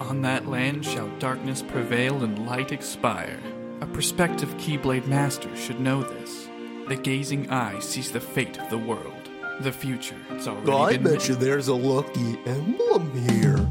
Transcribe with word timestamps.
On 0.00 0.22
that 0.22 0.48
land 0.48 0.84
shall 0.84 1.08
darkness 1.18 1.62
prevail 1.62 2.24
and 2.24 2.46
light 2.46 2.72
expire. 2.72 3.38
A 3.82 3.86
prospective 3.86 4.48
Keyblade 4.56 5.06
master 5.06 5.54
should 5.54 5.78
know 5.78 6.02
this. 6.02 6.48
The 6.88 6.96
gazing 6.96 7.50
eye 7.50 7.78
sees 7.80 8.10
the 8.10 8.20
fate 8.20 8.58
of 8.58 8.70
the 8.70 8.78
world. 8.78 9.28
The 9.60 9.70
future, 9.70 10.16
it's 10.30 10.48
already 10.48 10.72
I 10.72 10.92
been 10.92 11.02
bet 11.02 11.12
written. 11.12 11.34
you 11.34 11.40
there's 11.40 11.68
a 11.68 11.74
lucky 11.74 12.38
emblem 12.46 13.12
here. 13.28 13.68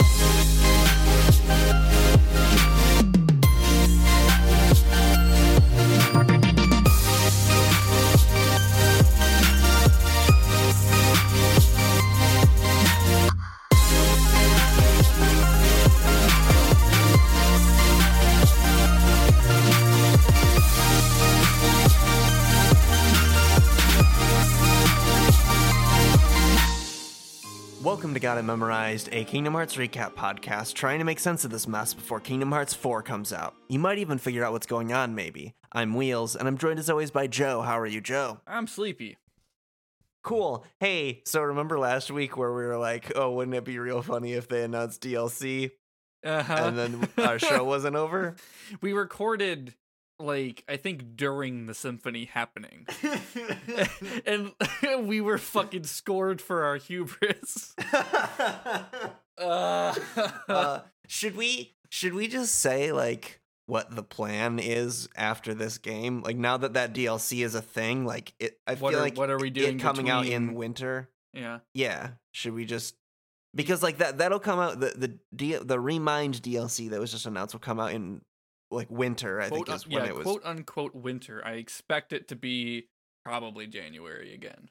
A 29.20 29.26
Kingdom 29.26 29.54
Hearts 29.54 29.76
recap 29.76 30.14
podcast 30.14 30.76
trying 30.76 31.00
to 31.00 31.04
make 31.05 31.20
sense 31.20 31.44
of 31.44 31.52
this 31.52 31.68
mess 31.68 31.94
before 31.94 32.20
Kingdom 32.22 32.52
Hearts 32.52 32.73
4 32.73 33.02
comes 33.04 33.34
out. 33.34 33.54
You 33.68 33.77
might 33.80 33.98
even 33.98 34.18
figure 34.18 34.46
out 34.46 34.54
what's 34.54 34.66
going 34.68 34.94
on, 34.94 35.14
maybe. 35.14 35.55
I'm 35.73 35.94
Wheels, 35.96 36.36
and 36.38 36.48
I'm 36.48 36.58
joined 36.58 36.80
as 36.80 36.90
always 36.90 37.12
by 37.12 37.27
Joe. 37.27 37.62
How 37.62 37.77
are 37.80 37.86
you, 37.86 38.00
Joe? 38.00 38.40
I'm 38.48 38.66
sleepy. 38.66 39.18
Cool. 40.24 40.66
Hey, 40.80 41.22
so 41.26 41.41
remember 41.41 41.77
last 41.77 42.12
week 42.12 42.38
where 42.38 42.54
we 42.54 42.63
were 42.63 42.77
like, 42.77 43.12
oh, 43.16 43.32
wouldn't 43.32 43.55
it 43.55 43.66
be 43.66 43.77
real 43.80 44.02
funny 44.02 44.34
if 44.34 44.48
they 44.48 44.63
announced 44.63 45.02
DLC 45.02 45.72
Uh-huh. 46.24 46.54
and 46.54 46.77
then 46.77 47.10
our 47.18 47.40
show 47.40 47.63
wasn't 47.66 47.96
over? 47.98 48.36
we 48.82 48.94
recorded, 48.94 49.76
like, 50.20 50.63
I 50.67 50.75
think 50.77 51.15
during 51.15 51.65
the 51.65 51.73
symphony 51.73 52.25
happening. 52.25 52.85
and 54.25 54.51
we 55.07 55.21
were 55.21 55.37
fucking 55.37 55.85
scored 55.85 56.41
for 56.41 56.63
our 56.63 56.75
hubris. 56.77 57.73
Uh, 59.37 59.95
uh, 60.47 60.79
should 61.07 61.35
we 61.35 61.73
should 61.90 62.13
we 62.13 62.27
just 62.27 62.55
say 62.55 62.91
like 62.91 63.40
what 63.67 63.95
the 63.95 64.03
plan 64.03 64.59
is 64.59 65.07
after 65.16 65.53
this 65.53 65.78
game? 65.78 66.22
Like 66.22 66.35
now 66.38 66.57
that 66.57 66.73
that 66.73 66.94
DLC 66.94 67.44
is 67.45 67.56
a 67.56 67.62
thing, 67.62 68.06
like 68.06 68.34
it, 68.40 68.59
I 68.67 68.75
What 68.75 68.91
feel 68.91 69.00
are- 69.00 69.03
like 69.03 69.17
what 69.17 69.29
are 69.29 69.40
we 69.40 69.50
doing 69.50 69.79
coming 69.79 70.09
out 70.09 70.25
in 70.25 70.56
winter. 70.56 71.09
yeah. 71.34 71.59
Yeah, 71.73 72.09
should 72.34 72.53
we 72.53 72.66
just 72.66 72.95
because 73.56 73.81
like 73.81 73.97
that 74.00 74.17
that'll 74.17 74.40
come 74.40 74.59
out 74.59 74.79
the 74.79 74.94
the 74.95 75.17
D, 75.35 75.56
the 75.56 75.79
Remind 75.79 76.35
DLC 76.41 76.90
that 76.90 77.00
was 77.00 77.12
just 77.12 77.25
announced 77.25 77.53
will 77.53 77.59
come 77.62 77.79
out 77.79 77.94
in 77.94 78.22
like 78.72 78.89
winter. 78.89 79.41
I 79.41 79.47
Quote, 79.50 79.67
think 79.67 79.75
is 79.78 79.85
un- 79.85 79.91
when 79.91 80.03
yeah, 80.03 80.09
it 80.09 80.16
was. 80.16 80.23
quote 80.23 80.41
unquote 80.45 80.95
winter. 80.95 81.41
I 81.45 81.53
expect 81.53 82.13
it 82.13 82.28
to 82.29 82.35
be 82.35 82.88
probably 83.25 83.67
January 83.67 84.34
again. 84.34 84.69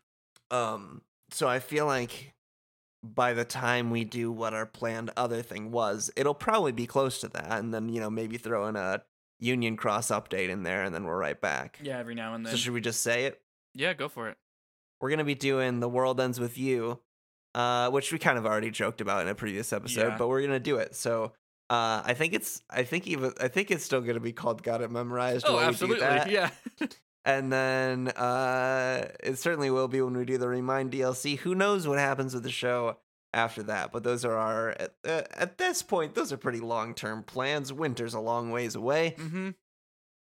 Um, 0.50 1.02
so 1.30 1.48
I 1.48 1.58
feel 1.58 1.86
like 1.86 2.32
by 3.04 3.32
the 3.34 3.44
time 3.44 3.90
we 3.90 4.04
do 4.04 4.32
what 4.32 4.54
our 4.54 4.66
planned 4.66 5.10
other 5.16 5.42
thing 5.42 5.70
was, 5.70 6.10
it'll 6.16 6.34
probably 6.34 6.72
be 6.72 6.86
close 6.86 7.20
to 7.20 7.28
that, 7.28 7.58
and 7.58 7.72
then 7.72 7.88
you 7.88 8.00
know 8.00 8.10
maybe 8.10 8.38
throw 8.38 8.66
in 8.66 8.76
a 8.76 9.02
Union 9.40 9.76
Cross 9.76 10.08
update 10.08 10.48
in 10.48 10.62
there, 10.64 10.82
and 10.82 10.94
then 10.94 11.04
we're 11.04 11.18
right 11.18 11.40
back. 11.40 11.78
Yeah, 11.82 11.98
every 11.98 12.14
now 12.14 12.34
and 12.34 12.44
then. 12.44 12.50
So 12.52 12.56
should 12.56 12.72
we 12.72 12.80
just 12.80 13.02
say 13.02 13.24
it? 13.26 13.40
yeah, 13.74 13.92
go 13.94 14.08
for 14.08 14.28
it. 14.28 14.36
We're 15.00 15.10
gonna 15.10 15.24
be 15.24 15.36
doing 15.36 15.78
the 15.80 15.88
world 15.88 16.20
ends 16.20 16.40
with 16.40 16.58
you, 16.58 16.98
uh, 17.54 17.90
which 17.90 18.10
we 18.12 18.18
kind 18.18 18.36
of 18.38 18.46
already 18.46 18.70
joked 18.70 19.00
about 19.00 19.22
in 19.22 19.28
a 19.28 19.34
previous 19.34 19.72
episode, 19.72 20.08
Yeah. 20.08 20.16
but 20.18 20.28
we're 20.28 20.42
gonna 20.42 20.58
do 20.60 20.76
it. 20.78 20.94
So. 20.96 21.32
Uh, 21.70 22.02
I 22.04 22.14
think 22.14 22.32
it's. 22.32 22.62
I 22.70 22.82
think 22.84 23.06
even. 23.06 23.32
I 23.40 23.48
think 23.48 23.70
it's 23.70 23.84
still 23.84 24.00
gonna 24.00 24.20
be 24.20 24.32
called 24.32 24.62
"Got 24.62 24.80
It 24.80 24.90
Memorized." 24.90 25.46
Oh, 25.48 25.58
absolutely. 25.58 26.06
Yeah. 26.32 26.50
And 27.24 27.52
then 27.52 28.08
uh, 28.08 29.08
it 29.22 29.36
certainly 29.38 29.70
will 29.70 29.88
be 29.88 30.00
when 30.00 30.16
we 30.16 30.24
do 30.24 30.38
the 30.38 30.48
Remind 30.48 30.92
DLC. 30.92 31.36
Who 31.38 31.54
knows 31.54 31.86
what 31.86 31.98
happens 31.98 32.32
with 32.32 32.42
the 32.42 32.50
show 32.50 32.96
after 33.34 33.62
that? 33.64 33.92
But 33.92 34.02
those 34.02 34.24
are 34.24 34.34
our 34.34 34.70
at, 34.70 34.94
uh, 35.06 35.22
at 35.36 35.58
this 35.58 35.82
point. 35.82 36.14
Those 36.14 36.32
are 36.32 36.38
pretty 36.38 36.60
long 36.60 36.94
term 36.94 37.22
plans. 37.22 37.70
Winter's 37.70 38.14
a 38.14 38.20
long 38.20 38.50
ways 38.50 38.74
away. 38.74 39.14
mm-hmm. 39.18 39.50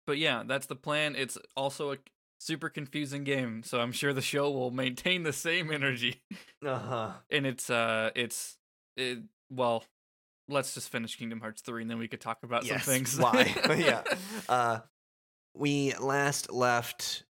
But 0.05 0.19
yeah, 0.19 0.43
that's 0.45 0.67
the 0.67 0.75
plan. 0.75 1.15
It's 1.15 1.39
also 1.57 1.93
a 1.93 1.97
super 2.39 2.69
confusing 2.69 3.23
game, 3.23 3.63
so 3.63 3.79
I'm 3.79 3.91
sure 3.91 4.13
the 4.13 4.21
show 4.21 4.51
will 4.51 4.71
maintain 4.71 5.23
the 5.23 5.33
same 5.33 5.71
energy. 5.71 6.21
Uh 6.63 6.77
huh. 6.77 7.11
And 7.31 7.47
it's 7.47 7.69
uh, 7.71 8.11
it's 8.15 8.57
it, 8.95 9.19
well, 9.49 9.85
let's 10.51 10.73
just 10.73 10.89
finish 10.89 11.17
Kingdom 11.17 11.39
Hearts 11.39 11.61
three, 11.61 11.81
and 11.81 11.89
then 11.89 11.97
we 11.99 12.07
could 12.07 12.21
talk 12.21 12.39
about 12.43 12.65
Yes. 12.65 12.83
some 12.83 12.93
things. 12.93 13.17
Why? 13.17 13.53
yeah. 13.77 14.03
Uh, 14.49 14.79
we 15.55 15.93
last 15.95 16.51
left 16.51 17.23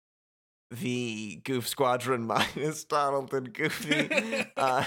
the 0.70 1.40
Goof 1.44 1.66
Squadron 1.68 2.26
minus 2.26 2.84
Donald 2.84 3.32
and 3.34 3.52
Goofy. 3.52 4.44
uh, 4.56 4.84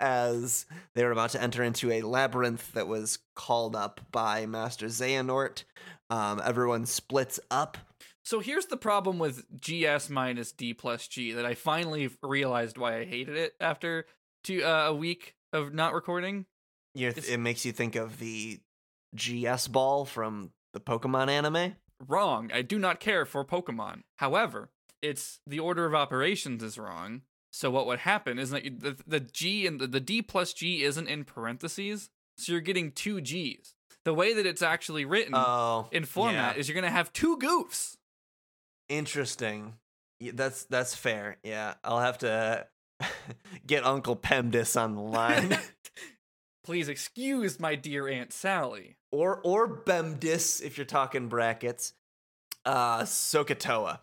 as 0.00 0.66
they 0.94 1.04
were 1.04 1.12
about 1.12 1.30
to 1.30 1.42
enter 1.42 1.62
into 1.62 1.90
a 1.92 2.02
labyrinth 2.02 2.72
that 2.72 2.88
was 2.88 3.18
called 3.36 3.76
up 3.76 4.00
by 4.12 4.44
Master 4.46 4.86
Xehanort. 4.86 5.64
Um, 6.10 6.40
everyone 6.44 6.84
splits 6.86 7.38
up. 7.50 7.78
So 8.24 8.40
here's 8.40 8.66
the 8.66 8.76
problem 8.76 9.18
with 9.18 9.44
GS 9.60 10.08
minus 10.10 10.50
D 10.52 10.74
plus 10.74 11.06
G 11.08 11.32
that 11.32 11.44
I 11.46 11.54
finally 11.54 12.10
realized 12.22 12.78
why 12.78 12.98
I 13.00 13.04
hated 13.04 13.36
it 13.36 13.54
after 13.60 14.06
two 14.42 14.64
uh, 14.64 14.86
a 14.88 14.94
week 14.94 15.34
of 15.52 15.72
not 15.74 15.92
recording. 15.94 16.46
You 16.94 17.08
it 17.08 17.38
makes 17.40 17.64
you 17.64 17.72
think 17.72 17.96
of 17.96 18.18
the 18.18 18.60
GS 19.16 19.68
ball 19.68 20.04
from 20.04 20.50
the 20.72 20.80
Pokemon 20.80 21.28
anime. 21.28 21.74
Wrong. 22.06 22.50
I 22.52 22.62
do 22.62 22.78
not 22.78 23.00
care 23.00 23.24
for 23.24 23.44
Pokemon. 23.44 24.02
However, 24.18 24.70
it's 25.02 25.40
the 25.46 25.58
order 25.60 25.86
of 25.86 25.94
operations 25.94 26.62
is 26.62 26.78
wrong. 26.78 27.22
So 27.52 27.70
what 27.70 27.86
would 27.86 28.00
happen 28.00 28.38
is 28.38 28.50
that 28.50 28.64
you- 28.64 28.76
the, 28.78 28.96
the 29.06 29.20
G 29.20 29.66
and 29.66 29.80
the, 29.80 29.86
the 29.86 30.00
D 30.00 30.22
plus 30.22 30.52
G 30.52 30.82
isn't 30.82 31.06
in 31.08 31.24
parentheses, 31.24 32.10
so 32.38 32.52
you're 32.52 32.60
getting 32.60 32.90
two 32.90 33.20
G's. 33.20 33.74
The 34.04 34.12
way 34.14 34.34
that 34.34 34.44
it's 34.44 34.60
actually 34.62 35.04
written 35.04 35.34
Oh, 35.34 35.88
in 35.92 36.04
format 36.04 36.56
yeah. 36.56 36.60
is 36.60 36.68
you're 36.68 36.74
gonna 36.74 36.90
have 36.90 37.12
two 37.12 37.36
goofs. 37.38 37.96
Interesting. 38.88 39.74
That's 40.20 40.64
that's 40.64 40.94
fair. 40.94 41.38
Yeah, 41.42 41.74
I'll 41.82 42.00
have 42.00 42.18
to 42.18 42.66
get 43.66 43.84
Uncle 43.84 44.16
PEMDAS 44.16 44.80
on 44.80 44.94
the 44.94 45.00
line, 45.00 45.56
Please 46.64 46.88
excuse 46.88 47.60
my 47.60 47.74
dear 47.74 48.08
Aunt 48.08 48.32
Sally. 48.32 48.96
or 49.12 49.40
or 49.44 49.68
BEDMAS 49.84 50.62
if 50.62 50.78
you're 50.78 50.86
talking 50.86 51.28
brackets. 51.28 51.92
Uh, 52.64 53.02
SOHCAHTOA. 53.02 53.98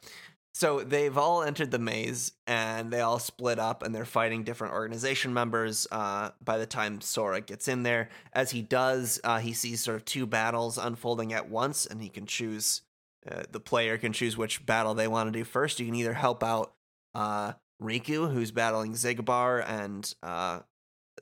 So 0.54 0.82
they've 0.82 1.18
all 1.18 1.42
entered 1.42 1.72
the 1.72 1.80
maze 1.80 2.34
and 2.46 2.92
they 2.92 3.00
all 3.00 3.18
split 3.20 3.58
up 3.58 3.82
and 3.82 3.96
they're 3.96 4.06
fighting 4.06 4.44
different 4.44 4.74
organization 4.74 5.34
members. 5.34 5.88
Uh, 5.92 6.32
by 6.44 6.58
the 6.58 6.66
time 6.66 7.02
Sora 7.02 7.42
gets 7.42 7.68
in 7.68 7.84
there, 7.84 8.10
as 8.34 8.52
he 8.52 8.62
does, 8.62 9.20
uh, 9.24 9.40
he 9.40 9.54
sees 9.54 9.82
sort 9.82 9.96
of 9.96 10.06
two 10.06 10.28
battles 10.28 10.78
unfolding 10.78 11.34
at 11.34 11.50
once, 11.50 11.86
and 11.86 12.02
he 12.02 12.10
can 12.10 12.26
choose. 12.26 12.82
Uh, 13.30 13.44
the 13.50 13.60
player 13.60 13.98
can 13.98 14.14
choose 14.14 14.36
which 14.38 14.66
battle 14.66 14.94
they 14.94 15.08
want 15.08 15.32
to 15.32 15.40
do 15.40 15.44
first. 15.46 15.80
You 15.80 15.86
can 15.86 15.96
either 15.96 16.14
help 16.14 16.44
out 16.44 16.74
uh, 17.16 17.54
Riku, 17.82 18.32
who's 18.32 18.52
battling 18.52 18.94
Xigbar, 18.94 19.64
and 19.68 20.14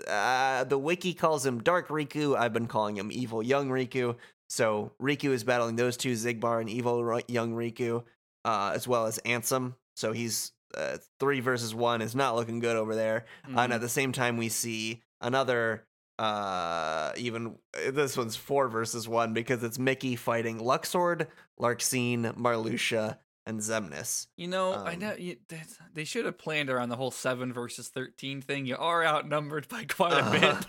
uh, 0.08 0.12
uh, 0.12 0.64
the 0.64 0.78
wiki 0.78 1.14
calls 1.14 1.46
him 1.46 1.62
Dark 1.62 1.88
Riku. 1.90 2.38
I've 2.38 2.54
been 2.54 2.68
calling 2.68 2.98
him 2.98 3.12
Evil 3.12 3.42
Young 3.44 3.70
Riku. 3.70 4.16
So 4.50 4.92
Riku 5.02 5.30
is 5.32 5.44
battling 5.44 5.76
those 5.76 5.96
two, 5.98 6.14
Xigbar 6.14 6.60
and 6.62 6.70
Evil 6.70 7.04
Ro- 7.04 7.20
Young 7.28 7.54
Riku, 7.54 8.04
uh, 8.46 8.72
as 8.74 8.88
well 8.88 9.06
as 9.06 9.20
Ansem. 9.26 9.76
So 9.96 10.12
he's 10.12 10.52
uh, 10.76 10.98
three 11.20 11.40
versus 11.40 11.74
one 11.74 12.02
is 12.02 12.16
not 12.16 12.36
looking 12.36 12.60
good 12.60 12.76
over 12.76 12.96
there. 12.96 13.26
And 13.44 13.56
Mhm. 13.56 13.76
at 13.76 13.82
the 13.82 13.90
same 13.90 14.12
time, 14.12 14.38
we 14.38 14.50
see 14.50 15.02
another. 15.22 15.86
Uh, 16.18 17.14
even 17.16 17.56
this 17.92 18.18
one's 18.18 18.36
four 18.36 18.68
versus 18.68 19.08
one 19.08 19.34
because 19.34 19.64
it's 19.64 19.80
Mickey 19.80 20.18
fighting 20.18 20.60
Luxord, 20.60 21.28
Larxene, 21.60 22.36
Marluxia, 22.36 23.18
and 23.50 23.60
Xemnas. 23.60 24.28
You 24.38 24.48
know, 24.48 24.74
I 24.74 24.94
Um, 24.94 25.00
know 25.00 25.16
you, 25.18 25.38
that's, 25.48 25.78
they 25.94 26.04
should 26.06 26.26
have 26.26 26.38
planned 26.38 26.70
around 26.70 26.90
the 26.90 26.96
whole 26.96 27.12
seven 27.12 27.52
versus 27.52 27.88
thirteen 27.90 28.42
thing. 28.42 28.66
You 28.66 28.78
are 28.78 29.04
outnumbered 29.04 29.68
by 29.68 29.84
quite 29.90 30.14
a 30.14 30.18
Uh-huh. 30.18 30.62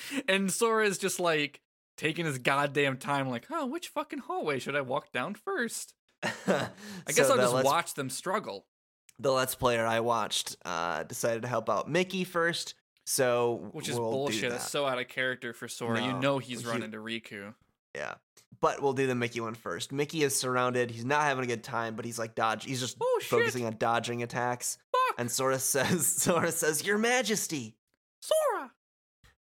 bit, 0.00 0.24
and 0.28 0.50
Sora 0.52 0.86
is 0.86 0.98
just 0.98 1.18
like 1.20 1.60
taking 1.96 2.24
his 2.26 2.38
goddamn 2.38 2.96
time. 2.98 3.28
Like, 3.28 3.46
oh, 3.50 3.66
which 3.66 3.88
fucking 3.88 4.20
hallway 4.20 4.58
should 4.58 4.76
I 4.76 4.80
walk 4.82 5.12
down 5.12 5.34
first? 5.34 5.94
I 6.22 6.68
I 7.06 7.12
guess 7.12 7.28
I'll 7.30 7.36
just 7.36 7.64
watch 7.64 7.94
them 7.94 8.10
struggle. 8.10 8.66
the 9.18 9.32
let's 9.32 9.54
player 9.54 9.84
I 9.86 10.00
watched 10.00 10.56
uh, 10.64 11.02
decided 11.04 11.42
to 11.42 11.48
help 11.48 11.68
out 11.68 11.90
Mickey 11.90 12.24
first, 12.24 12.74
so 13.04 13.68
Which 13.72 13.88
is 13.88 13.96
we'll 13.98 14.10
bullshit. 14.10 14.52
It's 14.52 14.64
that. 14.64 14.70
so 14.70 14.86
out 14.86 14.98
of 15.00 15.08
character 15.08 15.52
for 15.52 15.68
Sora. 15.68 16.02
you 16.04 16.12
know 16.14 16.38
he's 16.38 16.60
he- 16.62 16.66
running 16.68 16.92
to 16.92 16.98
Riku. 16.98 17.54
Yeah, 17.98 18.14
but 18.60 18.80
we'll 18.80 18.92
do 18.92 19.08
the 19.08 19.14
Mickey 19.16 19.40
one 19.40 19.54
first. 19.54 19.90
Mickey 19.92 20.22
is 20.22 20.36
surrounded. 20.36 20.90
He's 20.92 21.04
not 21.04 21.22
having 21.22 21.42
a 21.42 21.48
good 21.48 21.64
time, 21.64 21.96
but 21.96 22.04
he's 22.04 22.18
like 22.18 22.34
dodge. 22.36 22.64
He's 22.64 22.80
just 22.80 22.96
Oh, 23.00 23.20
focusing 23.24 23.66
on 23.66 23.74
dodging 23.78 24.22
attacks. 24.22 24.78
Fuck! 24.92 25.16
And 25.18 25.28
Sora 25.30 25.58
says, 25.58 26.06
Sora 26.22 26.52
says, 26.52 26.86
"Your 26.86 26.96
Majesty." 26.98 27.74
Sora! 28.20 28.70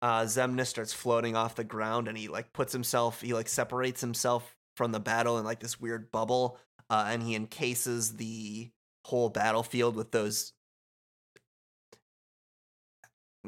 uh, 0.01 0.21
Xemnas 0.21 0.67
starts 0.67 0.93
floating 0.93 1.35
off 1.35 1.55
the 1.55 1.63
ground, 1.63 2.07
and 2.07 2.17
he 2.17 2.27
like 2.29 2.53
puts 2.53 2.71
himself, 2.71 3.19
he 3.21 3.33
like 3.33 3.49
separates 3.49 3.99
himself 4.01 4.55
from 4.77 4.91
the 4.91 4.99
battle 4.99 5.37
in 5.39 5.45
like 5.45 5.59
this 5.59 5.79
weird 5.81 6.11
bubble, 6.11 6.57
uh, 6.89 7.05
and 7.09 7.21
he 7.23 7.35
encases 7.35 8.15
the 8.17 8.69
whole 9.05 9.29
battlefield 9.29 9.95
with 9.95 10.11
those. 10.11 10.53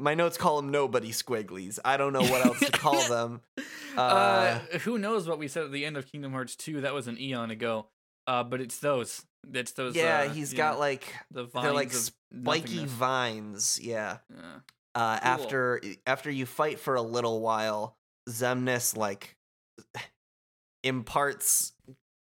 My 0.00 0.14
notes 0.14 0.36
call 0.36 0.56
them 0.60 0.70
nobody 0.70 1.10
squigglies. 1.12 1.78
I 1.84 1.96
don't 1.96 2.12
know 2.12 2.22
what 2.22 2.44
else 2.44 2.60
to 2.60 2.72
call 2.72 3.00
them. 3.08 3.40
Uh, 3.96 4.00
Uh, 4.00 4.78
who 4.80 4.98
knows 4.98 5.28
what 5.28 5.38
we 5.38 5.46
said 5.48 5.64
at 5.64 5.72
the 5.72 5.84
end 5.84 5.96
of 5.96 6.06
Kingdom 6.10 6.32
Hearts 6.32 6.56
2? 6.56 6.80
That 6.82 6.94
was 6.94 7.06
an 7.08 7.18
eon 7.20 7.50
ago. 7.50 7.86
Uh, 8.26 8.42
but 8.44 8.60
it's 8.60 8.78
those. 8.78 9.24
It's 9.52 9.72
those. 9.72 9.96
yeah, 9.96 10.26
uh, 10.28 10.28
he's 10.30 10.52
got 10.52 10.74
know, 10.74 10.80
like 10.80 11.14
the 11.30 11.44
vines 11.44 11.64
they're 11.64 11.72
like 11.74 11.92
spiky 11.92 12.84
vines. 12.84 13.80
Yeah. 13.82 14.18
Yeah. 14.30 14.38
uh, 14.94 15.18
Cool. 15.18 15.28
after 15.28 15.80
after 16.06 16.30
you 16.30 16.46
fight 16.46 16.78
for 16.78 16.94
a 16.94 17.02
little 17.02 17.40
while, 17.40 17.96
Xemnas 18.28 18.96
like 18.96 19.36
imparts 20.82 21.72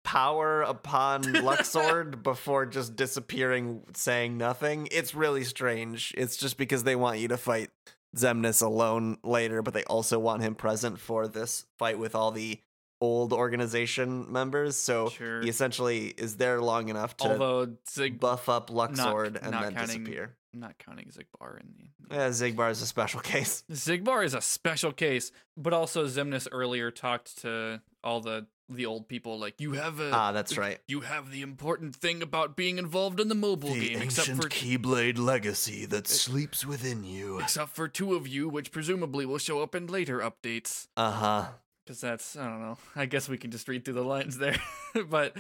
power 0.10 0.64
upon 0.64 1.22
Luxord 1.50 2.24
before 2.24 2.66
just 2.66 2.96
disappearing, 2.96 3.84
saying 3.94 4.38
nothing. 4.38 4.88
It's 4.92 5.14
really 5.14 5.44
strange. 5.44 6.14
It's 6.18 6.36
just 6.36 6.58
because 6.58 6.84
they 6.84 6.96
want 6.96 7.20
you 7.20 7.28
to 7.28 7.38
fight 7.38 7.70
Xemnas 8.16 8.64
alone 8.64 9.18
later, 9.24 9.62
but 9.62 9.76
they 9.76 9.84
also 9.84 10.18
want 10.18 10.42
him 10.42 10.56
present 10.56 11.00
for 11.00 11.28
this 11.28 11.66
fight 11.78 12.00
with 12.00 12.16
all 12.16 12.32
the 12.32 12.60
old 13.00 13.32
organization 13.34 14.32
members. 14.32 14.76
So 14.76 15.10
Sure. 15.10 15.42
he 15.42 15.50
essentially 15.50 16.08
is 16.18 16.38
there 16.38 16.60
long 16.60 16.90
enough 16.90 17.16
to 17.18 17.30
Although 17.30 17.76
Zig, 17.88 18.20
buff 18.20 18.50
up 18.50 18.72
Luxord 18.72 19.40
and 19.42 19.52
not 19.52 19.62
then 19.64 19.74
counting- 19.76 20.04
disappear. 20.06 20.36
not 20.54 20.76
counting 20.80 21.06
Xigbar 21.06 21.60
in 21.62 21.68
the. 21.78 22.16
Yeah, 22.16 22.30
Xigbar 22.30 22.72
is 22.72 22.82
a 22.82 22.88
special 22.88 23.20
case. 23.34 23.64
Xigbar 23.72 24.26
is 24.26 24.34
a 24.34 24.42
special 24.42 24.92
case, 24.92 25.32
but 25.56 25.72
also 25.72 26.08
Xemnas 26.08 26.48
earlier 26.52 26.90
talked 26.90 27.38
to 27.44 27.82
all 28.04 28.22
the 28.22 28.48
the 28.72 28.86
old 28.86 29.08
people 29.08 29.40
like 29.40 29.56
you 29.60 29.72
have 29.74 30.00
a 30.00 30.12
Ah, 30.14 30.32
that's 30.32 30.56
right. 30.58 30.78
you 30.88 31.02
have 31.02 31.32
the 31.32 31.42
important 31.42 31.96
thing 31.96 32.22
about 32.22 32.56
being 32.56 32.78
involved 32.78 33.20
in 33.20 33.28
the 33.28 33.34
mobile 33.36 33.74
The 33.74 33.90
game 33.90 34.02
except 34.04 34.28
for 34.30 34.48
Keyblade 34.48 35.18
legacy 35.18 35.86
that 35.88 36.08
sleeps 36.08 36.66
within 36.66 37.04
you. 37.04 37.40
except 37.40 37.72
for 37.76 37.88
two 37.88 38.14
of 38.14 38.28
you 38.28 38.48
which 38.48 38.72
presumably 38.72 39.26
will 39.26 39.40
show 39.40 39.62
up 39.64 39.74
in 39.74 39.88
later 39.88 40.20
updates 40.20 40.88
Uh 40.96 41.12
huh. 41.12 41.46
because 41.84 42.00
that's 42.00 42.36
I 42.38 42.46
don't 42.48 42.62
know. 42.62 42.78
I 42.96 43.08
guess 43.08 43.28
we 43.28 43.38
can 43.40 43.50
just 43.50 43.68
read 43.68 43.84
through 43.86 43.96
the 43.96 44.04
lines 44.04 44.38
there, 44.38 44.58
but 45.10 45.36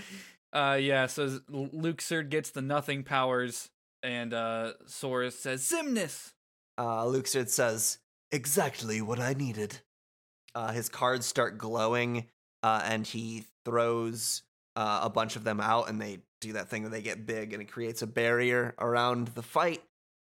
uh, 0.51 0.79
yeah. 0.81 1.05
So 1.05 1.39
Luxord 1.51 2.29
gets 2.29 2.49
the 2.49 2.63
nothing 2.63 3.03
powers, 3.03 3.69
and 4.01 4.33
uh, 4.33 4.73
Sora 4.87 5.29
says 5.29 5.61
Xemnas. 5.69 6.31
Uh, 6.79 7.03
Luxord 7.03 7.49
says, 7.49 7.99
exactly 8.31 9.01
what 9.01 9.19
I 9.19 9.33
needed. 9.33 9.81
Uh, 10.55 10.71
his 10.71 10.89
cards 10.89 11.27
start 11.27 11.59
glowing, 11.59 12.25
uh, 12.63 12.81
and 12.85 13.05
he 13.05 13.45
throws 13.65 14.43
uh, 14.75 15.01
a 15.03 15.09
bunch 15.09 15.35
of 15.35 15.43
them 15.43 15.59
out, 15.59 15.89
and 15.89 15.99
they 16.01 16.19
do 16.41 16.53
that 16.53 16.69
thing 16.69 16.83
where 16.83 16.91
they 16.91 17.01
get 17.01 17.25
big, 17.25 17.53
and 17.53 17.61
it 17.61 17.71
creates 17.71 18.01
a 18.01 18.07
barrier 18.07 18.73
around 18.79 19.27
the 19.29 19.41
fight. 19.43 19.83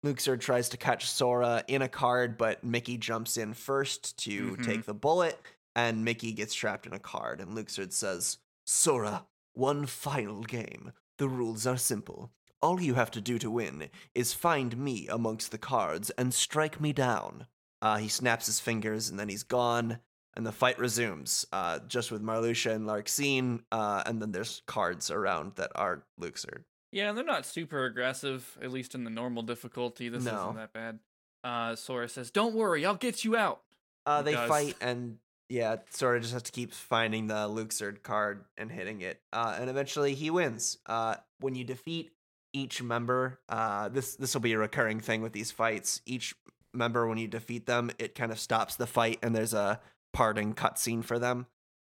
Luxord 0.06 0.40
tries 0.40 0.70
to 0.70 0.78
catch 0.78 1.10
Sora 1.10 1.64
in 1.68 1.82
a 1.82 1.90
card, 1.90 2.38
but 2.38 2.64
Mickey 2.64 2.98
jumps 2.98 3.36
in 3.36 3.54
first 3.54 4.18
to 4.20 4.56
Mhm. 4.56 4.66
take 4.66 4.86
the 4.86 4.94
bullet, 4.94 5.40
and 5.76 6.06
Mickey 6.06 6.32
gets 6.32 6.54
trapped 6.54 6.86
in 6.86 6.94
a 6.94 7.00
card. 7.00 7.42
And 7.42 7.58
Luxord 7.58 7.92
says, 7.92 8.38
Sora, 8.66 9.26
one 9.54 9.86
final 9.86 10.44
game. 10.44 10.94
The 11.18 11.28
rules 11.28 11.66
are 11.66 11.78
simple. 11.78 12.32
All 12.62 12.80
you 12.82 12.94
have 12.94 13.12
to 13.12 13.22
do 13.22 13.38
to 13.40 13.52
win 13.52 13.90
is 14.16 14.34
find 14.34 14.78
me 14.78 15.08
amongst 15.08 15.52
the 15.52 15.58
cards 15.58 16.10
and 16.12 16.34
strike 16.34 16.80
me 16.80 16.94
down. 16.94 17.48
Uh, 17.82 17.98
he 17.98 18.08
snaps 18.08 18.46
his 18.48 18.60
fingers 18.60 19.10
and 19.10 19.20
then 19.20 19.30
he's 19.30 19.44
gone, 19.44 20.00
and 20.38 20.46
the 20.46 20.52
fight 20.52 20.78
resumes, 20.78 21.46
uh, 21.52 21.80
just 21.88 22.12
with 22.12 22.22
Marluxia 22.24 22.74
and 22.74 22.86
Larxene, 22.86 23.64
uh, 23.72 24.04
and 24.06 24.22
then 24.22 24.32
there's 24.32 24.62
cards 24.68 25.10
around 25.10 25.54
that 25.56 25.72
are 25.76 26.04
Luxord. 26.22 26.64
Yeah, 26.92 27.12
they're 27.12 27.24
not 27.26 27.46
super 27.46 27.86
aggressive, 27.86 28.58
at 28.62 28.72
least 28.72 28.94
in 28.96 29.04
the 29.04 29.10
normal 29.10 29.42
difficulty. 29.44 30.10
This 30.10 30.24
No. 30.24 30.42
isn't 30.44 30.56
that 30.56 30.74
bad. 30.74 31.00
Uh, 31.44 31.76
Sora 31.76 32.08
says, 32.08 32.30
"Don't 32.32 32.54
worry, 32.54 32.86
I'll 32.86 32.96
get 32.96 33.26
you 33.26 33.36
out." 33.36 33.62
Uh, 34.06 34.22
they 34.22 34.34
does. 34.34 34.48
fight, 34.48 34.76
and 34.80 35.18
yeah, 35.50 35.78
Sora 35.90 36.20
just 36.20 36.34
has 36.34 36.44
to 36.44 36.52
keep 36.52 36.72
finding 36.72 37.28
the 37.28 37.48
Luxord 37.50 38.04
card 38.04 38.46
and 38.58 38.72
hitting 38.72 39.02
it, 39.02 39.20
uh, 39.34 39.58
and 39.60 39.70
eventually 39.70 40.14
he 40.14 40.30
wins. 40.30 40.78
Uh, 40.86 41.16
when 41.40 41.56
you 41.56 41.64
defeat 41.64 42.12
each 42.54 42.82
member, 42.82 43.40
uh, 43.50 43.90
this 43.90 44.16
this 44.16 44.34
will 44.34 44.42
be 44.42 44.54
a 44.54 44.58
recurring 44.58 45.00
thing 45.00 45.22
with 45.22 45.34
these 45.34 45.52
fights. 45.52 46.02
Each 46.06 46.36
member, 46.74 47.08
when 47.08 47.18
you 47.18 47.28
defeat 47.28 47.66
them, 47.66 47.92
it 47.98 48.14
kind 48.16 48.32
of 48.32 48.40
stops 48.40 48.76
the 48.76 48.88
fight, 48.88 49.20
and 49.24 49.36
there's 49.36 49.54
a 49.54 49.80
parting 50.18 50.56
cutscene 50.56 51.04
for 51.06 51.20
them. 51.20 51.46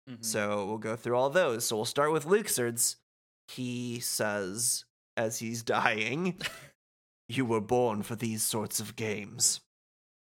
Mhm. 0.06 0.22
So 0.22 0.66
we'll 0.66 0.76
go 0.78 0.96
through 0.96 1.16
all 1.16 1.30
those. 1.30 1.64
So 1.66 1.76
we'll 1.76 1.84
start 1.86 2.12
with 2.12 2.26
Luxord's. 2.26 2.96
He 3.48 4.00
says, 4.00 4.84
as 5.16 5.38
he's 5.38 5.62
dying, 5.78 6.38
"You 7.28 7.46
were 7.46 7.62
born 7.62 8.02
for 8.02 8.16
these 8.16 8.42
sorts 8.42 8.80
of 8.80 8.96
games." 8.96 9.60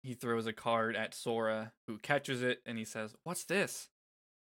he 0.04 0.16
throws 0.16 0.48
a 0.48 0.54
card 0.54 0.96
at 0.96 1.14
Sora, 1.14 1.74
who 1.86 2.00
catches 2.00 2.42
it, 2.42 2.64
and 2.66 2.76
he 2.80 2.86
says, 2.86 3.16
"What's 3.24 3.44
this?" 3.44 3.90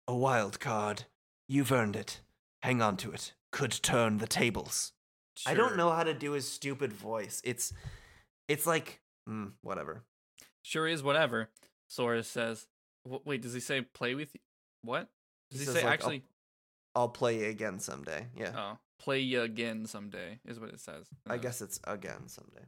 A 0.07 0.15
wild 0.15 0.61
card. 0.61 1.07
You've 1.49 1.73
earned 1.73 1.97
it. 1.97 2.21
Hang 2.63 2.83
on 2.83 2.99
to 2.99 3.11
it. 3.13 3.33
Could 3.53 3.73
turn 3.73 4.19
the 4.19 4.27
tables. 4.27 4.93
I 5.47 5.55
don't 5.55 5.77
know 5.79 5.91
how 5.93 6.03
to 6.05 6.13
do 6.13 6.33
his 6.33 6.47
stupid 6.47 6.93
voice. 6.93 7.41
It's 7.43 7.73
it's 8.49 8.67
like 8.67 9.01
mm, 9.27 9.53
whatever. 9.63 10.05
Sure 10.63 10.87
is 10.87 11.03
whatever. 11.03 11.49
Sora 11.89 12.23
says, 12.23 12.67
"Wh- 12.67 12.76
"Wait, 13.25 13.43
does 13.43 13.53
he 13.55 13.61
say 13.61 13.83
play 13.83 14.15
with 14.15 14.35
you? 14.35 14.41
What 14.83 15.09
does 15.51 15.61
He 15.61 15.67
he, 15.67 15.73
say? 15.73 15.79
like, 15.79 15.85
"I'll- 15.85 15.93
actually, 15.93 16.23
I'll 16.95 17.09
play 17.09 17.41
you 17.41 17.47
again 17.47 17.79
someday. 17.79 18.29
Yeah. 18.37 18.53
oh, 18.57 18.79
play 18.99 19.21
you 19.21 19.43
again 19.43 19.87
someday 19.87 20.41
is 20.47 20.59
what 20.59 20.71
it 20.71 20.81
says. 20.81 21.07
I 21.29 21.35
Uh, 21.35 21.37
guess 21.39 21.61
it's 21.61 21.79
again 21.85 22.29
someday. 22.29 22.65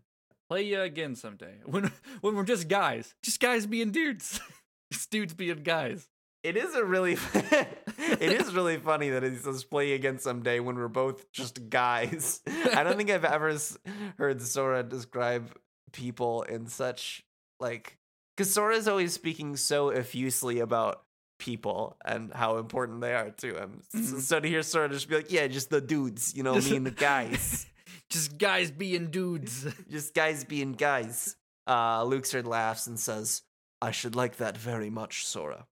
play 0.49 0.63
you 0.63 0.81
again 0.81 1.15
someday. 1.17 1.59
When 1.67 1.91
when 2.21 2.35
we're 2.35 2.45
just 2.45 2.69
guys, 2.69 3.15
just 3.23 3.41
guys 3.41 3.67
being 3.67 3.91
dudes, 3.91 4.41
just 4.93 5.11
dudes 5.11 5.35
being 5.35 5.63
guys. 5.63 6.09
It 6.45 6.57
is 6.57 6.75
a 6.75 6.85
really 6.85 7.17
it 7.35 8.33
is 8.33 8.55
really 8.55 8.77
funny 8.79 9.11
that 9.11 9.23
he 9.25 9.35
says 9.37 9.65
play 9.65 9.93
again 9.93 10.19
someday 10.21 10.61
when 10.61 10.77
we're 10.77 10.87
both 10.89 11.31
just 11.33 11.69
guys. 11.69 12.41
I 12.47 12.85
don't 12.85 12.97
think 12.97 13.11
I've 13.11 13.25
ever 13.25 13.57
heard 14.19 14.41
Sora 14.41 14.83
describe 14.85 15.53
people 15.93 16.43
in 16.43 16.69
such 16.69 17.25
like 17.59 17.98
because 18.39 18.55
Sora 18.55 18.77
is 18.77 18.87
always 18.87 19.13
speaking 19.13 19.57
so 19.57 19.89
effusely 19.89 20.61
about 20.61 21.03
people 21.41 21.97
and 22.05 22.33
how 22.33 22.59
important 22.59 23.01
they 23.01 23.13
are 23.15 23.31
to 23.31 23.55
him. 23.57 23.83
S- 23.93 24.01
Mhm. 24.13 24.21
So 24.21 24.39
to 24.41 24.49
hear 24.49 24.63
Sora 24.63 24.89
just 24.89 25.09
be 25.09 25.17
like, 25.17 25.33
yeah, 25.33 25.49
just 25.49 25.71
the 25.71 25.81
dudes, 25.81 26.35
you 26.37 26.45
know, 26.45 26.55
me 26.55 26.77
and 26.77 26.87
the 26.87 26.93
guys, 26.93 27.67
just 28.11 28.39
guys 28.39 28.71
being 28.71 29.11
dudes. 29.11 29.67
just 29.91 30.15
guys 30.15 30.45
being 30.45 30.73
guys. 30.73 31.37
Uh, 31.67 32.03
Luxord 32.05 32.47
laughs 32.47 32.87
and 32.87 32.99
says, 32.99 33.43
"I 33.83 33.91
should 33.91 34.15
like 34.17 34.37
that 34.37 34.57
very 34.57 34.89
much, 34.89 35.27
Sora." 35.27 35.67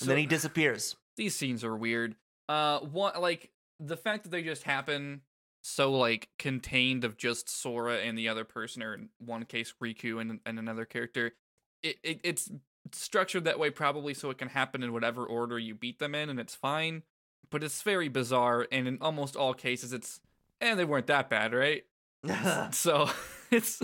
And 0.00 0.10
then 0.10 0.18
he 0.18 0.26
disappears. 0.26 0.96
these 1.16 1.34
scenes 1.36 1.62
are 1.64 1.76
weird. 1.76 2.16
Uh, 2.48 2.80
one 2.80 3.18
like 3.20 3.50
the 3.80 3.96
fact 3.96 4.24
that 4.24 4.30
they 4.30 4.42
just 4.42 4.64
happen 4.64 5.22
so 5.62 5.92
like 5.92 6.28
contained 6.38 7.04
of 7.04 7.16
just 7.16 7.48
Sora 7.48 7.98
and 7.98 8.16
the 8.18 8.28
other 8.28 8.44
person, 8.44 8.82
or 8.82 8.92
in 8.94 9.08
one 9.18 9.44
case 9.44 9.72
Riku 9.82 10.20
and 10.20 10.40
and 10.44 10.58
another 10.58 10.84
character. 10.84 11.32
It, 11.82 11.96
it 12.02 12.20
it's 12.24 12.50
structured 12.92 13.44
that 13.44 13.58
way 13.58 13.70
probably 13.70 14.14
so 14.14 14.30
it 14.30 14.38
can 14.38 14.48
happen 14.48 14.82
in 14.82 14.92
whatever 14.92 15.24
order 15.24 15.58
you 15.58 15.74
beat 15.74 15.98
them 15.98 16.14
in, 16.14 16.30
and 16.30 16.40
it's 16.40 16.54
fine. 16.54 17.02
But 17.50 17.64
it's 17.64 17.82
very 17.82 18.08
bizarre, 18.08 18.66
and 18.70 18.86
in 18.86 18.98
almost 19.00 19.36
all 19.36 19.54
cases, 19.54 19.92
it's 19.92 20.20
and 20.60 20.78
they 20.78 20.84
weren't 20.84 21.06
that 21.06 21.30
bad, 21.30 21.54
right? 21.54 21.84
So 22.72 23.08
it's 23.50 23.82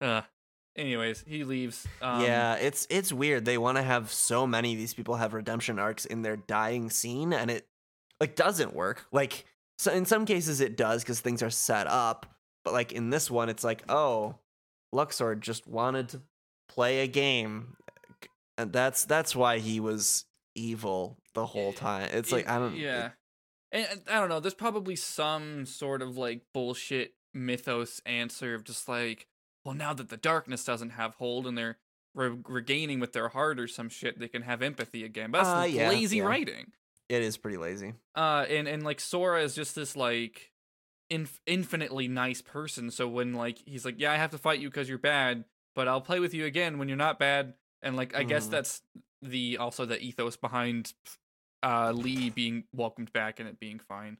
uh. 0.00 0.22
Anyways, 0.76 1.24
he 1.26 1.42
leaves. 1.44 1.86
Um, 2.02 2.20
yeah, 2.22 2.56
it's 2.56 2.86
it's 2.90 3.10
weird. 3.10 3.46
They 3.46 3.56
want 3.56 3.78
to 3.78 3.82
have 3.82 4.12
so 4.12 4.46
many 4.46 4.72
of 4.72 4.78
these 4.78 4.92
people 4.92 5.16
have 5.16 5.32
redemption 5.32 5.78
arcs 5.78 6.04
in 6.04 6.20
their 6.20 6.36
dying 6.36 6.90
scene, 6.90 7.32
and 7.32 7.50
it 7.50 7.66
like 8.20 8.36
doesn't 8.36 8.74
work. 8.74 9.06
Like 9.10 9.46
so 9.78 9.92
in 9.92 10.04
some 10.04 10.26
cases 10.26 10.60
it 10.60 10.76
does 10.76 11.02
because 11.02 11.20
things 11.20 11.42
are 11.42 11.50
set 11.50 11.86
up, 11.86 12.26
but 12.62 12.74
like 12.74 12.92
in 12.92 13.08
this 13.08 13.30
one, 13.30 13.48
it's 13.48 13.64
like 13.64 13.84
oh, 13.88 14.36
Luxord 14.94 15.40
just 15.40 15.66
wanted 15.66 16.10
to 16.10 16.20
play 16.68 17.00
a 17.00 17.06
game, 17.06 17.76
and 18.58 18.72
that's 18.72 19.04
that's 19.04 19.34
why 19.36 19.58
he 19.58 19.80
was 19.80 20.24
evil 20.54 21.16
the 21.34 21.46
whole 21.46 21.72
time. 21.72 22.08
It's 22.12 22.32
like 22.32 22.44
it- 22.44 22.50
I 22.50 22.58
don't 22.58 22.76
Yeah, 22.76 23.10
and 23.72 23.86
and 23.90 24.02
I 24.08 24.18
don't 24.20 24.28
know. 24.28 24.40
There's 24.40 24.54
probably 24.54 24.96
some 24.96 25.66
sort 25.66 26.02
of 26.02 26.16
like 26.16 26.42
bullshit 26.52 27.14
mythos 27.34 28.00
answer 28.06 28.54
of 28.54 28.64
just 28.64 28.88
like, 28.88 29.26
well, 29.64 29.74
now 29.74 29.92
that 29.94 30.08
the 30.08 30.16
darkness 30.16 30.64
doesn't 30.64 30.90
have 30.90 31.14
hold 31.16 31.46
and 31.46 31.56
they're 31.58 31.78
re- 32.14 32.38
regaining 32.48 32.98
with 33.00 33.12
their 33.12 33.28
heart 33.28 33.60
or 33.60 33.68
some 33.68 33.88
shit, 33.90 34.18
they 34.18 34.28
can 34.28 34.42
have 34.42 34.62
empathy 34.62 35.04
again. 35.04 35.30
But 35.30 35.44
that's 35.44 35.60
Uh, 35.60 35.66
yeah, 35.66 35.88
lazy 35.90 36.18
yeah. 36.18 36.24
writing. 36.24 36.72
It 37.08 37.22
is 37.22 37.36
pretty 37.36 37.58
lazy. 37.58 37.92
Uh, 38.14 38.46
and 38.48 38.66
and 38.66 38.82
like 38.82 39.00
Sora 39.00 39.42
is 39.42 39.54
just 39.54 39.74
this 39.74 39.94
like 39.94 40.52
inf- 41.10 41.40
infinitely 41.46 42.08
nice 42.08 42.40
person. 42.42 42.90
So 42.90 43.06
when 43.06 43.34
like 43.34 43.58
he's 43.66 43.84
like, 43.84 43.96
yeah, 43.98 44.12
I 44.12 44.16
have 44.16 44.30
to 44.30 44.38
fight 44.38 44.58
you 44.60 44.68
because 44.70 44.88
you're 44.88 44.98
bad, 44.98 45.44
but 45.76 45.86
I'll 45.86 46.00
play 46.00 46.18
with 46.18 46.34
you 46.34 46.44
again 46.46 46.78
when 46.78 46.88
you're 46.88 46.96
not 46.96 47.20
bad. 47.20 47.54
And 47.82 47.94
like 47.94 48.16
I 48.16 48.24
guess 48.24 48.48
Mhm. 48.48 48.50
that's 48.50 48.82
the 49.22 49.58
also 49.58 49.84
the 49.86 50.00
ethos 50.00 50.36
behind 50.36 50.92
uh 51.62 51.92
Lee 51.92 52.30
being 52.30 52.64
welcomed 52.72 53.12
back 53.12 53.38
and 53.38 53.48
it 53.48 53.60
being 53.60 53.78
fine. 53.78 54.18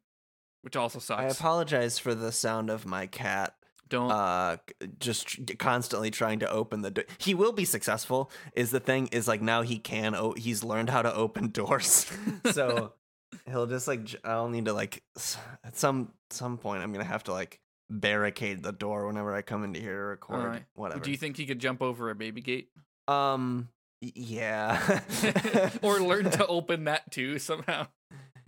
Which 0.63 0.77
also 0.77 0.99
sucks. 1.01 1.21
I 1.23 1.27
apologize 1.27 1.99
for 1.99 2.15
the 2.15 2.31
sound 2.33 2.71
of 2.71 2.87
my 2.87 3.07
cat 3.07 3.55
Don't 3.89 4.11
uh 4.11 4.57
just 4.99 5.57
constantly 5.59 6.11
trying 6.11 6.39
to 6.41 6.51
open 6.51 6.83
the 6.83 6.91
door. 6.91 7.05
He 7.19 7.35
will 7.35 7.53
be 7.53 7.65
successful 7.65 8.31
is 8.55 8.71
the 8.71 8.81
thing 8.81 9.07
is 9.09 9.27
like 9.29 9.41
now 9.43 9.63
he 9.63 9.79
can 9.79 10.15
o- 10.15 10.35
he's 10.37 10.63
learned 10.65 10.91
how 10.91 11.03
to 11.03 11.15
open 11.15 11.49
doors. 11.53 12.07
so 12.53 12.93
he'll 13.47 13.67
just 13.67 13.87
like 13.89 14.05
j- 14.05 14.19
I'll 14.25 14.49
need 14.49 14.65
to 14.67 14.73
like 14.73 15.03
s- 15.17 15.39
at 15.65 15.77
some 15.77 16.13
some 16.31 16.59
point 16.59 16.83
I'm 16.83 16.93
going 16.93 17.05
to 17.05 17.11
have 17.11 17.25
to 17.25 17.33
like 17.33 17.61
barricade 17.91 18.63
the 18.63 18.73
door 18.73 19.07
whenever 19.07 19.35
I 19.35 19.43
come 19.43 19.63
into 19.65 19.81
here 19.81 19.97
to 19.97 20.05
record 20.05 20.41
Alright. 20.41 20.65
whatever. 20.75 21.01
do 21.01 21.11
you 21.11 21.17
think 21.17 21.37
he 21.37 21.47
could 21.47 21.59
jump 21.61 21.81
over 21.83 22.11
a 22.11 22.15
baby 22.15 22.41
gate? 22.41 22.69
um 23.09 23.69
yeah. 24.01 25.01
or 25.83 26.01
learn 26.01 26.31
to 26.31 26.47
open 26.49 26.85
that 26.85 27.11
too 27.11 27.39
somehow? 27.39 27.87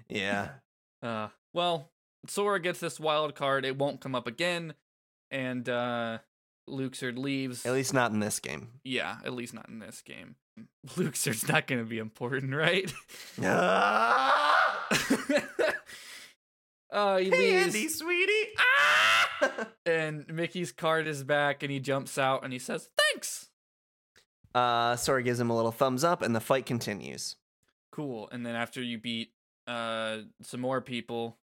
Yeah. 0.08 0.48
Uh, 1.00 1.28
well, 1.54 1.88
Sora 2.26 2.58
gets 2.60 2.80
this 2.80 2.98
wild 2.98 3.36
card. 3.36 3.64
It 3.64 3.78
won't 3.78 4.00
come 4.00 4.16
up 4.16 4.26
again, 4.26 4.74
and 5.30 5.68
uh, 5.68 6.18
Luxord 6.68 7.16
leaves. 7.16 7.64
At 7.64 7.72
least 7.72 7.94
not 7.94 8.10
in 8.10 8.18
this 8.18 8.40
game. 8.40 8.70
yeah, 8.82 9.18
at 9.24 9.32
least 9.32 9.54
not 9.54 9.68
in 9.68 9.78
this 9.78 10.02
game. 10.02 10.34
Luxord's 10.96 11.46
not 11.48 11.68
going 11.68 11.80
to 11.80 11.88
be 11.88 11.98
important, 11.98 12.52
right? 12.52 12.92
uh, 16.90 17.18
he 17.18 17.24
Hey, 17.30 17.30
leaves, 17.30 17.66
Andy, 17.76 17.88
sweetie. 17.88 18.48
Ah! 18.58 19.17
and 19.86 20.26
Mickey's 20.28 20.72
card 20.72 21.06
is 21.06 21.24
back, 21.24 21.62
and 21.62 21.72
he 21.72 21.80
jumps 21.80 22.18
out 22.18 22.44
and 22.44 22.52
he 22.52 22.58
says, 22.58 22.88
"Thanks." 23.12 23.48
uh, 24.54 24.96
Sora 24.96 25.22
gives 25.22 25.38
him 25.38 25.50
a 25.50 25.56
little 25.56 25.72
thumbs 25.72 26.04
up, 26.04 26.22
and 26.22 26.34
the 26.34 26.40
fight 26.40 26.66
continues. 26.66 27.36
Cool. 27.92 28.28
And 28.32 28.44
then 28.44 28.54
after 28.54 28.82
you 28.82 28.98
beat 28.98 29.32
uh 29.66 30.18
some 30.42 30.60
more 30.60 30.80
people, 30.80 31.38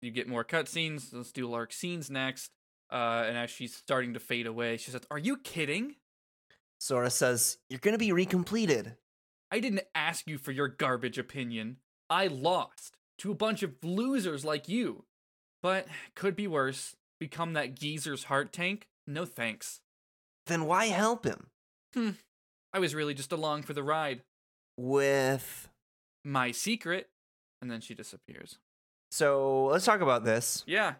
you 0.00 0.10
get 0.10 0.28
more 0.28 0.44
cutscenes. 0.44 1.12
Let's 1.12 1.32
do 1.32 1.48
Larxene's 1.48 2.10
next. 2.10 2.50
Uh, 2.92 3.24
and 3.26 3.36
as 3.36 3.50
she's 3.50 3.74
starting 3.74 4.14
to 4.14 4.20
fade 4.20 4.46
away, 4.46 4.76
she 4.76 4.90
says, 4.90 5.02
"Are 5.10 5.18
you 5.18 5.36
kidding? 5.38 5.96
Sora 6.78 7.10
says, 7.10 7.56
You're 7.70 7.80
going 7.80 7.94
to 7.94 7.98
be 7.98 8.12
recompleted. 8.12 8.96
I 9.50 9.60
didn't 9.60 9.84
ask 9.94 10.26
you 10.26 10.36
for 10.36 10.52
your 10.52 10.68
garbage 10.68 11.16
opinion. 11.16 11.78
I 12.10 12.26
lost 12.26 12.96
to 13.18 13.30
a 13.30 13.34
bunch 13.34 13.62
of 13.62 13.72
losers 13.82 14.44
like 14.44 14.68
you. 14.68 15.04
But 15.62 15.86
could 16.14 16.36
be 16.36 16.46
worse. 16.46 16.94
Become 17.24 17.54
that 17.54 17.74
geezer's 17.74 18.24
heart 18.24 18.52
tank? 18.52 18.86
No 19.06 19.24
thanks. 19.24 19.80
Then 20.44 20.66
why 20.66 20.88
help 20.88 21.24
him? 21.24 21.46
Hmm. 21.94 22.10
I 22.70 22.78
was 22.80 22.94
really 22.94 23.14
just 23.14 23.32
along 23.32 23.62
for 23.62 23.72
the 23.72 23.82
ride. 23.82 24.20
With. 24.76 25.70
My 26.22 26.50
secret." 26.50 27.08
And 27.62 27.70
then 27.70 27.80
she 27.80 27.94
disappears. 27.94 28.58
So 29.10 29.68
let's 29.72 29.86
talk 29.86 30.02
about 30.02 30.26
this. 30.26 30.64
Yeah. 30.66 30.96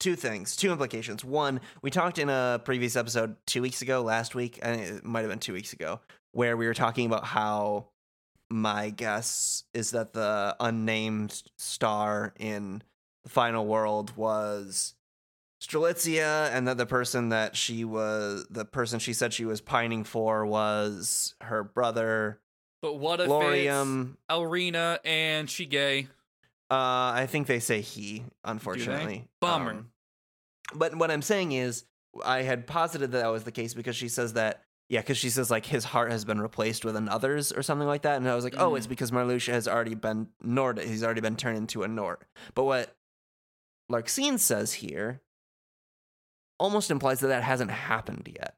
Two 0.00 0.16
things, 0.16 0.56
two 0.56 0.72
implications. 0.72 1.24
One, 1.24 1.60
we 1.80 1.92
talked 1.92 2.18
in 2.18 2.28
a 2.28 2.60
previous 2.64 2.96
episode 2.96 3.36
two 3.46 3.62
weeks 3.62 3.82
ago, 3.82 4.02
last 4.02 4.34
week, 4.34 4.58
and 4.62 4.80
it 4.80 5.04
might 5.04 5.20
have 5.20 5.30
been 5.30 5.38
two 5.38 5.52
weeks 5.52 5.72
ago, 5.72 6.00
where 6.32 6.56
we 6.56 6.66
were 6.66 6.74
talking 6.74 7.06
about 7.06 7.24
how 7.24 7.86
my 8.50 8.90
guess 8.90 9.62
is 9.72 9.92
that 9.92 10.12
the 10.12 10.56
unnamed 10.58 11.44
star 11.56 12.34
in 12.36 12.82
the 13.22 13.30
final 13.30 13.64
world 13.64 14.16
was 14.16 14.94
Strelitzia, 15.62 16.50
and 16.52 16.68
that 16.68 16.76
the 16.76 16.86
person 16.86 17.30
that 17.30 17.56
she 17.56 17.84
was, 17.84 18.46
the 18.50 18.64
person 18.64 18.98
she 18.98 19.12
said 19.12 19.32
she 19.32 19.44
was 19.44 19.60
pining 19.60 20.04
for 20.04 20.44
was 20.46 21.34
her 21.40 21.64
brother, 21.64 22.40
But 22.82 22.94
what 22.98 23.20
if 23.20 23.24
it's 23.26 23.32
Lauriam. 23.32 24.16
Elrena 24.30 25.00
and 25.04 25.48
Shige? 25.48 26.08
Uh, 26.70 26.74
I 27.14 27.26
think 27.28 27.46
they 27.46 27.60
say 27.60 27.80
he, 27.80 28.24
unfortunately. 28.44 29.28
Bummer. 29.40 29.70
Um, 29.70 29.90
but 30.74 30.94
what 30.96 31.10
I'm 31.10 31.22
saying 31.22 31.52
is, 31.52 31.84
I 32.24 32.42
had 32.42 32.66
posited 32.66 33.12
that 33.12 33.18
that 33.18 33.28
was 33.28 33.44
the 33.44 33.52
case 33.52 33.72
because 33.72 33.94
she 33.96 34.08
says 34.08 34.32
that, 34.34 34.62
yeah, 34.88 35.00
because 35.00 35.16
she 35.18 35.30
says 35.30 35.50
like 35.50 35.64
his 35.66 35.84
heart 35.84 36.10
has 36.10 36.24
been 36.24 36.40
replaced 36.40 36.84
with 36.84 36.96
another's 36.96 37.52
or 37.52 37.62
something 37.62 37.86
like 37.88 38.02
that, 38.02 38.16
and 38.16 38.28
I 38.28 38.34
was 38.34 38.44
like, 38.44 38.56
oh, 38.58 38.74
it's 38.74 38.86
Mhm. 38.86 38.90
because 38.90 39.10
Marluxia 39.10 39.52
has 39.52 39.66
already 39.68 39.94
been 39.94 40.28
Nort. 40.42 40.78
He's 40.80 41.02
already 41.04 41.20
been 41.20 41.36
turned 41.36 41.56
into 41.56 41.82
a 41.82 41.88
Nort. 41.88 42.18
But 42.54 42.64
what 42.64 42.96
Larxene 43.90 44.38
says 44.38 44.74
here 44.74 45.20
almost 46.58 46.90
implies 46.90 47.20
that 47.20 47.28
that 47.28 47.42
hasn't 47.42 47.70
happened 47.70 48.28
yet. 48.34 48.54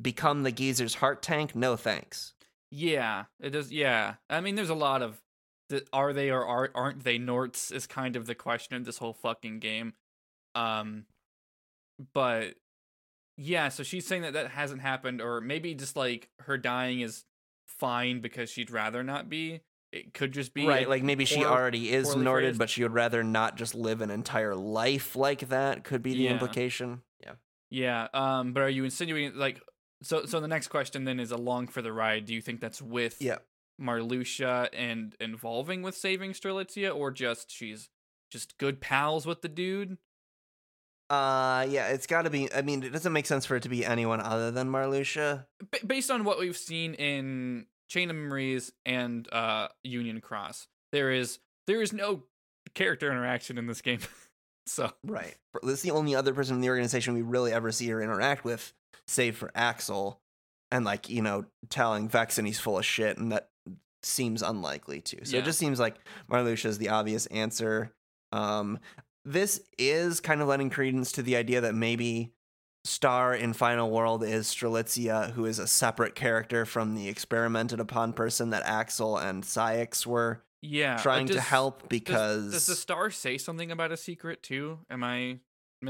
Become 0.00 0.42
the 0.42 0.52
geezer's 0.52 0.96
heart 0.96 1.22
tank? 1.22 1.54
No 1.54 1.76
thanks. 1.76 2.34
Yeah, 2.70 3.24
it 3.40 3.50
does. 3.50 3.72
Yeah, 3.72 4.14
I 4.28 4.40
mean, 4.40 4.54
there's 4.54 4.70
a 4.70 4.74
lot 4.74 5.02
of 5.02 5.22
the, 5.68 5.84
are 5.92 6.12
they 6.12 6.30
or 6.30 6.44
are 6.44 6.70
aren't 6.74 7.04
they 7.04 7.18
Norts 7.18 7.72
is 7.72 7.86
kind 7.86 8.16
of 8.16 8.26
the 8.26 8.34
question 8.34 8.76
of 8.76 8.84
this 8.84 8.98
whole 8.98 9.14
fucking 9.14 9.58
game. 9.60 9.94
Um, 10.54 11.06
but 12.12 12.54
yeah, 13.36 13.68
so 13.68 13.82
she's 13.82 14.06
saying 14.06 14.22
that 14.22 14.32
that 14.34 14.50
hasn't 14.50 14.80
happened, 14.80 15.20
or 15.20 15.40
maybe 15.40 15.74
just 15.74 15.96
like 15.96 16.28
her 16.40 16.58
dying 16.58 17.00
is 17.00 17.24
fine 17.66 18.20
because 18.20 18.50
she'd 18.50 18.70
rather 18.70 19.02
not 19.02 19.28
be. 19.28 19.60
It 19.92 20.12
could 20.14 20.32
just 20.32 20.52
be 20.52 20.66
right 20.66 20.86
a 20.86 20.90
like 20.90 21.02
maybe 21.02 21.24
she 21.24 21.44
already 21.44 21.90
is 21.92 22.08
norted 22.14 22.40
phrased. 22.42 22.58
but 22.58 22.70
she 22.70 22.82
would 22.82 22.92
rather 22.92 23.22
not 23.24 23.56
just 23.56 23.74
live 23.74 24.00
an 24.02 24.10
entire 24.10 24.54
life 24.54 25.16
like 25.16 25.48
that 25.48 25.84
could 25.84 26.02
be 26.02 26.12
the 26.12 26.18
Yeah. 26.24 26.32
implication 26.32 27.02
yeah 27.22 27.32
Yeah. 27.70 28.08
Um. 28.12 28.52
But 28.52 28.62
are 28.64 28.68
you 28.68 28.84
insinuating 28.84 29.36
like 29.38 29.60
so? 30.02 30.26
So 30.26 30.40
the 30.40 30.48
next 30.48 30.68
question 30.68 31.04
then 31.04 31.18
is 31.20 31.30
along 31.30 31.68
for 31.68 31.82
the 31.82 31.92
ride. 31.92 32.26
Do 32.26 32.34
you 32.34 32.42
think 32.42 32.60
that's 32.60 32.82
with 32.82 33.16
yeah 33.20 33.38
Marluxia 33.80 34.68
and 34.72 35.14
involving 35.20 35.82
with 35.82 35.96
saving 35.96 36.32
Strelitzia, 36.32 36.94
or 36.94 37.10
just 37.10 37.50
she's 37.50 37.88
just 38.30 38.58
good 38.58 38.80
pals 38.80 39.24
with 39.26 39.40
the 39.42 39.48
dude? 39.48 39.98
uh 41.08 41.64
yeah 41.68 41.86
it's 41.90 42.08
got 42.08 42.22
to 42.22 42.30
be 42.30 42.52
i 42.52 42.62
mean 42.62 42.82
it 42.82 42.92
doesn't 42.92 43.12
make 43.12 43.26
sense 43.26 43.46
for 43.46 43.54
it 43.54 43.62
to 43.62 43.68
be 43.68 43.84
anyone 43.86 44.20
other 44.20 44.50
than 44.50 44.68
marluxia 44.68 45.46
B- 45.70 45.78
based 45.86 46.10
on 46.10 46.24
what 46.24 46.36
we've 46.40 46.56
seen 46.56 46.94
in 46.94 47.66
Chain 47.88 48.10
of 48.10 48.16
Memories 48.16 48.72
and 48.84 49.30
uh 49.32 49.68
Union 49.84 50.20
Cross, 50.20 50.68
there 50.92 51.10
is 51.10 51.38
there 51.66 51.82
is 51.82 51.92
no 51.92 52.24
character 52.74 53.10
interaction 53.10 53.58
in 53.58 53.66
this 53.66 53.80
game. 53.80 54.00
so. 54.66 54.92
Right. 55.04 55.34
This 55.62 55.74
is 55.78 55.82
the 55.82 55.90
only 55.92 56.14
other 56.14 56.34
person 56.34 56.56
in 56.56 56.60
the 56.60 56.68
organization 56.68 57.14
we 57.14 57.22
really 57.22 57.52
ever 57.52 57.72
see 57.72 57.88
her 57.88 58.02
interact 58.02 58.44
with 58.44 58.72
save 59.08 59.36
for 59.36 59.50
axel 59.54 60.20
and 60.72 60.84
like 60.84 61.08
you 61.08 61.22
know 61.22 61.44
telling 61.70 62.08
vexen 62.08 62.44
he's 62.44 62.58
full 62.58 62.76
of 62.78 62.84
shit 62.84 63.16
and 63.18 63.30
that 63.32 63.50
seems 64.02 64.42
unlikely 64.42 65.00
too 65.00 65.18
so 65.24 65.36
Yeah. 65.36 65.42
it 65.42 65.44
just 65.44 65.58
seems 65.58 65.78
like 65.80 65.96
marluxia 66.30 66.66
is 66.66 66.78
the 66.78 66.88
obvious 66.88 67.26
answer. 67.26 67.92
Um 68.32 68.78
this 69.24 69.60
is 69.78 70.20
kind 70.20 70.40
of 70.40 70.48
lending 70.48 70.70
credence 70.70 71.12
to 71.12 71.22
the 71.22 71.36
idea 71.36 71.60
that 71.62 71.74
maybe 71.74 72.32
Star 72.86 73.34
in 73.34 73.52
Final 73.52 73.90
World 73.90 74.22
is 74.22 74.46
Strelitzia, 74.46 75.32
who 75.32 75.44
is 75.44 75.58
a 75.58 75.66
separate 75.66 76.14
character 76.14 76.64
from 76.64 76.94
the 76.94 77.08
experimented 77.08 77.80
upon 77.80 78.12
person 78.12 78.50
that 78.50 78.62
Axel 78.64 79.18
and 79.18 79.42
Saïx 79.42 80.06
were 80.06 80.42
yeah, 80.62 80.96
trying 80.96 81.26
to 81.26 81.40
help 81.40 81.88
because 81.88 82.52
does 82.52 82.66
the 82.66 82.76
star 82.76 83.10
say 83.10 83.38
something 83.38 83.70
about 83.70 83.92
a 83.92 83.96
secret 83.96 84.42
too? 84.42 84.78
Am 84.90 85.04
I 85.04 85.38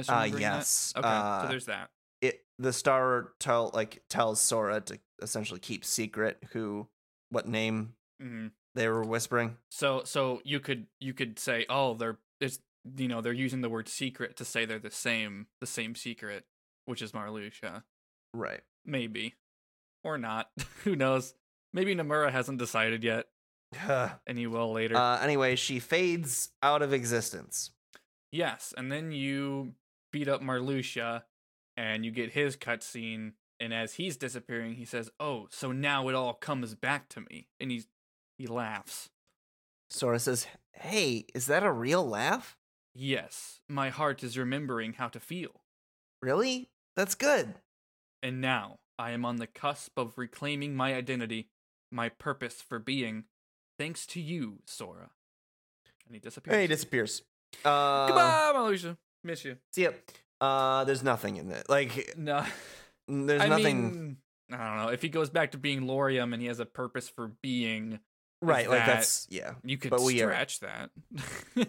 uh 0.08 0.28
yes 0.36 0.92
that? 0.94 1.00
Okay, 1.00 1.08
uh, 1.08 1.42
so 1.42 1.48
there's 1.48 1.66
that. 1.66 1.90
it 2.20 2.44
the 2.58 2.72
star 2.72 3.32
tell 3.38 3.70
like 3.72 4.02
tells 4.08 4.40
Sora 4.40 4.80
to 4.82 4.98
essentially 5.22 5.60
keep 5.60 5.84
secret 5.84 6.42
who 6.52 6.88
what 7.30 7.46
name 7.48 7.94
hmm 8.20 8.48
they 8.74 8.88
were 8.88 9.02
whispering. 9.02 9.56
So 9.70 10.02
so 10.04 10.40
you 10.44 10.60
could 10.60 10.86
you 11.00 11.14
could 11.14 11.38
say, 11.38 11.66
oh, 11.68 11.94
they're 11.94 12.18
it's 12.40 12.60
you 12.96 13.08
know 13.08 13.20
they're 13.20 13.32
using 13.32 13.62
the 13.62 13.70
word 13.70 13.88
secret 13.88 14.36
to 14.36 14.44
say 14.44 14.64
they're 14.64 14.78
the 14.78 14.90
same 14.90 15.46
the 15.60 15.66
same 15.66 15.94
secret, 15.94 16.44
which 16.86 17.02
is 17.02 17.12
Marluxia. 17.12 17.82
Right. 18.34 18.62
Maybe, 18.84 19.34
or 20.02 20.16
not. 20.18 20.50
Who 20.84 20.96
knows? 20.96 21.34
Maybe 21.72 21.94
Nomura 21.94 22.30
hasn't 22.32 22.58
decided 22.58 23.04
yet, 23.04 23.26
and 24.26 24.38
he 24.38 24.46
will 24.46 24.72
later. 24.72 24.96
uh, 24.96 25.18
anyway, 25.20 25.56
she 25.56 25.78
fades 25.78 26.50
out 26.62 26.82
of 26.82 26.92
existence. 26.92 27.70
yes, 28.32 28.72
and 28.76 28.90
then 28.90 29.12
you 29.12 29.74
beat 30.12 30.28
up 30.28 30.40
Marluxia, 30.42 31.22
and 31.76 32.04
you 32.04 32.10
get 32.10 32.32
his 32.32 32.56
cutscene. 32.56 33.32
And 33.58 33.72
as 33.72 33.94
he's 33.94 34.16
disappearing, 34.18 34.74
he 34.74 34.84
says, 34.84 35.10
"Oh, 35.18 35.46
so 35.50 35.72
now 35.72 36.08
it 36.08 36.14
all 36.14 36.34
comes 36.34 36.74
back 36.74 37.08
to 37.10 37.20
me." 37.22 37.48
And 37.58 37.70
he's 37.70 37.86
he 38.38 38.46
laughs. 38.46 39.08
Sora 39.90 40.18
says, 40.18 40.46
"Hey, 40.72 41.24
is 41.34 41.46
that 41.46 41.62
a 41.62 41.72
real 41.72 42.06
laugh? 42.06 42.56
Yes, 42.94 43.60
my 43.68 43.88
heart 43.90 44.22
is 44.22 44.36
remembering 44.38 44.94
how 44.94 45.08
to 45.08 45.20
feel. 45.20 45.62
Really? 46.22 46.70
That's 46.96 47.14
good." 47.14 47.54
And 48.22 48.40
now 48.40 48.78
I 48.98 49.10
am 49.12 49.24
on 49.24 49.36
the 49.36 49.46
cusp 49.46 49.98
of 49.98 50.16
reclaiming 50.18 50.74
my 50.74 50.94
identity, 50.94 51.48
my 51.92 52.08
purpose 52.08 52.62
for 52.66 52.78
being, 52.78 53.24
thanks 53.78 54.06
to 54.06 54.20
you, 54.20 54.60
Sora. 54.66 55.10
And 56.06 56.14
he 56.14 56.18
disappears. 56.20 56.54
Hey, 56.56 56.62
he 56.62 56.66
disappears. 56.68 57.22
Uh, 57.64 58.06
Goodbye, 58.06 58.52
Malusha. 58.54 58.96
Miss 59.22 59.44
you. 59.44 59.56
See 59.72 59.82
ya. 59.84 59.90
Uh, 60.40 60.84
there's 60.84 61.02
nothing 61.02 61.36
in 61.36 61.50
it. 61.50 61.68
Like, 61.68 62.14
No, 62.16 62.44
there's 63.08 63.42
I 63.42 63.48
nothing. 63.48 63.90
mean, 63.92 64.16
I 64.52 64.56
don't 64.68 64.76
know 64.86 64.92
if 64.92 65.02
he 65.02 65.08
goes 65.08 65.30
back 65.30 65.52
to 65.52 65.58
being 65.58 65.82
Lauriam 65.82 66.32
and 66.32 66.40
he 66.40 66.48
has 66.48 66.60
a 66.60 66.66
purpose 66.66 67.08
for 67.08 67.32
being. 67.42 67.98
Right, 68.42 68.68
like 68.68 68.80
that- 68.80 68.86
that's 68.96 69.26
yeah. 69.30 69.54
You 69.64 69.78
could 69.78 69.90
But 69.90 70.02
we 70.02 70.22
are- 70.22 70.26
stretch 70.30 70.60
that. 70.60 70.90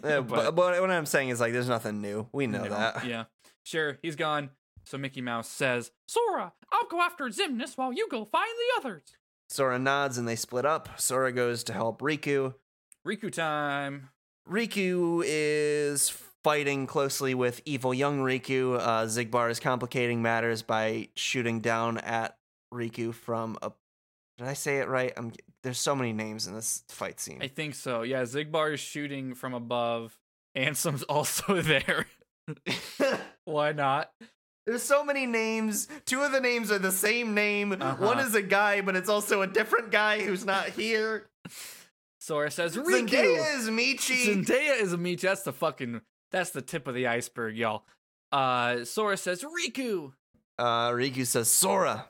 Uh, 0.04 0.20
but, 0.22 0.54
but 0.54 0.80
what 0.80 0.90
I'm 0.90 1.06
saying 1.06 1.30
is 1.30 1.40
like, 1.40 1.52
there's 1.52 1.68
nothing 1.68 2.00
new. 2.00 2.28
We 2.32 2.46
know 2.46 2.64
No, 2.64 2.70
that. 2.70 3.04
Yeah. 3.06 3.24
Sure, 3.64 3.98
he's 4.02 4.16
gone. 4.16 4.50
So 4.88 4.96
Mickey 4.96 5.20
Mouse 5.20 5.48
says, 5.50 5.90
Sora, 6.06 6.54
I'll 6.72 6.88
go 6.88 7.02
after 7.02 7.24
Xemnas 7.24 7.76
while 7.76 7.92
you 7.92 8.08
go 8.10 8.24
find 8.24 8.48
the 8.48 8.80
others. 8.80 9.02
Sora 9.50 9.78
nods 9.78 10.16
and 10.16 10.26
they 10.26 10.34
split 10.34 10.64
up. 10.64 10.98
Sora 10.98 11.30
goes 11.30 11.62
to 11.64 11.74
help 11.74 12.00
Riku. 12.00 12.54
Riku 13.06 13.30
time. 13.30 14.08
Riku 14.48 15.22
is 15.26 16.08
fighting 16.42 16.86
closely 16.86 17.34
with 17.34 17.60
evil 17.66 17.92
young 17.92 18.20
Riku. 18.20 18.78
Uh, 18.78 19.04
Xigbar 19.04 19.50
is 19.50 19.60
complicating 19.60 20.22
matters 20.22 20.62
by 20.62 21.10
shooting 21.16 21.60
down 21.60 21.98
at 21.98 22.38
Riku 22.72 23.12
from 23.12 23.58
a. 23.60 23.72
Did 24.38 24.46
I 24.46 24.54
say 24.54 24.78
it 24.78 24.88
right? 24.88 25.12
I'm. 25.18 25.32
There's 25.62 25.78
so 25.78 25.94
many 25.94 26.14
names 26.14 26.46
in 26.46 26.54
this 26.54 26.84
fight 26.88 27.20
scene. 27.20 27.40
I 27.42 27.48
think 27.48 27.74
so. 27.74 28.02
Yeah, 28.02 28.22
Xigbar 28.22 28.72
is 28.72 28.80
shooting 28.80 29.34
from 29.34 29.52
above. 29.52 30.18
Ansem's 30.56 31.02
also 31.10 31.60
there. 31.60 32.06
Why 33.44 33.72
not? 33.72 34.10
There's 34.68 34.82
so 34.82 35.02
many 35.02 35.24
names. 35.24 35.88
Two 36.04 36.20
of 36.20 36.30
the 36.30 36.40
names 36.40 36.70
are 36.70 36.78
the 36.78 36.92
same 36.92 37.32
name. 37.32 37.72
Uh-huh. 37.72 38.04
One 38.04 38.18
is 38.18 38.34
a 38.34 38.42
guy, 38.42 38.82
but 38.82 38.96
it's 38.96 39.08
also 39.08 39.40
a 39.40 39.46
different 39.46 39.90
guy 39.90 40.20
who's 40.20 40.44
not 40.44 40.68
here. 40.68 41.26
Sora 42.20 42.50
says, 42.50 42.76
Riku. 42.76 43.08
Zendaya 43.08 43.56
is 43.58 43.70
Michi. 43.70 44.44
Zendaya 44.44 44.78
is 44.78 44.92
a 44.92 44.98
Michi. 44.98 45.22
That's 45.22 45.42
the 45.42 45.54
fucking. 45.54 46.02
That's 46.32 46.50
the 46.50 46.60
tip 46.60 46.86
of 46.86 46.94
the 46.94 47.06
iceberg, 47.06 47.56
y'all. 47.56 47.84
Uh, 48.30 48.84
Sora 48.84 49.16
says, 49.16 49.42
Riku. 49.42 50.12
uh, 50.58 50.90
Riku 50.90 51.24
says 51.24 51.48
Sora. 51.48 52.04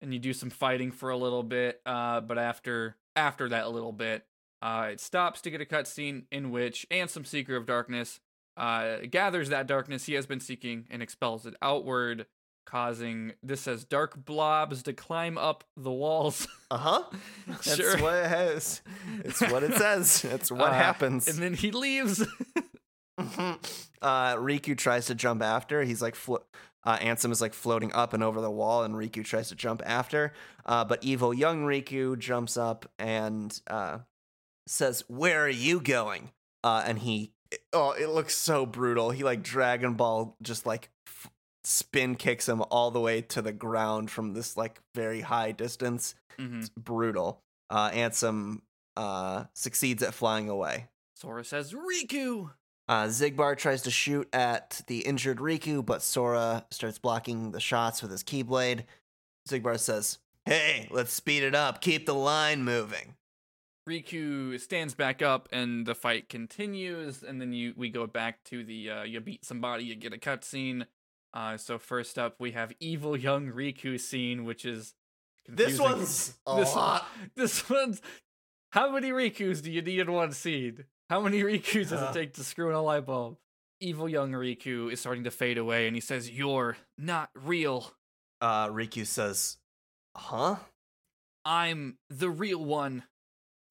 and 0.00 0.14
you 0.14 0.18
do 0.18 0.32
some 0.32 0.48
fighting 0.48 0.92
for 0.92 1.10
a 1.10 1.16
little 1.18 1.42
bit. 1.42 1.82
Uh, 1.84 2.22
but 2.22 2.38
after 2.38 2.96
after 3.14 3.50
that 3.50 3.70
little 3.70 3.92
bit, 3.92 4.24
uh, 4.62 4.88
it 4.92 5.00
stops 5.00 5.42
to 5.42 5.50
get 5.50 5.60
a 5.60 5.66
cutscene 5.66 6.24
in 6.32 6.50
which 6.50 6.86
and 6.90 7.10
some 7.10 7.26
Seeker 7.26 7.54
of 7.54 7.66
Darkness, 7.66 8.18
uh, 8.56 8.96
gathers 9.10 9.48
that 9.50 9.66
darkness 9.66 10.06
he 10.06 10.14
has 10.14 10.26
been 10.26 10.40
seeking 10.40 10.86
and 10.90 11.02
expels 11.02 11.46
it 11.46 11.54
outward, 11.62 12.26
causing 12.66 13.32
this 13.42 13.62
says 13.62 13.84
dark 13.84 14.24
blobs 14.24 14.82
to 14.84 14.92
climb 14.92 15.36
up 15.38 15.64
the 15.76 15.90
walls. 15.92 16.46
Uh 16.70 16.76
huh. 16.78 17.02
That's 17.46 17.76
Sure. 17.76 17.98
what 17.98 18.14
it 18.14 18.26
has. 18.28 18.82
It's 19.24 19.40
what 19.40 19.62
it 19.62 19.74
says. 19.74 20.24
It's 20.30 20.50
what 20.50 20.70
Uh, 20.70 20.74
happens. 20.74 21.28
and 21.28 21.38
then 21.38 21.54
he 21.54 21.70
leaves. 21.70 22.20
uh, 23.18 23.56
Riku 24.36 24.76
tries 24.76 25.06
to 25.06 25.14
jump 25.14 25.42
after. 25.42 25.82
He's 25.82 26.02
like, 26.02 26.14
flo- 26.14 26.44
uh, 26.84 26.98
Ansem 26.98 27.30
is 27.30 27.40
like 27.40 27.54
floating 27.54 27.92
up 27.92 28.12
and 28.12 28.22
over 28.22 28.40
the 28.40 28.50
wall, 28.50 28.82
and 28.84 28.94
Riku 28.94 29.24
tries 29.24 29.48
to 29.48 29.54
jump 29.54 29.82
after. 29.84 30.32
Uh, 30.66 30.84
but 30.84 31.02
evil 31.04 31.32
young 31.32 31.64
Riku 31.64 32.18
jumps 32.18 32.56
up 32.56 32.90
and 32.98 33.58
uh, 33.68 33.98
says, 34.66 35.04
"Where 35.08 35.44
are 35.44 35.48
you 35.48 35.80
going?" 35.80 36.30
Uh, 36.64 36.82
and 36.86 36.98
he, 37.00 37.32
oh, 37.72 37.92
it 37.92 38.08
looks 38.08 38.36
so 38.36 38.66
brutal. 38.66 39.10
He 39.10 39.24
like 39.24 39.42
Dragon 39.42 39.94
Ball 39.94 40.36
just 40.42 40.66
like 40.66 40.90
f- 41.06 41.30
spin 41.64 42.16
kicks 42.16 42.48
him 42.48 42.62
all 42.70 42.90
the 42.90 43.00
way 43.00 43.20
to 43.22 43.42
the 43.42 43.52
ground 43.52 44.10
from 44.10 44.34
this 44.34 44.56
like 44.56 44.80
very 44.94 45.20
high 45.20 45.52
distance. 45.52 46.14
Mhm. 46.38 46.60
It's 46.60 46.68
brutal. 46.70 47.40
Uh, 47.70 47.90
Ansem 47.90 48.60
uh, 48.96 49.44
succeeds 49.54 50.02
at 50.02 50.14
flying 50.14 50.48
away. 50.48 50.88
Sora 51.16 51.44
says, 51.44 51.72
Riku. 51.72 52.50
Uh, 52.88 53.04
Xigbar 53.06 53.56
tries 53.56 53.82
to 53.82 53.90
shoot 53.90 54.28
at 54.34 54.82
the 54.88 55.00
injured 55.00 55.38
Riku, 55.38 55.84
but 55.86 56.02
Sora 56.02 56.66
starts 56.70 56.98
blocking 56.98 57.52
the 57.52 57.60
shots 57.60 58.02
with 58.02 58.10
his 58.10 58.24
Keyblade. 58.24 58.84
Xigbar 59.48 59.78
says, 59.78 60.18
Hey, 60.44 60.88
let's 60.90 61.12
speed 61.12 61.44
it 61.44 61.54
up. 61.54 61.80
Keep 61.80 62.06
the 62.06 62.14
line 62.14 62.64
moving. 62.64 63.14
Riku 63.88 64.58
stands 64.60 64.94
back 64.94 65.22
up 65.22 65.48
and 65.52 65.84
the 65.86 65.94
fight 65.94 66.28
continues, 66.28 67.22
and 67.22 67.40
then 67.40 67.52
you 67.52 67.74
we 67.76 67.88
go 67.90 68.06
back 68.06 68.44
to 68.44 68.64
the 68.64 68.90
uh, 68.90 69.02
you 69.02 69.20
beat 69.20 69.44
somebody, 69.44 69.84
you 69.84 69.94
get 69.96 70.12
a 70.14 70.18
cutscene. 70.18 70.86
Uh, 71.34 71.56
so 71.56 71.78
first 71.78 72.18
up 72.18 72.36
we 72.38 72.52
have 72.52 72.72
evil 72.78 73.16
young 73.16 73.48
Riku 73.48 73.98
scene, 73.98 74.44
which 74.44 74.64
is 74.64 74.94
This 75.48 75.76
confusing. 75.78 75.84
one's 75.84 76.34
a 76.46 76.56
this, 76.56 76.74
lot. 76.76 77.06
This 77.34 77.68
one's 77.70 78.00
how 78.70 78.90
many 78.92 79.10
Rikus 79.10 79.62
do 79.62 79.70
you 79.70 79.82
need 79.82 79.98
in 80.00 80.12
one 80.12 80.32
scene? 80.32 80.84
How 81.10 81.20
many 81.20 81.42
Rikus 81.42 81.88
does 81.90 81.92
Uh. 81.94 82.10
it 82.10 82.14
take 82.14 82.34
to 82.34 82.44
screw 82.44 82.68
in 82.70 82.74
a 82.74 82.82
light 82.82 83.04
bulb? 83.06 83.36
Evil 83.80 84.08
young 84.08 84.30
Riku 84.32 84.92
is 84.92 85.00
starting 85.00 85.24
to 85.24 85.30
fade 85.32 85.58
away, 85.58 85.86
and 85.88 85.96
he 85.96 86.00
says, 86.00 86.30
"You're 86.30 86.76
not 86.96 87.30
real. 87.34 87.92
Uh, 88.40 88.68
Riku 88.68 89.04
says, 89.04 89.56
Huh? 90.16 90.56
I'm 91.44 91.98
the 92.08 92.30
real 92.30 92.64
one." 92.64 93.02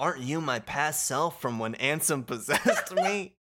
Aren't 0.01 0.23
you 0.23 0.41
my 0.41 0.57
past 0.57 1.05
self 1.05 1.39
from 1.39 1.59
when 1.59 1.75
Ansem 1.75 2.25
possessed 2.27 2.91
me? 2.95 3.35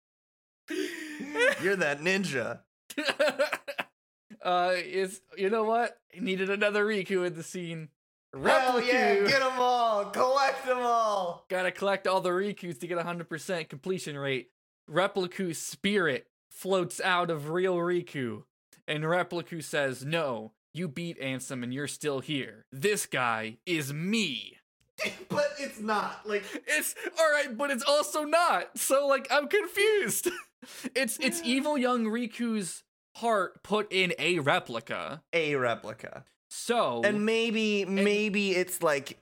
You're 1.61 1.75
that 1.75 2.01
ninja. 2.01 2.61
uh, 4.41 4.71
is 4.75 5.21
you 5.37 5.51
know 5.51 5.65
what? 5.65 5.99
He 6.09 6.19
needed 6.19 6.49
another 6.49 6.83
Riku 6.83 7.27
in 7.27 7.35
the 7.35 7.43
scene. 7.43 7.89
Hell 8.33 8.81
yeah, 8.81 9.15
get 9.27 9.39
them 9.39 9.59
all. 9.59 10.05
Collect 10.05 10.65
them 10.65 10.79
all. 10.79 11.45
Gotta 11.47 11.71
collect 11.71 12.07
all 12.07 12.21
the 12.21 12.31
Rikus 12.31 12.79
to 12.79 12.87
get 12.87 12.97
a 12.97 13.03
100% 13.03 13.69
completion 13.69 14.17
rate. 14.17 14.47
Repliku's 14.89 15.59
spirit 15.59 16.25
floats 16.49 16.99
out 16.99 17.29
of 17.29 17.51
real 17.51 17.75
Riku, 17.75 18.45
and 18.87 19.03
Repliku 19.03 19.63
says, 19.63 20.03
No, 20.03 20.53
you 20.73 20.87
beat 20.87 21.21
Ansem 21.21 21.61
and 21.61 21.71
you're 21.71 21.87
still 21.87 22.19
here. 22.19 22.65
This 22.71 23.05
guy 23.05 23.57
is 23.67 23.93
me. 23.93 24.56
but 25.29 25.47
it's 25.59 25.79
not. 25.79 26.21
Like, 26.27 26.43
It's 26.67 26.95
alright, 27.19 27.57
but 27.57 27.71
it's 27.71 27.83
also 27.83 28.23
not. 28.23 28.77
So, 28.77 29.07
like, 29.07 29.27
I'm 29.31 29.47
confused. 29.47 30.29
it's 30.95 31.17
it's 31.19 31.41
evil 31.43 31.77
young 31.77 32.05
Riku's 32.05 32.83
heart 33.17 33.61
put 33.63 33.91
in 33.91 34.13
a 34.19 34.39
replica. 34.39 35.21
a 35.33 35.55
replica. 35.55 36.23
So 36.49 37.01
And 37.03 37.25
maybe 37.25 37.85
maybe 37.85 38.51
it's 38.55 38.81
like 38.81 39.19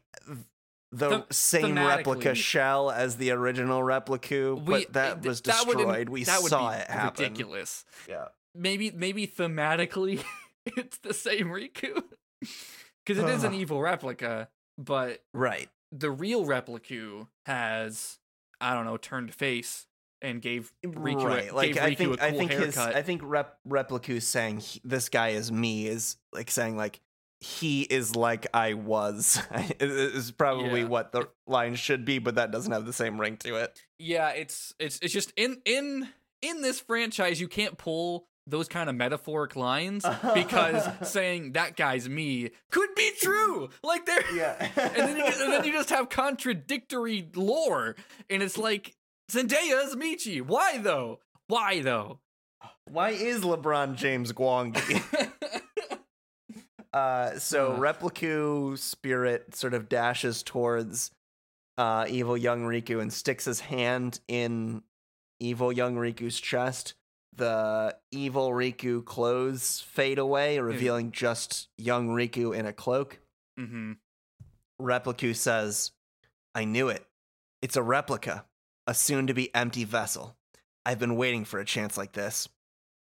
the 0.91 1.09
Them- 1.09 1.23
same 1.31 1.75
replica 1.77 2.35
shell 2.35 2.89
as 2.91 3.17
the 3.17 3.31
original 3.31 3.83
replica, 3.83 4.55
but 4.55 4.93
that 4.93 5.15
th- 5.23 5.27
was 5.27 5.41
that 5.41 5.65
would- 5.67 5.77
destroyed. 5.77 6.09
we 6.09 6.23
that 6.23 6.41
would 6.41 6.49
saw 6.49 6.71
be 6.71 6.77
it 6.77 6.89
happen. 6.89 7.23
Ridiculous. 7.23 7.83
Yeah. 8.07 8.27
maybe 8.53 8.91
maybe 8.91 9.27
thematically 9.27 10.23
it's 10.65 10.99
the 10.99 11.13
same 11.13 11.47
Riku 11.47 12.01
because 13.05 13.21
it 13.21 13.27
is 13.29 13.43
an 13.43 13.53
evil 13.61 13.81
replica, 13.81 14.47
but 14.77 15.23
Right. 15.33 15.69
the 15.91 16.11
real 16.11 16.45
Repliku 16.45 17.27
has 17.45 18.19
I 18.61 18.73
don't 18.73 18.85
know 18.85 18.97
turned 18.97 19.33
face 19.33 19.85
and 20.21 20.41
gave 20.41 20.71
Riku 20.83 21.23
a, 21.23 21.27
right. 21.27 21.53
Like 21.53 21.73
gave 21.73 21.83
I 21.83 21.91
Riku 21.91 21.97
think 21.97 22.13
a 22.13 22.17
cool 22.17 22.25
I 22.25 22.31
think 22.31 22.51
his. 22.51 22.77
I 22.77 23.01
think 23.01 23.21
Rep 23.23 23.57
Replica 23.65 24.19
saying 24.21 24.59
he, 24.59 24.81
this 24.83 25.09
guy 25.09 25.29
is 25.29 25.51
me 25.51 25.87
is 25.87 26.17
like 26.33 26.49
saying 26.49 26.77
like 26.77 26.99
he 27.41 27.81
is 27.83 28.15
like 28.15 28.47
I 28.53 28.73
was 28.73 29.39
is 29.79 30.31
probably 30.31 30.81
Yeah. 30.81 30.87
what 30.87 31.11
the 31.11 31.27
line 31.45 31.75
should 31.75 32.05
be, 32.05 32.17
but 32.19 32.35
that 32.35 32.49
doesn't 32.51 32.71
have 32.71 32.85
the 32.85 32.93
same 32.93 33.19
ring 33.19 33.37
to 33.37 33.55
it. 33.57 33.81
yeah, 33.99 34.29
it's 34.29 34.73
it's 34.79 34.97
it's 35.01 35.13
just 35.13 35.33
in 35.35 35.61
in 35.65 36.07
in 36.41 36.61
this 36.61 36.79
franchise 36.79 37.39
you 37.41 37.47
can't 37.47 37.77
pull 37.77 38.27
those 38.47 38.67
kind 38.67 38.89
of 38.89 38.95
metaphoric 38.95 39.55
lines 39.55 40.05
because 40.33 40.87
saying 41.07 41.53
that 41.53 41.75
guy's 41.75 42.07
me 42.07 42.51
could 42.71 42.93
be 42.95 43.11
true. 43.21 43.69
Like 43.83 44.05
there 44.05 44.35
Yeah. 44.35 44.55
and 44.75 44.95
then, 44.95 45.17
you, 45.17 45.25
and 45.25 45.53
then 45.53 45.63
you 45.63 45.71
just 45.71 45.89
have 45.89 46.09
contradictory 46.09 47.29
lore, 47.35 47.95
and 48.29 48.43
it's 48.43 48.57
like 48.57 48.95
Zendaya 49.31 49.85
is 49.85 49.95
Michi. 49.95 50.41
Why 50.41 50.77
though? 50.77 51.19
Why 51.47 51.81
though? 51.81 52.19
Why 52.89 53.11
is 53.11 53.41
LeBron 53.41 53.95
James 53.95 54.31
Guangi? 54.31 55.31
Uh, 56.93 57.37
so 57.37 57.73
Ugh. 57.73 57.79
Repliku 57.79 58.77
spirit 58.77 59.53
sort 59.53 59.73
of 59.73 59.89
dashes 59.89 60.41
towards 60.41 61.11
uh, 61.77 62.05
evil 62.07 62.37
young 62.37 62.61
Riku 62.61 63.01
and 63.01 63.11
sticks 63.11 63.43
his 63.43 63.59
hand 63.59 64.21
in 64.29 64.81
evil 65.41 65.73
young 65.73 65.95
Riku's 65.97 66.39
chest. 66.39 66.93
The 67.37 67.97
evil 68.11 68.49
Riku 68.51 69.03
clothes 69.03 69.81
fade 69.81 70.19
away, 70.19 70.59
revealing 70.59 71.11
just 71.11 71.67
young 71.77 72.09
Riku 72.09 72.55
in 72.55 72.65
a 72.65 72.73
cloak. 72.73 73.19
mm-hmm. 73.59 73.93
Repliku 74.81 75.35
says, 75.35 75.91
I 76.53 76.65
knew 76.65 76.89
it. 76.89 77.05
It's 77.61 77.77
a 77.77 77.83
replica, 77.83 78.45
a 78.87 78.93
soon 78.93 79.27
to 79.27 79.33
be 79.33 79.53
empty 79.55 79.83
vessel. 79.83 80.35
I've 80.85 80.99
been 80.99 81.15
waiting 81.15 81.45
for 81.45 81.59
a 81.59 81.65
chance 81.65 81.97
like 81.97 82.11
this. 82.11 82.47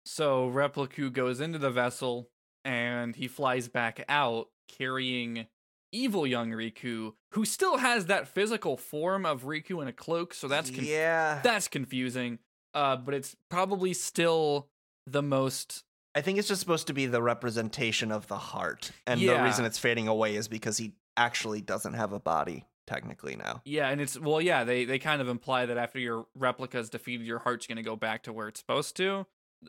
So 0.06 0.50
Repliku 0.50 1.12
goes 1.12 1.40
into 1.40 1.60
the 1.60 1.72
vessel, 1.72 2.30
and 2.64 3.16
he 3.16 3.28
flies 3.28 3.68
back 3.68 4.06
out 4.08 4.50
carrying 4.68 5.48
evil 5.92 6.28
young 6.28 6.52
Riku, 6.52 7.14
who 7.32 7.46
still 7.46 7.78
has 7.78 8.06
that 8.08 8.28
physical 8.28 8.78
form 8.78 9.26
of 9.26 9.44
Riku 9.44 9.82
in 9.82 9.88
a 9.88 9.94
cloak. 9.94 10.34
So 10.34 10.48
that's 10.48 10.70
conf- 10.70 10.88
yeah. 10.88 11.42
that's 11.44 11.68
confusing. 11.68 12.40
Uh, 12.76 12.98
but 12.98 13.14
it's 13.14 13.36
probably 13.50 13.94
still 13.94 14.68
the 15.08 15.24
most 15.24 15.84
I 16.16 16.22
think 16.22 16.40
it's 16.40 16.48
just 16.48 16.62
supposed 16.62 16.88
to 16.88 16.94
be 16.94 17.08
the 17.08 17.22
representation 17.22 18.12
of 18.12 18.28
the 18.28 18.38
heart, 18.38 18.92
and 19.06 19.20
the 19.20 19.42
reason 19.44 19.66
it's 19.66 19.78
fading 19.78 20.08
away 20.08 20.36
is 20.36 20.48
because 20.48 20.78
he 20.78 20.94
actually 21.18 21.62
doesn't 21.62 21.94
have 21.94 22.14
a 22.14 22.20
body 22.20 22.66
technically 22.88 23.36
now. 23.36 23.62
Yeah, 23.66 23.90
and 23.90 24.00
it's 24.00 24.18
well, 24.18 24.40
yeah, 24.40 24.64
they 24.64 24.86
they 24.86 24.98
kind 24.98 25.22
of 25.22 25.28
imply 25.28 25.66
that 25.66 25.78
after 25.78 26.00
your 26.00 26.28
replica's 26.38 26.90
defeated, 26.90 27.28
your 27.28 27.40
heart's 27.40 27.68
gonna 27.68 27.84
go 27.84 27.98
back 27.98 28.24
to 28.24 28.34
where 28.34 28.48
it's 28.48 28.62
supposed 28.62 28.96
to. 28.98 29.26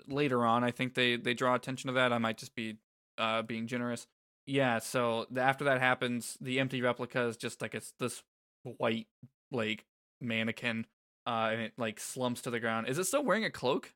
Later 0.06 0.46
on, 0.46 0.62
I 0.62 0.70
think 0.70 0.94
they 0.94 1.16
they 1.16 1.34
draw 1.34 1.56
attention 1.56 1.88
to 1.88 1.94
that. 1.94 2.12
I 2.12 2.18
might 2.18 2.38
just 2.38 2.54
be 2.54 2.76
uh 3.18 3.42
being 3.42 3.66
generous. 3.66 4.06
Yeah, 4.46 4.78
so 4.78 5.26
the, 5.28 5.40
after 5.40 5.64
that 5.64 5.80
happens, 5.80 6.38
the 6.40 6.60
empty 6.60 6.80
replica 6.80 7.22
is 7.22 7.36
just 7.36 7.60
like 7.60 7.74
it's 7.74 7.92
this 7.98 8.22
white 8.62 9.08
like 9.50 9.84
mannequin, 10.20 10.86
uh, 11.26 11.48
and 11.52 11.60
it 11.62 11.72
like 11.76 12.00
slumps 12.00 12.42
to 12.42 12.50
the 12.50 12.60
ground. 12.60 12.88
Is 12.88 12.98
it 12.98 13.04
still 13.04 13.24
wearing 13.24 13.44
a 13.44 13.50
cloak? 13.50 13.92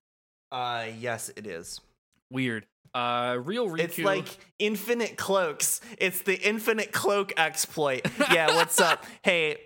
Uh, 0.51 0.87
yes, 0.99 1.31
it 1.37 1.47
is. 1.47 1.81
Weird. 2.31 2.67
Uh, 2.93 3.39
real 3.41 3.69
Riku. 3.69 3.81
It's 3.81 3.99
like 3.99 4.27
infinite 4.59 5.17
cloaks. 5.17 5.81
It's 5.99 6.23
the 6.23 6.35
infinite 6.41 6.93
cloak 6.93 7.33
exploit. 7.37 8.03
Yeah, 8.33 8.55
what's 8.55 8.81
up? 8.81 9.05
Hey, 9.23 9.57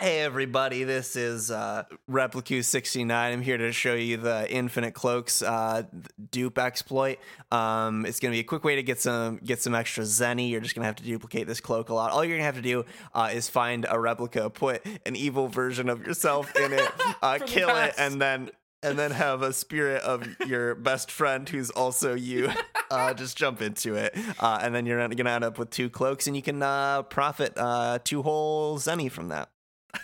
hey 0.00 0.20
everybody. 0.20 0.84
This 0.84 1.16
is 1.16 1.50
uh 1.50 1.82
Repliku 2.08 2.64
69. 2.64 3.32
I'm 3.32 3.42
here 3.42 3.58
to 3.58 3.72
show 3.72 3.94
you 3.94 4.16
the 4.16 4.50
infinite 4.50 4.94
cloaks 4.94 5.42
uh 5.42 5.82
dupe 6.30 6.58
exploit. 6.58 7.18
Um 7.50 8.06
it's 8.06 8.20
going 8.20 8.30
to 8.30 8.36
be 8.36 8.40
a 8.40 8.44
quick 8.44 8.62
way 8.62 8.76
to 8.76 8.82
get 8.84 9.00
some 9.00 9.38
get 9.38 9.60
some 9.60 9.74
extra 9.74 10.04
zenny. 10.04 10.50
You're 10.50 10.60
just 10.60 10.76
going 10.76 10.82
to 10.82 10.86
have 10.86 10.96
to 10.96 11.02
duplicate 11.02 11.48
this 11.48 11.60
cloak 11.60 11.88
a 11.88 11.94
lot. 11.94 12.12
All 12.12 12.24
you're 12.24 12.36
going 12.36 12.40
to 12.40 12.44
have 12.44 12.56
to 12.56 12.62
do 12.62 12.84
uh 13.12 13.30
is 13.32 13.48
find 13.48 13.86
a 13.90 13.98
replica, 13.98 14.48
put 14.50 14.86
an 15.04 15.16
evil 15.16 15.48
version 15.48 15.88
of 15.88 16.06
yourself 16.06 16.54
in 16.54 16.72
it, 16.72 16.92
uh 17.22 17.38
kill 17.44 17.70
it 17.70 17.94
and 17.98 18.20
then 18.20 18.50
and 18.84 18.96
then 18.96 19.10
have 19.10 19.42
a 19.42 19.52
spirit 19.52 20.00
of 20.02 20.24
your 20.46 20.76
best 20.76 21.10
friend 21.10 21.48
who's 21.48 21.70
also 21.70 22.14
you 22.14 22.48
uh, 22.92 23.12
just 23.12 23.36
jump 23.36 23.60
into 23.60 23.96
it 23.96 24.16
uh, 24.38 24.60
and 24.62 24.72
then 24.72 24.86
you're 24.86 25.08
gonna 25.08 25.30
end 25.30 25.42
up 25.42 25.58
with 25.58 25.68
two 25.70 25.90
cloaks 25.90 26.28
and 26.28 26.36
you 26.36 26.42
can 26.42 26.62
uh, 26.62 27.02
profit 27.02 27.52
uh, 27.56 27.98
two 28.04 28.22
whole 28.22 28.78
zenny 28.78 29.10
from 29.10 29.30
that 29.30 29.48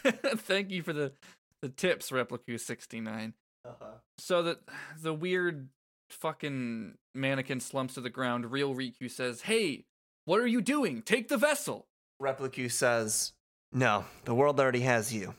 Thank 0.36 0.70
you 0.70 0.82
for 0.82 0.92
the 0.92 1.12
the 1.62 1.68
tips, 1.68 2.10
Repliku 2.10 2.58
sixty 2.58 3.00
nine. 3.00 3.34
So 4.18 4.42
that 4.42 4.58
the 5.00 5.14
weird 5.14 5.68
fucking 6.10 6.94
mannequin 7.14 7.60
slumps 7.60 7.94
to 7.94 8.00
the 8.00 8.10
ground. 8.10 8.50
Real 8.50 8.74
Riku 8.74 9.10
says, 9.10 9.42
"Hey, 9.42 9.84
what 10.24 10.40
are 10.40 10.46
you 10.46 10.60
doing? 10.60 11.02
Take 11.02 11.28
the 11.28 11.38
vessel." 11.38 11.86
Repliku 12.22 12.70
says 12.70 13.32
no 13.72 14.04
the 14.24 14.34
world 14.34 14.60
already 14.60 14.80
has 14.80 15.12
you 15.12 15.34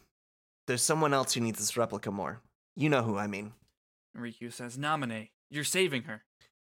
there's 0.67 0.81
someone 0.83 1.13
else 1.13 1.33
who 1.33 1.39
needs 1.39 1.57
this 1.57 1.77
replica 1.77 2.11
more 2.11 2.41
you 2.75 2.89
know 2.89 3.01
who 3.01 3.17
i 3.17 3.27
mean 3.27 3.53
Riku 4.15 4.51
says, 4.51 4.77
"Namine, 4.77 5.29
you're 5.49 5.63
saving 5.63 6.03
her." 6.03 6.23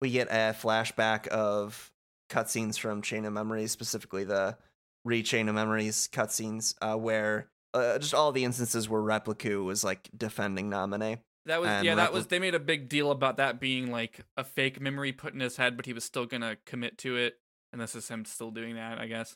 we 0.04 0.12
get 0.12 0.28
a 0.28 0.54
flashback 0.54 1.28
of 1.28 1.89
cutscenes 2.30 2.78
from 2.78 3.02
Chain 3.02 3.24
of 3.24 3.32
Memories, 3.32 3.72
specifically 3.72 4.26
the 4.26 4.58
re-Chain 5.06 5.48
of 5.48 5.56
Memories 5.56 6.10
cutscenes, 6.12 6.76
uh, 6.82 6.98
where 6.98 7.48
uh, 7.74 7.98
just 8.00 8.14
all 8.14 8.32
the 8.32 8.44
instances 8.44 8.88
where 8.88 9.02
Repliku 9.02 9.64
was 9.64 9.84
like 9.84 10.10
defending 10.16 10.70
Namine. 10.70 11.20
That 11.46 11.60
was 11.60 11.70
And 11.70 11.86
yeah. 11.86 11.96
That 11.96 12.14
was 12.14 12.28
they 12.28 12.40
made 12.40 12.56
a 12.56 12.60
big 12.60 12.88
deal 12.90 13.12
about 13.12 13.38
that 13.38 13.60
being 13.60 13.92
like 13.92 14.22
a 14.38 14.44
fake 14.44 14.80
memory 14.80 15.12
put 15.12 15.34
in 15.34 15.40
his 15.40 15.58
head, 15.58 15.76
but 15.76 15.86
he 15.86 15.94
was 15.94 16.04
still 16.04 16.26
gonna 16.26 16.58
commit 16.66 16.98
to 17.00 17.18
it. 17.18 17.40
And 17.72 17.82
this 17.82 17.96
is 17.96 18.08
him 18.08 18.24
still 18.26 18.52
doing 18.52 18.76
that, 18.76 19.00
I 19.00 19.08
guess. 19.08 19.36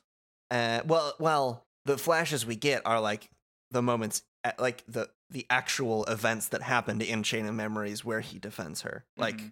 Uh, 0.52 0.82
well, 0.86 1.14
well, 1.20 1.66
the 1.86 1.98
flashes 1.98 2.46
we 2.46 2.56
get 2.56 2.82
are 2.86 3.02
like 3.02 3.30
the 3.72 3.82
moments, 3.82 4.24
at, 4.44 4.60
like 4.60 4.84
the 4.88 5.10
the 5.30 5.46
actual 5.50 6.06
events 6.06 6.48
that 6.50 6.62
happened 6.62 7.02
in 7.02 7.24
Chain 7.24 7.46
of 7.46 7.56
Memories 7.56 8.06
where 8.06 8.22
he 8.22 8.40
defends 8.40 8.84
her, 8.84 9.04
like 9.18 9.38
Mhm. 9.38 9.52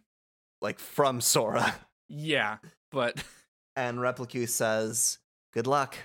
like 0.61 0.79
from 0.79 1.19
Sora. 1.19 1.75
Yeah, 2.07 2.59
but 2.91 3.21
And 3.75 3.97
Repliku 3.97 4.47
says, 4.47 5.17
"Good 5.53 5.67
luck." 5.67 5.97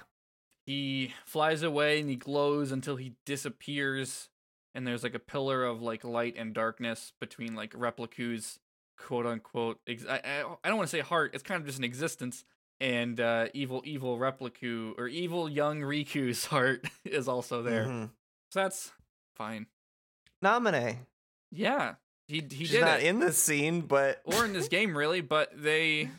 He 0.66 1.14
flies 1.24 1.62
away 1.62 2.00
and 2.00 2.08
he 2.08 2.16
glows 2.16 2.70
until 2.72 2.96
he 2.96 3.14
disappears 3.26 4.28
and 4.74 4.86
there's 4.86 5.02
like 5.02 5.14
a 5.14 5.18
pillar 5.20 5.64
of 5.64 5.82
like 5.82 6.04
light 6.04 6.36
and 6.38 6.54
darkness 6.54 7.12
between 7.20 7.54
like 7.56 7.72
Repliku's 7.72 8.58
quote 8.96 9.26
unquote 9.26 9.80
ex- 9.88 10.04
I, 10.08 10.16
I, 10.24 10.44
I 10.62 10.68
don't 10.68 10.76
want 10.76 10.88
to 10.88 10.96
say 10.96 11.00
heart 11.00 11.32
it's 11.34 11.42
kind 11.42 11.60
of 11.60 11.66
just 11.66 11.78
an 11.78 11.84
existence 11.84 12.44
and 12.80 13.18
uh 13.20 13.48
evil 13.54 13.82
evil 13.84 14.18
Repliku 14.18 14.92
or 14.98 15.08
evil 15.08 15.48
young 15.48 15.80
riku's 15.80 16.44
heart 16.52 16.84
is 17.04 17.26
also 17.26 17.62
there 17.62 17.86
Mhm. 17.86 18.10
so 18.50 18.60
that's 18.60 18.92
fine 19.36 19.66
Namine. 20.44 20.98
yeah 21.50 21.94
he 22.28 22.42
he 22.48 22.64
She's 22.66 22.70
did 22.72 22.82
not 22.82 23.00
it 23.00 23.06
in 23.06 23.18
this 23.18 23.36
scene, 23.38 23.80
but 23.80 24.20
or 24.24 24.44
in 24.44 24.52
this 24.52 24.68
game 24.76 24.96
really 24.96 25.20
but 25.20 25.50
they 25.60 26.10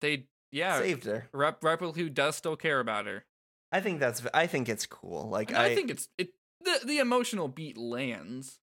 they 0.00 0.24
yeah 0.50 0.80
saved 0.80 1.04
her. 1.04 1.28
Rep- 1.32 1.60
Repliku 1.60 2.12
does 2.12 2.34
still 2.34 2.56
care 2.56 2.80
about 2.80 3.06
her 3.06 3.24
I 3.72 3.80
think 3.80 4.00
that's. 4.00 4.22
I 4.34 4.46
think 4.46 4.68
it's 4.68 4.86
cool. 4.86 5.28
Like 5.28 5.48
And 5.50 5.58
I, 5.58 5.74
think 5.74 5.90
it's 5.90 6.08
it 6.18 6.30
the 6.64 6.80
the 6.84 6.98
emotional 6.98 7.48
beat 7.48 7.76
lands 7.78 8.60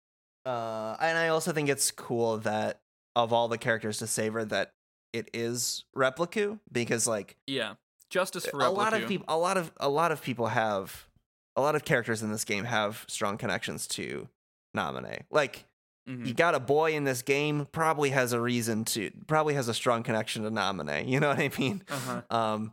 Uh, 0.44 0.96
and 1.00 1.16
I 1.16 1.28
also 1.28 1.52
think 1.52 1.68
it's 1.68 1.90
cool 1.90 2.38
that 2.38 2.80
of 3.14 3.32
all 3.32 3.48
the 3.48 3.58
characters 3.58 3.98
to 3.98 4.06
save 4.06 4.32
her, 4.34 4.44
that 4.46 4.72
it 5.12 5.30
is 5.32 5.84
Repliku 5.96 6.58
because 6.70 7.06
like 7.06 7.36
Yeah. 7.46 7.74
Justice 8.10 8.46
for 8.46 8.60
a 8.60 8.70
lot 8.70 8.92
of 8.94 9.08
people, 9.08 9.24
a 9.28 9.36
lot 9.38 9.56
of 9.56 9.72
a 9.78 9.88
lot 9.88 10.12
of 10.12 10.22
people 10.22 10.46
have 10.48 11.08
a 11.56 11.60
lot 11.60 11.74
of 11.74 11.84
characters 11.84 12.22
in 12.22 12.30
this 12.30 12.44
game 12.44 12.64
have 12.64 13.04
strong 13.08 13.38
connections 13.38 13.86
to 13.88 14.28
Namine. 14.76 15.22
Like 15.30 15.64
Mhm. 16.08 16.26
you 16.26 16.34
got 16.34 16.54
a 16.54 16.60
boy 16.60 16.94
in 16.94 17.02
this 17.04 17.22
game, 17.22 17.66
probably 17.72 18.10
has 18.10 18.32
a 18.32 18.40
reason 18.40 18.84
to, 18.84 19.10
probably 19.26 19.54
has 19.54 19.66
a 19.66 19.74
strong 19.74 20.02
connection 20.04 20.44
to 20.44 20.50
Namine. 20.52 21.08
You 21.08 21.18
know 21.18 21.28
what 21.28 21.38
I 21.40 21.50
mean? 21.58 21.82
Uh-huh. 21.88 22.22
Um, 22.30 22.72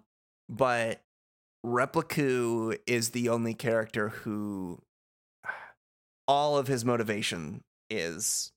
but 0.50 1.03
Repliku 1.66 2.78
is 2.86 3.12
the 3.12 3.30
only 3.30 3.54
character 3.54 4.10
who 4.10 4.82
all 6.28 6.58
of 6.58 6.68
his 6.68 6.84
motivation 6.86 7.64
is 7.90 8.52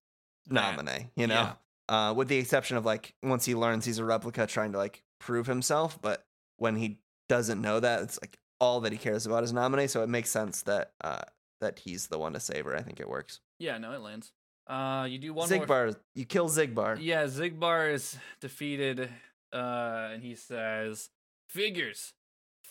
Namine, 0.50 1.10
you 1.16 1.26
know? 1.26 1.52
Uh, 1.88 2.12
with 2.16 2.26
the 2.28 2.36
exception 2.38 2.76
of 2.76 2.84
like 2.84 3.14
once 3.22 3.44
he 3.44 3.54
learns 3.54 3.84
he's 3.84 3.98
a 3.98 4.04
replica 4.04 4.46
trying 4.46 4.72
to 4.72 4.78
like 4.78 5.02
prove 5.20 5.46
himself, 5.46 6.00
but 6.02 6.24
when 6.58 6.76
he 6.76 6.98
doesn't 7.28 7.60
know 7.60 7.78
that, 7.78 8.02
it's 8.02 8.18
like 8.20 8.38
all 8.60 8.80
that 8.80 8.90
he 8.92 8.98
cares 8.98 9.26
about 9.26 9.44
is 9.44 9.52
Namine, 9.52 9.88
so 9.88 10.02
it 10.02 10.08
makes 10.08 10.30
sense 10.30 10.62
that 10.62 10.92
uh 11.02 11.22
that 11.60 11.78
he's 11.78 12.08
the 12.08 12.18
one 12.18 12.32
to 12.32 12.40
save 12.40 12.64
her. 12.64 12.76
I 12.76 12.82
think 12.82 12.98
it 12.98 13.08
works. 13.08 13.40
Yeah, 13.58 13.78
no, 13.78 13.92
it 13.92 14.00
lands. 14.00 14.32
Uh 14.66 15.06
you 15.08 15.18
do 15.18 15.32
one 15.32 15.48
more 15.48 15.64
Xigbar, 15.64 15.96
you 16.16 16.24
kill 16.24 16.48
Xigbar. 16.48 16.98
Yeah, 17.00 17.24
Xigbar 17.24 17.92
is 17.92 18.18
defeated, 18.40 19.08
uh, 19.52 20.08
and 20.12 20.22
he 20.24 20.34
says, 20.34 21.10
Figures. 21.48 22.14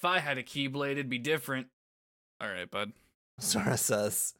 If 0.05 0.11
I 0.11 0.19
had 0.19 0.37
a 0.37 0.43
Keyblade, 0.43 0.91
it'd 0.91 1.09
be 1.09 1.17
different. 1.17 1.65
Alright, 2.39 2.69
bud. 2.69 2.91
Sora 3.39 3.75
says, 3.75 4.35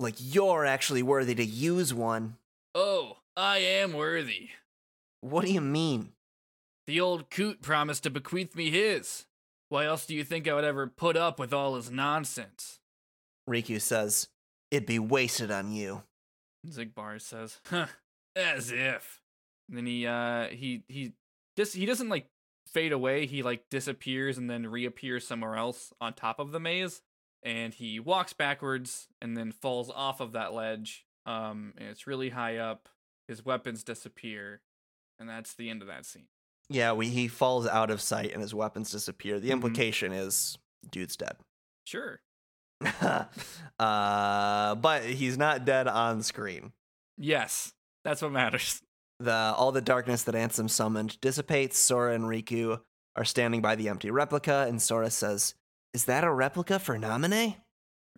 like 0.00 0.14
you're 0.18 0.64
actually 0.64 1.02
worthy 1.02 1.34
to 1.34 1.44
use 1.44 1.92
one. 1.92 2.38
Oh, 2.74 3.18
I 3.36 3.58
am 3.58 3.92
worthy. 3.92 4.48
What 5.20 5.44
do 5.44 5.52
you 5.52 5.60
mean? 5.60 6.12
The 6.86 7.02
old 7.02 7.28
coot 7.28 7.60
promised 7.60 8.04
to 8.04 8.10
bequeath 8.10 8.56
me 8.56 8.70
his. 8.70 9.26
Why 9.68 9.84
else 9.84 10.06
do 10.06 10.14
you 10.14 10.24
think 10.24 10.48
I 10.48 10.54
would 10.54 10.64
ever 10.64 10.86
put 10.86 11.18
up 11.18 11.38
with 11.38 11.52
all 11.52 11.76
his 11.76 11.90
nonsense? 11.90 12.78
Riku 13.46 13.82
says, 13.82 14.28
it'd 14.70 14.86
be 14.86 14.98
wasted 14.98 15.50
on 15.50 15.70
you. 15.70 16.04
Xigbar 16.66 17.20
says, 17.20 17.60
"Huh, 17.66 17.88
as 18.34 18.72
if." 18.72 19.20
And 19.68 19.76
then 19.76 19.84
he 19.84 20.06
uh 20.06 20.46
he 20.46 20.82
he 20.88 21.12
just 21.58 21.74
he 21.74 21.84
doesn't 21.84 22.08
like 22.08 22.26
fade 22.74 22.92
away. 22.92 23.24
He 23.26 23.42
like 23.42 23.64
disappears 23.70 24.36
and 24.36 24.50
then 24.50 24.66
reappears 24.66 25.26
somewhere 25.26 25.56
else 25.56 25.92
on 26.00 26.12
top 26.12 26.38
of 26.38 26.50
the 26.52 26.60
maze, 26.60 27.00
and 27.42 27.72
he 27.72 27.98
walks 28.00 28.32
backwards 28.34 29.08
and 29.22 29.34
then 29.36 29.52
falls 29.52 29.90
off 29.90 30.20
of 30.20 30.32
that 30.32 30.52
ledge. 30.52 31.06
Um, 31.24 31.72
and 31.78 31.88
it's 31.88 32.06
really 32.06 32.28
high 32.28 32.58
up. 32.58 32.88
His 33.28 33.42
weapons 33.44 33.82
disappear, 33.82 34.60
and 35.18 35.26
that's 35.26 35.54
the 35.54 35.70
end 35.70 35.80
of 35.80 35.88
that 35.88 36.04
scene. 36.04 36.26
Yeah, 36.68 36.92
we, 36.92 37.08
he 37.08 37.28
falls 37.28 37.66
out 37.66 37.90
of 37.90 38.00
sight 38.02 38.32
and 38.32 38.42
his 38.42 38.54
weapons 38.54 38.90
disappear. 38.90 39.38
The 39.40 39.48
Mhm. 39.48 39.52
implication 39.52 40.12
is 40.12 40.58
dude's 40.90 41.16
dead. 41.16 41.36
Sure. 41.86 42.20
uh, 43.78 44.74
but 44.74 45.04
he's 45.04 45.38
not 45.38 45.64
dead 45.64 45.88
on 45.88 46.22
screen. 46.22 46.72
Yes, 47.16 47.72
that's 48.04 48.22
what 48.22 48.32
matters. 48.32 48.82
The 49.20 49.32
all 49.32 49.72
the 49.72 49.80
darkness 49.80 50.22
that 50.24 50.34
Ansem 50.34 50.68
summoned 50.68 51.20
dissipates. 51.20 51.78
Sora 51.78 52.14
and 52.14 52.24
Riku 52.24 52.80
are 53.16 53.24
standing 53.24 53.62
by 53.62 53.76
the 53.76 53.88
empty 53.88 54.10
replica, 54.10 54.66
and 54.68 54.82
Sora 54.82 55.10
says, 55.10 55.54
"Is 55.92 56.06
that 56.06 56.24
a 56.24 56.32
replica 56.32 56.78
for 56.78 56.98
Namine?" 56.98 57.56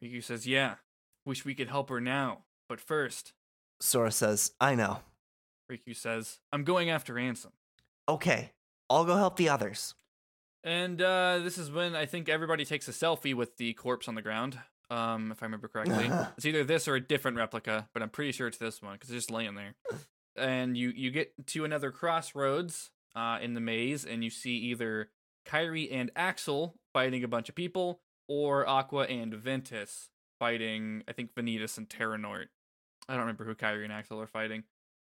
Riku 0.03 0.23
says, 0.23 0.47
"Yeah, 0.47 0.77
wish 1.25 1.45
we 1.45 1.55
could 1.55 1.69
help 1.69 1.91
her 1.91 2.01
now, 2.01 2.45
but 2.69 2.81
first." 2.81 3.33
Sora 3.81 4.11
says, 4.11 4.53
"I 4.61 4.75
know. 4.75 5.01
Riku 5.71 5.95
says, 5.95 6.39
"I'm 6.53 6.65
going 6.65 6.89
after 6.89 7.15
Ansem." 7.15 7.53
Okay, 8.09 8.53
I'll 8.89 9.05
go 9.05 9.17
help 9.17 9.37
the 9.37 9.49
others." 9.49 9.95
And 10.65 11.01
uh, 11.01 11.39
this 11.39 11.59
is 11.59 11.71
when 11.71 11.95
I 11.95 12.07
think 12.07 12.29
everybody 12.29 12.65
takes 12.65 12.89
a 12.89 12.93
selfie 12.93 13.35
with 13.35 13.57
the 13.57 13.75
corpse 13.75 14.09
on 14.09 14.17
the 14.17 14.23
ground. 14.23 14.59
Um, 14.91 15.31
if 15.31 15.43
I 15.43 15.47
remember 15.47 15.69
correctly, 15.69 16.11
it's 16.37 16.47
either 16.47 16.65
this 16.65 16.89
or 16.89 16.97
a 16.97 17.01
different 17.01 17.37
replica, 17.37 17.89
but 17.93 18.03
I'm 18.03 18.09
pretty 18.09 18.33
sure 18.33 18.49
it's 18.49 18.59
this 18.59 18.83
one 18.83 18.95
because 18.95 19.11
it's 19.11 19.27
just 19.27 19.31
laying 19.31 19.55
there. 19.55 19.75
and 20.39 20.77
you 20.77 20.91
you 20.91 21.11
get 21.11 21.33
to 21.49 21.65
another 21.65 21.91
crossroads 21.91 22.91
uh, 23.15 23.39
in 23.41 23.55
the 23.55 23.61
maze, 23.61 24.05
and 24.05 24.23
you 24.25 24.31
see 24.31 24.57
either 24.57 25.11
Kairi 25.47 25.89
and 25.91 26.11
Axel 26.17 26.75
fighting 26.93 27.23
a 27.25 27.29
bunch 27.29 27.49
of 27.49 27.55
people, 27.55 28.01
or 28.29 28.67
Aqua 28.69 29.05
and 29.05 29.33
Ventus 29.35 30.11
fighting. 30.39 31.03
I 31.09 31.13
think 31.13 31.35
Vanitas 31.35 31.79
and 31.79 31.89
Terranort. 31.89 32.47
I 33.09 33.13
don't 33.13 33.21
remember 33.21 33.45
who 33.45 33.55
Kairi 33.55 33.85
and 33.85 33.93
Axel 33.93 34.21
are 34.21 34.27
fighting. 34.27 34.65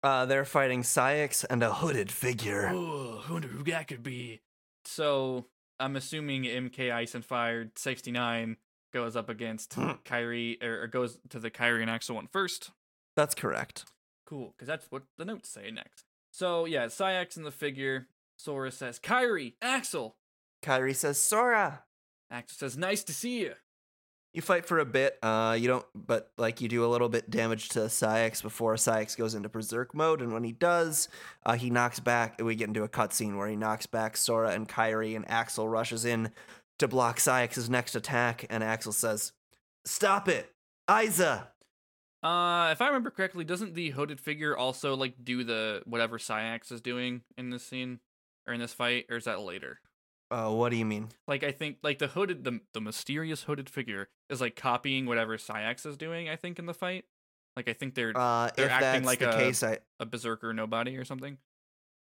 Uh, 0.02 0.26
they're 0.26 0.44
fighting 0.44 0.82
Saïx 0.82 1.44
and 1.50 1.62
a 1.62 1.74
hooded 1.74 2.12
figure. 2.12 2.70
Oh, 2.72 3.24
I 3.28 3.32
wonder 3.32 3.48
who 3.48 3.64
that 3.64 3.88
could 3.88 4.02
be. 4.02 4.42
So 4.84 5.46
I'm 5.80 5.96
assuming 5.96 6.44
MK 6.44 6.92
Ice 6.92 7.14
and 7.16 7.24
Fire 7.24 7.70
69 7.76 8.56
goes 8.92 9.16
up 9.16 9.28
against 9.28 9.74
Hmm. 9.74 9.92
Kairi, 10.04 10.62
or, 10.62 10.82
or 10.82 10.86
goes 10.86 11.18
to 11.30 11.38
the 11.40 11.50
Kairi 11.50 11.80
and 11.82 11.90
Axel 11.90 12.14
one 12.14 12.28
first. 12.28 12.70
That's 13.16 13.34
correct. 13.34 13.86
Cool, 14.28 14.52
because 14.54 14.68
that's 14.68 14.90
what 14.90 15.04
the 15.16 15.24
notes 15.24 15.48
say 15.48 15.70
next. 15.70 16.04
So 16.30 16.66
yeah, 16.66 16.86
Saïx 16.86 17.38
in 17.38 17.44
the 17.44 17.50
figure. 17.50 18.08
Sora 18.36 18.70
says, 18.70 18.98
Kairi, 18.98 19.54
Axel. 19.62 20.16
Kairi 20.62 20.94
says, 20.94 21.18
Sora. 21.18 21.84
Axel 22.30 22.56
says, 22.58 22.76
nice 22.76 23.02
to 23.04 23.14
see 23.14 23.40
you. 23.40 23.54
You 24.34 24.42
fight 24.42 24.66
for 24.66 24.78
a 24.78 24.84
bit. 24.84 25.18
Uh, 25.22 25.56
you 25.58 25.66
don't, 25.66 25.86
but 25.94 26.30
like 26.36 26.60
you 26.60 26.68
do 26.68 26.84
a 26.84 26.86
little 26.86 27.08
bit 27.08 27.30
damage 27.30 27.70
to 27.70 27.80
Saïx 27.80 28.42
before 28.42 28.74
Saïx 28.74 29.16
goes 29.16 29.34
into 29.34 29.48
Berserk 29.48 29.94
mode, 29.94 30.20
and 30.20 30.32
when 30.32 30.44
he 30.44 30.52
does, 30.52 31.08
uh, 31.46 31.54
he 31.54 31.70
knocks 31.70 31.98
back. 31.98 32.40
We 32.40 32.54
get 32.54 32.68
into 32.68 32.82
a 32.82 32.88
cutscene 32.88 33.38
where 33.38 33.48
he 33.48 33.56
knocks 33.56 33.86
back 33.86 34.18
Sora 34.18 34.50
and 34.50 34.68
Kairi, 34.68 35.16
and 35.16 35.28
Axel 35.30 35.66
rushes 35.66 36.04
in 36.04 36.30
to 36.78 36.86
block 36.86 37.16
Saïx's 37.16 37.70
next 37.70 37.96
attack, 37.96 38.44
and 38.50 38.62
Axel 38.62 38.92
says, 38.92 39.32
"Stop 39.86 40.28
it, 40.28 40.52
Isa." 40.88 41.48
Uh, 42.22 42.70
if 42.72 42.80
I 42.80 42.86
remember 42.88 43.10
correctly, 43.10 43.44
doesn't 43.44 43.74
the 43.74 43.90
hooded 43.90 44.20
figure 44.20 44.56
also 44.56 44.94
like 44.96 45.14
do 45.24 45.44
the 45.44 45.82
whatever 45.84 46.18
Saïx 46.18 46.72
is 46.72 46.80
doing 46.80 47.22
in 47.36 47.50
this 47.50 47.64
scene 47.64 48.00
or 48.46 48.54
in 48.54 48.60
this 48.60 48.72
fight, 48.72 49.06
or 49.08 49.16
is 49.16 49.24
that 49.24 49.40
later? 49.40 49.80
Uh, 50.30 50.50
what 50.50 50.70
do 50.70 50.76
you 50.76 50.84
mean? 50.84 51.08
Like 51.26 51.44
I 51.44 51.52
think 51.52 51.76
like 51.82 51.98
the 51.98 52.08
hooded 52.08 52.44
the 52.44 52.60
the 52.74 52.80
mysterious 52.80 53.44
hooded 53.44 53.70
figure 53.70 54.08
is 54.28 54.40
like 54.40 54.56
copying 54.56 55.06
whatever 55.06 55.36
Saïx 55.38 55.86
is 55.86 55.96
doing, 55.96 56.28
I 56.28 56.36
think, 56.36 56.58
in 56.58 56.66
the 56.66 56.74
fight. 56.74 57.04
Like 57.56 57.68
I 57.68 57.72
think 57.72 57.94
they're 57.94 58.12
Uh, 58.16 58.50
They're 58.56 58.68
acting 58.70 59.02
that's 59.02 59.06
like 59.06 59.18
the 59.20 59.30
a- 59.30 59.38
case, 59.38 59.62
I 59.62 59.78
a 60.00 60.06
berserker 60.06 60.52
nobody 60.52 60.96
or 60.96 61.04
something. 61.04 61.38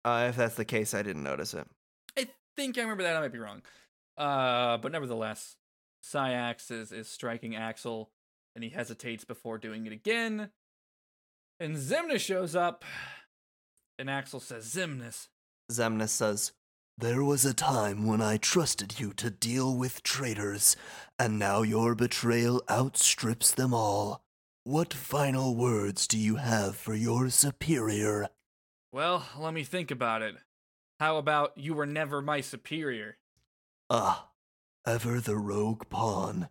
uh, 0.04 0.26
if 0.30 0.36
that's 0.36 0.54
the 0.56 0.64
case, 0.64 0.92
I 0.94 1.02
didn't 1.02 1.22
notice 1.22 1.52
it. 1.54 1.66
I 2.18 2.26
think 2.56 2.78
I 2.78 2.82
remember 2.82 3.02
that. 3.04 3.16
I 3.16 3.20
might 3.20 3.32
be 3.32 3.38
wrong. 3.38 3.62
Uh, 4.18 4.76
but 4.78 4.92
nevertheless, 4.92 5.56
Saïx 6.04 6.70
is, 6.70 6.90
is 6.92 7.08
striking 7.08 7.54
Axel, 7.56 8.10
and 8.54 8.64
he 8.64 8.70
hesitates 8.70 9.24
before 9.24 9.58
doing 9.58 9.86
it 9.86 9.92
again. 9.92 10.50
And 11.58 11.76
Xemnas 11.76 12.20
shows 12.20 12.56
up, 12.56 12.84
and 13.98 14.08
Axel 14.08 14.40
says, 14.40 14.64
Xemnas, 14.74 15.28
Xemnas 15.70 16.08
says, 16.08 16.52
There 16.96 17.22
was 17.22 17.44
a 17.44 17.54
time 17.54 18.06
when 18.06 18.20
I 18.20 18.38
trusted 18.38 18.98
you 18.98 19.12
to 19.14 19.30
deal 19.30 19.76
with 19.76 20.02
traitors, 20.02 20.76
and 21.18 21.38
now 21.38 21.62
your 21.62 21.94
betrayal 21.94 22.62
outstrips 22.70 23.52
them 23.52 23.74
all. 23.74 24.22
What 24.64 24.92
final 24.94 25.54
words 25.54 26.06
do 26.06 26.18
you 26.18 26.36
have 26.36 26.76
for 26.76 26.94
your 26.94 27.30
superior? 27.30 28.28
well, 28.92 29.24
let 29.38 29.54
me 29.54 29.62
think 29.62 29.90
about 29.90 30.20
it. 30.22 30.34
How 30.98 31.16
about 31.16 31.56
you 31.56 31.74
were 31.74 31.86
never 31.86 32.20
my 32.20 32.40
superior? 32.40 33.16
Ah, 33.88 34.28
ever 34.86 35.20
the 35.20 35.36
rogue 35.36 35.88
pawn, 35.88 36.48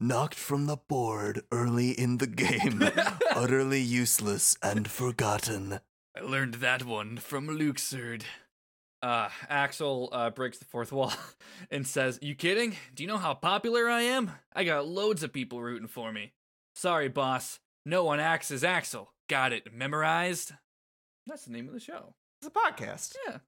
knocked 0.00 0.34
from 0.34 0.66
the 0.66 0.76
board 0.76 1.42
early 1.52 1.90
in 1.90 2.18
the 2.18 2.26
game, 2.26 2.82
utterly 3.34 3.80
useless 3.80 4.56
and 4.62 4.90
forgotten. 4.90 5.80
I 6.16 6.20
learned 6.22 6.54
that 6.54 6.84
one 6.84 7.18
from 7.18 7.48
Luxord. 7.48 8.22
Uh, 9.02 9.28
Axel 9.48 10.08
uh, 10.12 10.30
breaks 10.30 10.58
the 10.58 10.64
fourth 10.64 10.92
wall 10.92 11.12
and 11.70 11.86
says, 11.86 12.18
You 12.20 12.34
kidding? 12.34 12.76
Do 12.94 13.02
you 13.02 13.08
know 13.08 13.16
how 13.18 13.34
popular 13.34 13.88
I 13.88 14.02
am? 14.02 14.32
I 14.54 14.64
got 14.64 14.86
loads 14.88 15.22
of 15.22 15.32
people 15.32 15.62
rooting 15.62 15.88
for 15.88 16.12
me. 16.12 16.32
Sorry, 16.74 17.08
boss. 17.08 17.60
No 17.86 18.04
one 18.04 18.20
acts 18.20 18.50
as 18.50 18.64
Axel. 18.64 19.12
Got 19.28 19.52
it 19.52 19.72
memorized? 19.72 20.52
That's 21.26 21.44
the 21.44 21.52
name 21.52 21.68
of 21.68 21.74
the 21.74 21.80
show. 21.80 22.14
"It's 22.42 22.48
a 22.48 22.50
podcast." 22.50 23.14
Yeah. 23.26 23.38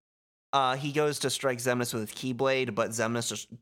Uh, 0.53 0.77
he 0.77 0.93
goes 0.93 1.19
to 1.21 1.31
strike 1.31 1.59
Xemnas 1.59 1.93
with 1.93 2.09
his 2.11 2.13
keyblade, 2.19 2.75
but 2.75 2.91
Xemnas 2.91 3.29
just 3.29 3.49
gr- 3.51 3.57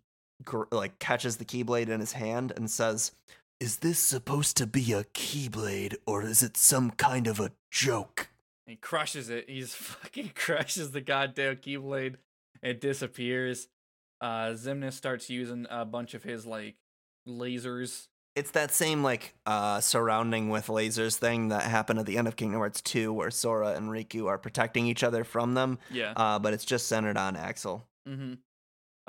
like 0.71 0.99
catches 0.99 1.37
the 1.37 1.45
keyblade 1.45 1.89
in 1.89 2.01
his 2.01 2.13
hand 2.13 2.53
and 2.57 2.71
says, 2.71 3.13
Is 3.59 3.79
this 3.79 3.99
supposed 3.99 4.57
to 4.59 4.67
be 4.67 4.93
a 4.93 5.05
keyblade, 5.05 5.95
or 6.07 6.23
is 6.23 6.43
it 6.43 6.57
some 6.57 6.91
kind 6.93 7.27
of 7.27 7.41
a 7.41 7.53
joke? 7.71 8.29
He 8.67 8.77
crushes 8.77 9.31
it. 9.31 9.49
He's 9.49 9.75
fucking 9.75 10.33
crushes 10.35 10.93
the 10.93 11.01
goddamn 11.01 11.57
keyblade. 11.57 12.17
It 12.63 12.81
disappears. 12.81 13.69
Uh, 14.21 14.51
Xemnas 14.53 14.93
starts 14.93 15.31
using 15.31 15.67
a 15.71 15.85
bunch 15.85 16.15
of 16.15 16.23
his 16.23 16.45
like 16.47 16.77
lasers 17.29 18.09
It's 18.37 18.51
that 18.53 18.73
same 18.73 19.03
like 19.03 19.35
uh 19.47 19.81
surrounding 19.81 20.49
with 20.51 20.67
lasers 20.67 21.17
thing 21.17 21.49
that 21.49 21.63
happened 21.63 21.99
at 21.99 22.07
the 22.07 22.19
end 22.19 22.29
of 22.29 22.37
Kingdom 22.37 22.59
Hearts 22.61 22.81
2 22.83 23.13
where 23.13 23.31
Sora 23.31 23.71
and 23.75 23.89
Riku 23.91 24.27
are 24.29 24.39
protecting 24.39 24.87
each 24.87 25.03
other 25.03 25.25
from 25.25 25.55
them. 25.55 25.79
Yeah. 25.91 26.13
Uh 26.17 26.39
but 26.39 26.53
it's 26.55 26.65
just 26.65 26.87
centered 26.87 27.17
on 27.17 27.37
Axel. 27.37 27.87
mm-hmm. 28.09 28.35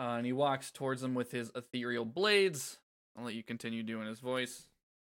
Uh, 0.02 0.16
and 0.18 0.26
he 0.26 0.34
walks 0.34 0.72
towards 0.72 1.02
them 1.02 1.14
with 1.14 1.32
his 1.32 1.52
ethereal 1.56 2.06
blades. 2.06 2.80
I'll 3.16 3.26
let 3.26 3.36
you 3.36 3.44
continue 3.44 3.84
doing 3.84 4.08
his 4.08 4.20
voice. 4.20 4.64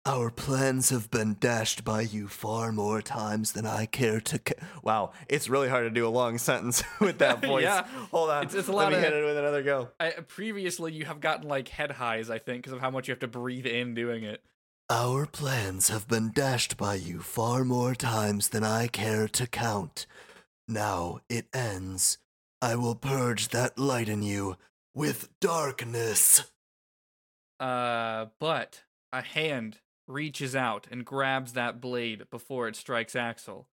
Our 0.05 0.29
plans 0.29 0.89
have 0.91 1.09
been 1.09 1.37
dashed 1.39 1.83
by 1.83 2.01
you 2.01 2.27
far 2.27 2.71
more 2.71 3.01
times 3.01 3.53
than 3.53 3.65
I 3.65 3.87
care 3.87 4.19
to. 4.21 4.37
Ca- 4.37 4.53
Wow, 4.83 5.13
it's 5.27 5.49
really 5.49 5.69
hard 5.69 5.85
to 5.85 5.89
do 5.89 6.05
a 6.07 6.09
long 6.09 6.37
sentence 6.37 6.83
with 7.01 7.17
that 7.17 7.41
voice. 7.43 7.63
Yeah. 7.63 7.87
Hold 8.11 8.29
on. 8.29 8.43
It's- 8.43 8.53
it's 8.59 8.67
a 8.67 8.71
Let 8.71 8.83
lot 8.83 8.91
me 8.91 8.97
of- 8.99 9.03
hit 9.03 9.13
it 9.13 9.25
with 9.25 9.35
another 9.37 9.63
go. 9.63 9.89
I, 9.99 10.11
previously, 10.11 10.93
you 10.93 11.05
have 11.05 11.19
gotten 11.21 11.47
like 11.47 11.69
head 11.69 11.89
highs, 11.89 12.29
I 12.29 12.37
think, 12.37 12.61
because 12.61 12.73
of 12.73 12.81
how 12.81 12.91
much 12.91 13.07
you 13.07 13.13
have 13.13 13.19
to 13.21 13.27
breathe 13.27 13.65
in 13.65 13.95
doing 13.95 14.23
it. 14.23 14.43
Our 14.91 15.25
plans 15.25 15.89
have 15.89 16.07
been 16.07 16.31
dashed 16.31 16.77
by 16.77 16.93
you 16.93 17.21
far 17.21 17.63
more 17.63 17.95
times 17.95 18.49
than 18.49 18.63
I 18.63 18.85
care 18.85 19.27
to 19.29 19.47
count. 19.47 20.05
Now 20.67 21.21
it 21.27 21.47
ends. 21.51 22.19
I 22.61 22.75
will 22.75 22.93
purge 22.95 23.47
that 23.47 23.79
light 23.79 24.09
in 24.09 24.21
you 24.21 24.57
with 24.95 25.29
darkness. 25.39 26.49
Uh, 27.59 28.27
but 28.39 28.83
a 29.13 29.21
hand 29.21 29.79
reaches 30.07 30.55
out 30.55 30.87
and 30.89 31.05
grabs 31.05 31.53
that 31.53 31.79
blade 31.81 32.29
before 32.31 32.67
it 32.67 32.75
strikes 32.75 33.15
Axel. 33.15 33.67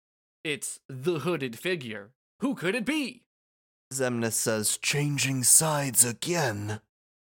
It's 0.44 0.80
the 0.88 1.20
hooded 1.20 1.58
figure. 1.58 2.10
Who 2.40 2.54
could 2.54 2.74
it 2.74 2.84
be? 2.84 3.22
Xemnas 3.92 4.32
says, 4.32 4.78
Changing 4.78 5.44
sides 5.44 6.04
again. 6.04 6.80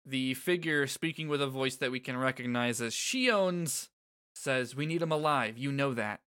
The 0.06 0.34
figure, 0.34 0.88
speaking 0.88 1.28
with 1.28 1.42
a 1.42 1.48
voice 1.48 1.76
that 1.78 1.92
we 1.92 2.00
can 2.00 2.18
recognize 2.18 2.82
as 2.82 2.94
Xion's, 2.94 3.90
says, 4.34 4.76
We 4.76 4.86
need 4.86 5.02
him 5.02 5.12
alive. 5.12 5.58
You 5.58 5.72
know 5.72 5.94
that. 5.94 6.22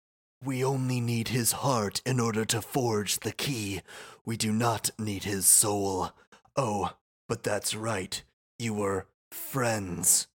We 0.43 0.63
only 0.63 1.01
need 1.01 1.29
his 1.29 1.51
heart 1.51 2.01
in 2.05 2.19
order 2.19 2.45
to 2.45 2.61
forge 2.61 3.19
the 3.19 3.33
key. 3.33 3.81
We 4.25 4.37
do 4.37 4.53
not 4.53 4.91
need 4.97 5.25
his 5.25 5.45
soul. 5.45 6.11
Oh, 6.55 6.93
but 7.29 7.43
that's 7.43 7.75
right. 7.75 8.21
You 8.57 8.73
were 8.73 9.07
friends. 9.31 10.27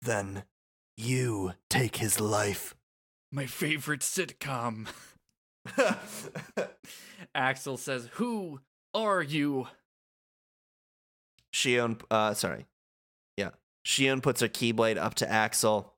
Then 0.00 0.44
you 0.96 1.54
take 1.68 1.96
his 1.96 2.20
life. 2.20 2.76
My 3.32 3.46
favorite 3.46 4.02
sitcom. 4.02 4.86
Axel 7.34 7.76
says, 7.76 8.08
Who 8.12 8.60
are 8.92 9.22
you? 9.22 9.66
Xion, 11.52 12.00
uh, 12.10 12.34
sorry. 12.34 12.66
Yeah. 13.36 13.50
Xion 13.84 14.22
puts 14.22 14.42
her 14.42 14.48
keyblade 14.48 14.98
up 14.98 15.14
to 15.14 15.30
Axel, 15.30 15.94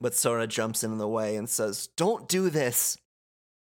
but 0.00 0.14
Sora 0.14 0.46
jumps 0.46 0.84
in 0.84 0.98
the 0.98 1.08
way 1.08 1.36
and 1.36 1.48
says, 1.48 1.88
Don't 1.96 2.28
do 2.28 2.50
this. 2.50 2.98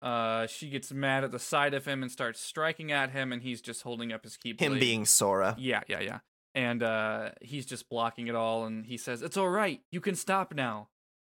Uh, 0.02 0.46
she 0.46 0.70
gets 0.70 0.92
mad 0.92 1.24
at 1.24 1.30
the 1.32 1.38
sight 1.38 1.74
of 1.74 1.84
him 1.84 2.02
and 2.02 2.10
starts 2.10 2.40
striking 2.40 2.90
at 2.90 3.10
him, 3.10 3.32
and 3.32 3.42
he's 3.42 3.60
just 3.60 3.82
holding 3.82 4.12
up 4.12 4.24
his 4.24 4.36
keyblade. 4.38 4.60
Him 4.60 4.78
being 4.78 5.04
Sora. 5.04 5.54
Yeah, 5.58 5.80
yeah, 5.88 6.00
yeah. 6.00 6.18
And 6.54 6.82
uh, 6.82 7.30
he's 7.42 7.66
just 7.66 7.88
blocking 7.88 8.26
it 8.26 8.34
all, 8.34 8.64
and 8.64 8.86
he 8.86 8.96
says, 8.96 9.22
"It's 9.22 9.36
all 9.36 9.48
right. 9.50 9.80
You 9.92 10.00
can 10.00 10.14
stop 10.14 10.54
now. 10.54 10.88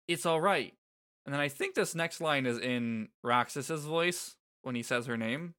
It's 0.08 0.26
all 0.26 0.42
right." 0.42 0.74
And 1.26 1.34
then 1.34 1.40
I 1.42 1.48
think 1.50 1.76
this 1.76 1.96
next 1.96 2.22
line 2.22 2.46
is 2.46 2.58
in 2.60 3.10
Roxas's 3.24 3.84
voice 3.86 4.36
when 4.64 4.76
he 4.76 4.84
says 4.84 5.06
her 5.08 5.18
name. 5.18 5.56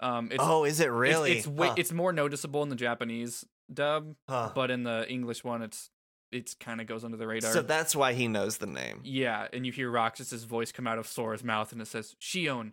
Um, 0.00 0.28
it's, 0.32 0.42
oh, 0.42 0.64
is 0.64 0.80
it 0.80 0.84
it's- 0.84 0.98
really? 0.98 1.32
It's 1.38 1.46
way, 1.46 1.68
Huh. 1.68 1.74
it's 1.76 1.92
more 1.92 2.12
noticeable 2.12 2.62
in 2.62 2.68
the 2.70 2.74
Japanese 2.76 3.44
dub, 3.72 4.14
Huh. 4.28 4.50
but 4.54 4.70
in 4.70 4.82
the 4.82 5.06
English 5.10 5.44
one, 5.44 5.60
it's 5.62 5.90
it's 6.32 6.54
kind 6.54 6.80
of 6.80 6.86
goes 6.86 7.04
under 7.04 7.16
the 7.16 7.26
radar. 7.26 7.52
So 7.52 7.62
that's 7.62 7.94
why 7.96 8.12
he 8.12 8.28
knows 8.28 8.58
the 8.58 8.66
name. 8.66 9.00
yeah, 9.04 9.48
and 9.52 9.66
you 9.66 9.72
hear 9.72 9.90
Roxas's 9.90 10.44
voice 10.44 10.72
come 10.72 10.86
out 10.86 10.98
of 10.98 11.06
Sora's 11.06 11.42
mouth, 11.44 11.72
and 11.72 11.80
it 11.82 11.86
says 11.88 12.14
Xion, 12.20 12.72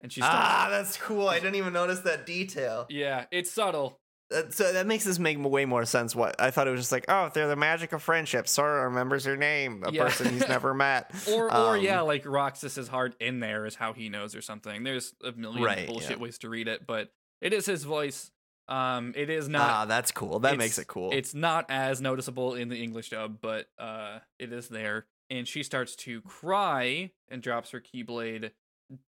and 0.00 0.12
she 0.12 0.20
starts. 0.20 0.36
Ah, 0.38 0.68
that's 0.70 0.96
cool. 0.96 1.28
I 1.28 1.38
didn't 1.40 1.56
even 1.56 1.72
notice 1.72 2.00
that 2.00 2.26
detail. 2.26 2.86
Yeah, 2.88 3.24
it's 3.30 3.50
subtle, 3.50 3.98
Uh, 4.30 4.42
So 4.50 4.72
that 4.74 4.86
makes 4.86 5.04
this 5.04 5.18
make 5.18 5.38
way 5.42 5.64
more 5.64 5.86
sense. 5.86 6.14
What 6.14 6.38
I 6.38 6.50
thought 6.50 6.68
it 6.68 6.70
was 6.70 6.80
just 6.80 6.92
like, 6.92 7.06
oh, 7.08 7.30
they're 7.32 7.48
the 7.48 7.56
magic 7.56 7.94
of 7.94 8.02
friendship. 8.02 8.46
Sora 8.46 8.84
remembers 8.84 9.24
her 9.24 9.38
name, 9.38 9.82
a 9.86 9.90
Yeah. 9.90 10.04
person 10.04 10.30
he's 10.30 10.46
never 10.46 10.74
met. 10.86 11.10
Or, 11.32 11.44
or 11.50 11.76
Um, 11.76 11.80
yeah, 11.82 12.02
like 12.02 12.26
Roxas's 12.26 12.88
heart 12.88 13.16
in 13.20 13.40
there 13.40 13.64
is 13.64 13.74
how 13.74 13.94
he 13.94 14.10
knows 14.10 14.34
or 14.34 14.42
something. 14.42 14.82
There's 14.84 15.14
a 15.24 15.32
million 15.32 15.64
Right, 15.64 15.86
bullshit 15.86 16.10
yeah. 16.18 16.22
ways 16.22 16.36
to 16.40 16.50
read 16.50 16.68
it, 16.68 16.86
but 16.86 17.10
it 17.40 17.54
is 17.54 17.64
his 17.64 17.84
voice. 17.84 18.30
Um, 18.68 19.14
it 19.16 19.30
is 19.30 19.48
not. 19.48 19.70
ah, 19.70 19.84
that's 19.86 20.10
cool. 20.12 20.40
That 20.40 20.58
makes 20.58 20.78
it 20.78 20.86
cool. 20.86 21.10
It's 21.12 21.34
not 21.34 21.66
as 21.70 22.00
noticeable 22.00 22.54
in 22.54 22.68
the 22.68 22.82
English 22.82 23.10
dub, 23.10 23.38
but 23.40 23.66
uh, 23.78 24.18
it 24.38 24.52
is 24.52 24.68
there. 24.68 25.06
And 25.30 25.46
she 25.48 25.62
starts 25.62 25.96
to 25.96 26.20
cry 26.22 27.12
and 27.28 27.42
drops 27.42 27.70
her 27.70 27.80
keyblade. 27.80 28.50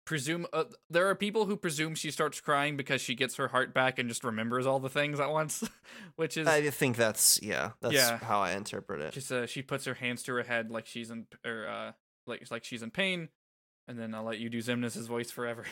Presume 0.07 0.47
uh, 0.55 0.65
there 0.89 1.09
are 1.09 1.15
people 1.15 1.45
who 1.45 1.57
presume 1.57 1.95
she 1.95 2.11
starts 2.11 2.41
crying 2.41 2.77
because 2.79 3.01
she 3.03 3.15
gets 3.15 3.37
her 3.37 3.49
heart 3.49 3.75
back 3.75 3.99
and 3.99 4.09
just 4.09 4.25
remembers 4.25 4.67
all 4.67 4.79
the 4.79 4.89
things 4.89 5.21
at 5.21 5.31
once, 5.31 5.63
which 6.17 6.39
is 6.39 6.47
I 6.49 6.71
think 6.71 6.97
that's 6.97 7.39
yeah. 7.43 7.73
That's 7.83 7.95
Yeah. 7.95 8.17
how 8.19 8.41
I 8.41 8.53
interpret 8.53 9.01
it. 9.15 9.31
uh, 9.31 9.47
she 9.47 9.61
puts 9.63 9.85
her 9.85 9.93
hands 9.95 10.23
to 10.25 10.33
her 10.35 10.43
head 10.45 10.71
like 10.71 10.87
she's 10.87 11.11
in 11.11 11.27
or 11.45 11.67
uh 11.69 11.93
like 12.27 12.51
like 12.51 12.65
she's 12.65 12.83
in 12.83 12.91
pain, 12.91 13.29
and 13.87 13.99
then 13.99 14.15
I'll 14.15 14.25
let 14.25 14.39
you 14.39 14.49
do 14.49 14.59
Xemnas's 14.59 15.07
voice 15.09 15.31
forever. 15.31 15.65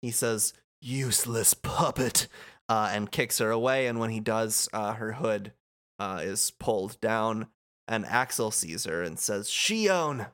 he 0.00 0.10
says, 0.10 0.54
"Useless 0.80 1.54
puppet," 1.54 2.28
uh, 2.68 2.90
and 2.92 3.10
kicks 3.10 3.38
her 3.38 3.50
away. 3.50 3.86
And 3.86 3.98
when 3.98 4.10
he 4.10 4.20
does, 4.20 4.68
uh, 4.72 4.94
her 4.94 5.12
hood 5.12 5.52
uh, 5.98 6.20
is 6.22 6.50
pulled 6.50 7.00
down, 7.00 7.48
and 7.88 8.04
Axel 8.06 8.50
sees 8.50 8.84
her 8.84 9.02
and 9.02 9.18
says, 9.18 9.48
"Xion." 9.48 10.28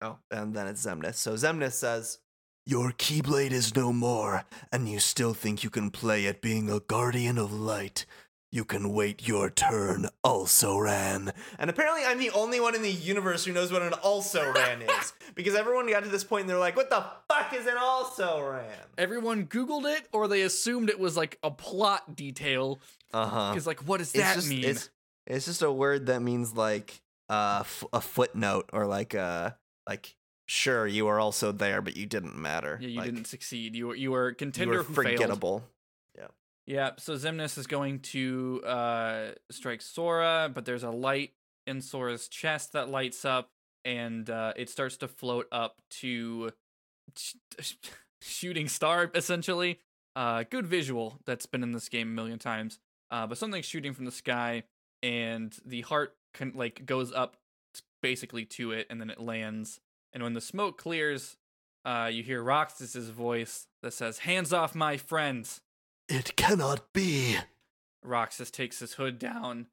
Oh, 0.00 0.18
and 0.30 0.54
then 0.54 0.66
it's 0.66 0.86
Xemnas. 0.86 1.14
So 1.16 1.34
Xemnas 1.34 1.72
says, 1.72 2.18
Your 2.64 2.92
Keyblade 2.92 3.50
is 3.50 3.74
no 3.74 3.92
more, 3.92 4.44
and 4.70 4.88
you 4.88 5.00
still 5.00 5.34
think 5.34 5.64
you 5.64 5.70
can 5.70 5.90
play 5.90 6.26
at 6.26 6.40
being 6.40 6.70
a 6.70 6.80
guardian 6.80 7.36
of 7.38 7.52
light. 7.52 8.06
You 8.50 8.64
can 8.64 8.94
wait 8.94 9.28
your 9.28 9.50
turn, 9.50 10.06
also 10.24 10.78
ran. 10.78 11.32
and 11.58 11.68
apparently 11.68 12.02
I'm 12.06 12.18
the 12.18 12.30
only 12.30 12.60
one 12.60 12.74
in 12.74 12.80
the 12.80 12.90
universe 12.90 13.44
who 13.44 13.52
knows 13.52 13.70
what 13.70 13.82
an 13.82 13.92
also 13.92 14.50
ran 14.52 14.80
is, 14.80 15.12
because 15.34 15.54
everyone 15.54 15.86
got 15.90 16.02
to 16.04 16.08
this 16.08 16.24
point 16.24 16.42
and 16.42 16.50
they're 16.50 16.58
like, 16.58 16.74
"What 16.74 16.88
the 16.88 17.04
fuck 17.30 17.52
is 17.54 17.66
an 17.66 17.76
also 17.78 18.40
ran?" 18.40 18.64
Everyone 18.96 19.46
Googled 19.46 19.84
it, 19.94 20.08
or 20.12 20.28
they 20.28 20.40
assumed 20.42 20.88
it 20.88 20.98
was 20.98 21.14
like 21.16 21.38
a 21.42 21.50
plot 21.50 22.16
detail. 22.16 22.80
Uh 23.12 23.26
huh. 23.26 23.50
Because 23.52 23.66
like, 23.66 23.80
what 23.86 23.98
does 23.98 24.14
it's 24.14 24.22
that 24.24 24.34
just, 24.36 24.48
mean? 24.48 24.64
It's, 24.64 24.88
it's 25.26 25.44
just 25.44 25.60
a 25.60 25.70
word 25.70 26.06
that 26.06 26.20
means 26.22 26.54
like 26.54 27.02
uh, 27.28 27.58
f- 27.60 27.84
a 27.92 28.00
footnote 28.00 28.70
or 28.72 28.86
like 28.86 29.12
a 29.12 29.58
like 29.86 30.16
sure 30.46 30.86
you 30.86 31.04
were 31.04 31.20
also 31.20 31.52
there 31.52 31.82
but 31.82 31.98
you 31.98 32.06
didn't 32.06 32.34
matter. 32.34 32.78
Yeah, 32.80 32.88
you 32.88 32.96
Like, 32.96 33.04
didn't 33.12 33.26
succeed. 33.26 33.76
You 33.76 33.88
were 33.88 33.94
you 33.94 34.10
were 34.12 34.28
a 34.28 34.30
You 34.30 34.36
contender 34.36 34.78
were 34.78 34.82
who 34.84 34.94
failed. 34.94 35.16
forgettable. 35.18 35.64
Yeah, 36.68 36.90
so 36.98 37.14
Xemnas 37.14 37.56
is 37.56 37.66
going 37.66 38.00
to 38.00 38.60
uh, 38.62 39.28
strike 39.50 39.80
Sora, 39.80 40.50
but 40.52 40.66
there's 40.66 40.82
a 40.82 40.90
light 40.90 41.32
in 41.66 41.80
Sora's 41.80 42.28
chest 42.28 42.74
that 42.74 42.90
lights 42.90 43.24
up, 43.24 43.48
and 43.86 44.28
uh, 44.28 44.52
it 44.54 44.68
starts 44.68 44.98
to 44.98 45.08
float 45.08 45.46
up 45.50 45.80
to 46.02 46.50
sh- 47.16 47.36
sh- 47.58 47.74
shooting 48.20 48.68
star 48.68 49.10
essentially. 49.14 49.80
Uh, 50.14 50.44
good 50.50 50.66
visual 50.66 51.18
that's 51.24 51.46
been 51.46 51.62
in 51.62 51.72
this 51.72 51.88
game 51.88 52.08
a 52.08 52.10
million 52.10 52.38
times. 52.38 52.78
Uh, 53.10 53.26
but 53.26 53.38
something's 53.38 53.64
shooting 53.64 53.94
from 53.94 54.04
the 54.04 54.10
sky, 54.10 54.62
and 55.02 55.56
the 55.64 55.80
heart 55.80 56.16
can 56.34 56.52
like 56.54 56.84
goes 56.84 57.12
up 57.12 57.38
basically 58.02 58.44
to 58.44 58.72
it, 58.72 58.86
and 58.90 59.00
then 59.00 59.08
it 59.08 59.18
lands. 59.18 59.80
And 60.12 60.22
when 60.22 60.34
the 60.34 60.42
smoke 60.42 60.76
clears, 60.76 61.38
uh, 61.86 62.10
you 62.12 62.22
hear 62.22 62.42
Roxas's 62.42 63.08
voice 63.08 63.68
that 63.82 63.94
says, 63.94 64.18
"Hands 64.18 64.52
off 64.52 64.74
my 64.74 64.98
friends." 64.98 65.62
It 66.08 66.36
cannot 66.36 66.92
be. 66.92 67.36
Roxas 68.02 68.50
takes 68.50 68.78
his 68.78 68.94
hood 68.94 69.18
down, 69.18 69.66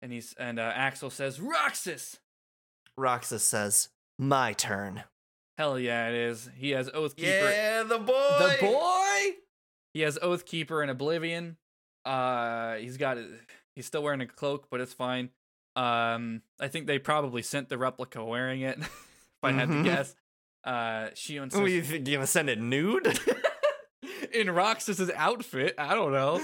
and 0.00 0.12
he's 0.12 0.34
and 0.38 0.58
uh, 0.58 0.72
Axel 0.74 1.10
says, 1.10 1.40
"Roxas." 1.40 2.18
Roxas 2.96 3.42
says, 3.44 3.88
"My 4.18 4.52
turn." 4.52 5.04
Hell 5.58 5.78
yeah, 5.78 6.08
it 6.08 6.14
is. 6.14 6.48
He 6.56 6.70
has 6.70 6.88
Oathkeeper. 6.90 7.50
Yeah, 7.52 7.82
the 7.82 7.98
boy. 7.98 8.36
The 8.38 8.56
boy. 8.60 9.36
He 9.92 10.00
has 10.02 10.16
Oathkeeper 10.18 10.80
and 10.82 10.90
Oblivion. 10.90 11.56
Uh, 12.04 12.76
he's 12.76 12.96
got 12.96 13.18
he's 13.74 13.86
still 13.86 14.02
wearing 14.02 14.20
a 14.20 14.26
cloak, 14.26 14.68
but 14.70 14.80
it's 14.80 14.92
fine. 14.94 15.30
Um, 15.76 16.42
I 16.60 16.68
think 16.68 16.86
they 16.86 16.98
probably 16.98 17.42
sent 17.42 17.68
the 17.68 17.76
replica 17.78 18.24
wearing 18.24 18.60
it. 18.62 18.78
if 18.78 18.88
I 19.42 19.52
had 19.52 19.68
to 19.68 19.74
Mhm. 19.74 19.84
guess. 19.84 20.14
Uh, 20.64 21.10
Xion 21.14 21.52
What 21.54 21.66
do 21.66 21.70
you 21.70 21.82
says 21.82 21.90
think? 21.90 22.08
You 22.08 22.16
gonna 22.16 22.26
send 22.26 22.48
it 22.50 22.60
nude? 22.60 23.18
in 24.32 24.50
Roxas's 24.50 25.10
outfit. 25.14 25.74
I 25.78 25.94
don't 25.94 26.12
know. 26.12 26.40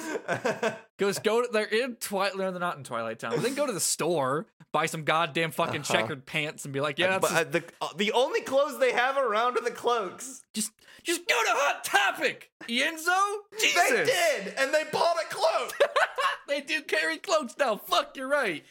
Goes 0.99 1.19
go 1.19 1.43
to 1.43 1.49
they're 1.53 1.65
in 1.65 1.97
Twilight. 1.97 2.37
They're 2.37 2.53
not 2.59 2.77
in 2.79 2.85
Twilight 2.85 3.19
Town. 3.19 3.33
But 3.33 3.43
then 3.43 3.55
go 3.55 3.67
to 3.67 3.73
the 3.73 3.81
store, 3.81 4.47
buy 4.73 4.87
some 4.87 5.05
goddamn 5.05 5.51
fucking 5.51 5.81
Uh-huh. 5.83 5.93
checkered 5.95 6.25
pants, 6.27 6.65
and 6.65 6.73
be 6.75 6.81
like, 6.81 6.99
yeah, 6.99 7.19
but 7.19 7.31
that's 7.31 7.47
uh, 7.81 7.85
the 7.91 7.97
the 7.97 8.13
only 8.13 8.41
clothes 8.43 8.79
they 8.79 8.93
have 8.93 9.17
around 9.17 9.57
are 9.57 9.63
the 9.63 9.71
cloaks. 9.71 10.43
just 10.55 10.71
just 11.03 11.27
go 11.29 11.35
to 11.35 11.51
Hot 11.51 11.85
Topic, 11.85 12.51
Ienzo. 12.69 13.37
Jesus, 13.61 13.91
They 13.91 14.05
did, 14.05 14.55
and 14.57 14.73
they 14.73 14.85
bought 14.93 15.17
a 15.17 15.27
cloak. 15.35 15.73
they 16.49 16.61
do 16.63 16.81
carry 16.83 17.19
cloaks 17.19 17.55
now. 17.59 17.77
Fuck, 17.77 18.17
you're 18.17 18.29
right. 18.29 18.65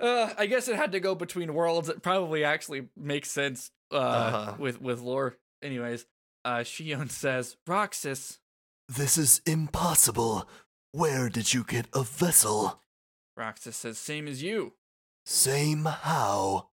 Uh, 0.00 0.30
I 0.36 0.46
guess 0.46 0.66
it 0.68 0.76
had 0.76 0.92
to 0.92 1.00
go 1.00 1.14
between 1.14 1.54
worlds. 1.54 1.88
It 1.88 2.02
probably 2.02 2.42
actually 2.44 2.88
makes 2.96 3.30
sense 3.30 3.70
uh, 3.92 3.96
Uh-huh. 3.98 4.54
with 4.58 4.80
with 4.80 5.00
lore. 5.00 5.36
Anyways, 5.62 6.04
uh, 6.44 6.58
Xion 6.58 7.10
says, 7.10 7.56
Roxas. 7.66 8.38
This 8.88 9.16
is 9.18 9.40
impossible. 9.46 10.48
Where 10.92 11.28
did 11.28 11.52
you 11.54 11.64
get 11.64 11.86
a 11.94 12.02
vessel? 12.02 12.80
Roxas 13.36 13.76
says, 13.76 13.98
same 13.98 14.28
as 14.28 14.42
you. 14.42 14.74
Same 15.26 15.84
how? 15.86 16.68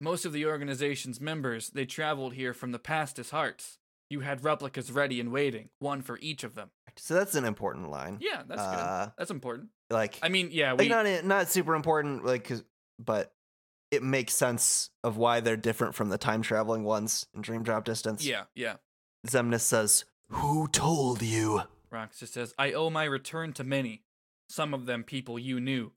Most 0.00 0.24
of 0.24 0.32
the 0.32 0.46
organization's 0.46 1.20
members, 1.20 1.68
they 1.70 1.84
traveled 1.86 2.34
here 2.34 2.52
from 2.54 2.72
the 2.72 2.78
past 2.78 3.18
as 3.18 3.30
hearts. 3.30 3.78
You 4.10 4.20
had 4.20 4.44
replicas 4.44 4.90
ready 4.90 5.20
and 5.20 5.30
waiting, 5.30 5.68
one 5.78 6.02
for 6.02 6.18
each 6.20 6.42
of 6.44 6.54
them. 6.54 6.70
so 6.96 7.14
that's 7.14 7.34
an 7.34 7.44
important 7.44 7.90
line. 7.90 8.18
Yeah, 8.20 8.42
that's 8.46 8.60
Uh, 8.60 9.04
good. 9.06 9.12
That's 9.16 9.30
important. 9.30 9.68
Like, 9.90 10.18
I 10.22 10.28
mean, 10.28 10.48
yeah, 10.52 10.72
like 10.72 10.80
we 10.80 10.88
not 10.88 11.24
not 11.24 11.48
super 11.48 11.74
important, 11.74 12.24
like, 12.24 12.44
'cause- 12.44 12.64
but 12.98 13.34
it 13.90 14.02
makes 14.02 14.34
sense 14.34 14.90
of 15.04 15.16
why 15.16 15.40
they're 15.40 15.56
different 15.56 15.94
from 15.94 16.08
the 16.10 16.18
time 16.18 16.42
traveling 16.42 16.82
ones 16.84 17.26
in 17.34 17.40
Dream 17.42 17.62
Drop 17.62 17.84
Distance. 17.84 18.24
yeah, 18.24 18.44
yeah. 18.54 18.76
Xemnas 19.26 19.60
says, 19.60 20.04
Who 20.28 20.68
told 20.68 21.22
you? 21.22 21.62
Roxas 21.90 22.30
says, 22.30 22.54
I 22.58 22.72
owe 22.72 22.90
my 22.90 23.04
return 23.04 23.52
to 23.54 23.64
many. 23.64 24.02
Some 24.48 24.74
of 24.74 24.86
them 24.86 25.04
people 25.04 25.38
you 25.38 25.60
knew, 25.60 25.92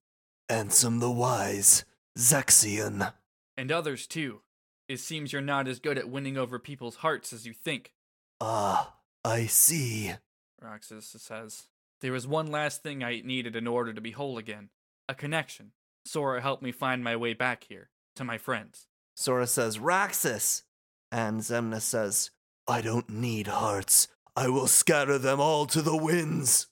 Ansem 0.49 0.99
the 0.99 1.11
Wise, 1.11 1.83
Zexion. 2.17 3.13
and 3.57 3.71
others 3.71 4.07
too. 4.07 4.41
It 4.87 4.99
seems 4.99 5.33
you're 5.33 5.41
not 5.41 5.67
as 5.67 5.79
good 5.79 5.97
at 5.97 6.09
winning 6.09 6.37
over 6.37 6.59
people's 6.59 6.97
hearts 6.97 7.33
as 7.33 7.45
you 7.45 7.53
think. 7.53 7.91
Ah, 8.39 8.93
I 9.23 9.47
see. 9.47 10.13
Roxas 10.61 11.07
says, 11.17 11.67
There 12.01 12.11
was 12.11 12.27
one 12.27 12.47
last 12.51 12.83
thing 12.83 13.03
I 13.03 13.21
needed 13.25 13.55
in 13.55 13.67
order 13.67 13.93
to 13.93 14.01
be 14.01 14.11
whole 14.11 14.37
again 14.37 14.69
a 15.07 15.15
connection. 15.15 15.71
Sora 16.05 16.41
helped 16.41 16.63
me 16.63 16.71
find 16.71 17.03
my 17.03 17.15
way 17.15 17.33
back 17.33 17.65
here, 17.69 17.89
to 18.15 18.23
my 18.23 18.37
friends. 18.37 18.87
Sora 19.15 19.47
says, 19.47 19.79
Roxas. 19.79 20.63
And 21.11 21.41
Xemnas 21.41 21.81
says, 21.81 22.31
I 22.67 22.81
don't 22.81 23.09
need 23.09 23.47
hearts. 23.47 24.07
I 24.35 24.49
will 24.49 24.67
scatter 24.67 25.17
them 25.17 25.39
all 25.39 25.65
to 25.67 25.81
the 25.81 25.95
winds. 25.95 26.67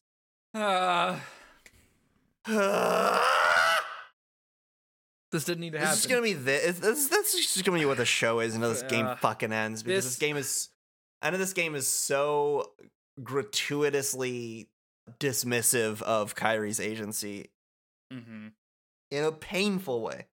Ah, 0.54 1.22
"Ah!" 2.48 3.80
this 5.32 5.46
didn't 5.46 5.62
need 5.62 5.72
to 5.74 5.80
happen. 5.80 5.92
This 5.92 6.02
is 6.06 6.08
gonna 6.08 6.22
be 6.22 6.34
this. 6.34 6.80
this 6.80 7.08
that's 7.08 7.32
just 7.34 7.64
gonna 7.66 7.78
be 7.80 7.86
what 7.86 7.98
the 7.98 8.06
show 8.06 8.40
is 8.40 8.56
until 8.56 8.70
this 8.70 8.84
game 8.84 9.06
Uh, 9.06 9.16
fucking 9.18 9.52
ends 9.54 9.84
because 9.84 10.04
this, 10.04 10.14
this- 10.14 10.20
game 10.20 10.38
is. 10.38 10.70
I 11.22 11.30
know 11.30 11.38
this 11.38 11.54
game 11.54 11.74
is 11.76 11.88
so 11.88 12.74
gratuitously 13.24 14.68
dismissive 15.20 16.02
of 16.02 16.36
Kairi's 16.36 16.80
agency 16.80 17.50
hmm 18.12 18.50
in 19.12 19.24
a 19.24 19.32
painful 19.32 20.02
way. 20.02 20.26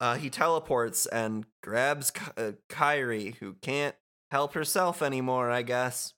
Uh, 0.00 0.16
he 0.16 0.30
teleports 0.30 1.04
and 1.06 1.44
grabs 1.62 2.10
Ky- 2.10 2.30
uh, 2.36 2.52
Kairi, 2.70 3.34
who 3.36 3.54
can't 3.60 3.94
help 4.30 4.54
herself 4.54 5.02
anymore. 5.02 5.50
I 5.50 5.62
guess. 5.62 6.14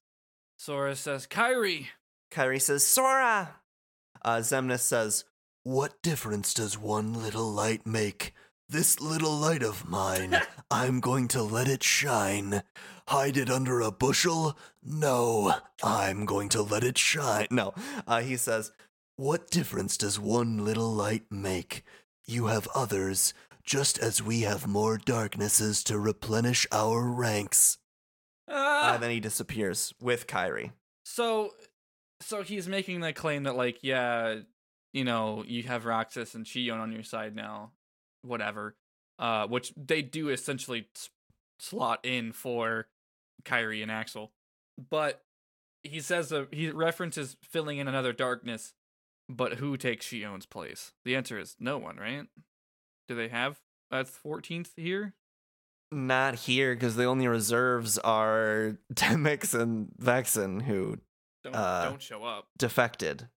Sora 0.58 0.96
says, 0.96 1.26
Kairi! 1.26 1.88
Kairi 2.30 2.60
says, 2.60 2.86
"Sora." 2.86 3.56
Uh, 4.22 4.38
Xemnas 4.38 4.80
says, 4.80 5.24
What 5.62 6.02
difference 6.02 6.54
does 6.54 6.78
one 6.78 7.12
little 7.12 7.50
light 7.52 7.86
make? 7.86 8.34
This 8.68 9.00
little 9.00 9.36
light 9.36 9.62
of 9.62 9.88
mine, 9.88 10.40
I'm 10.70 11.00
going 11.00 11.28
to 11.28 11.42
let 11.42 11.68
it 11.68 11.84
shine. 11.84 12.62
Hide 13.08 13.36
it 13.36 13.48
under 13.48 13.80
a 13.80 13.92
bushel? 13.92 14.58
No, 14.82 15.54
I'm 15.82 16.24
going 16.24 16.48
to 16.50 16.62
let 16.62 16.82
it 16.82 16.98
shine. 16.98 17.46
"No." 17.50 17.74
Uh, 18.06 18.22
he 18.22 18.36
says, 18.36 18.72
What 19.16 19.50
difference 19.50 19.96
does 19.96 20.18
one 20.18 20.64
little 20.64 20.92
light 20.92 21.30
make? 21.30 21.84
You 22.26 22.46
have 22.46 22.66
others, 22.74 23.34
just 23.62 23.98
as 23.98 24.22
we 24.22 24.40
have 24.40 24.66
more 24.66 24.98
darknesses 24.98 25.84
to 25.84 25.98
replenish 25.98 26.66
our 26.72 27.02
ranks. 27.02 27.78
Ah! 28.48 28.94
and 28.94 29.02
then 29.02 29.10
he 29.10 29.20
disappears 29.20 29.92
with 30.00 30.26
Kairi. 30.26 30.72
So 31.04 31.52
so 32.20 32.42
he's 32.42 32.68
making 32.68 33.00
the 33.00 33.12
claim 33.12 33.44
that 33.44 33.56
like 33.56 33.78
yeah 33.82 34.36
you 34.92 35.04
know 35.04 35.44
you 35.46 35.62
have 35.64 35.84
roxas 35.84 36.34
and 36.34 36.46
xion 36.46 36.78
on 36.78 36.92
your 36.92 37.02
side 37.02 37.34
now 37.34 37.72
whatever 38.22 38.74
uh 39.18 39.46
which 39.46 39.72
they 39.76 40.02
do 40.02 40.28
essentially 40.28 40.88
slot 41.58 42.00
in 42.04 42.32
for 42.32 42.86
kairi 43.44 43.82
and 43.82 43.90
axel 43.90 44.32
but 44.90 45.22
he 45.82 46.00
says 46.00 46.30
that 46.30 46.48
he 46.52 46.70
references 46.70 47.36
filling 47.42 47.78
in 47.78 47.88
another 47.88 48.12
darkness 48.12 48.72
but 49.28 49.54
who 49.54 49.76
takes 49.76 50.06
xion's 50.06 50.46
place 50.46 50.92
the 51.04 51.14
answer 51.14 51.38
is 51.38 51.56
no 51.60 51.78
one 51.78 51.96
right 51.96 52.26
do 53.08 53.14
they 53.14 53.28
have 53.28 53.60
a 53.90 54.04
14th 54.04 54.70
here 54.76 55.14
Not 55.92 56.34
here 56.34 56.74
because 56.74 56.96
the 56.96 57.04
only 57.04 57.28
reserves 57.28 57.98
are 57.98 58.76
Demyx 58.92 59.58
and 59.58 59.88
Vexen 60.00 60.62
who 60.62 60.98
don't 61.44 61.54
Uh, 61.54 61.90
don't 61.90 62.02
show 62.02 62.24
up 62.24 62.48
defected. 62.58 63.28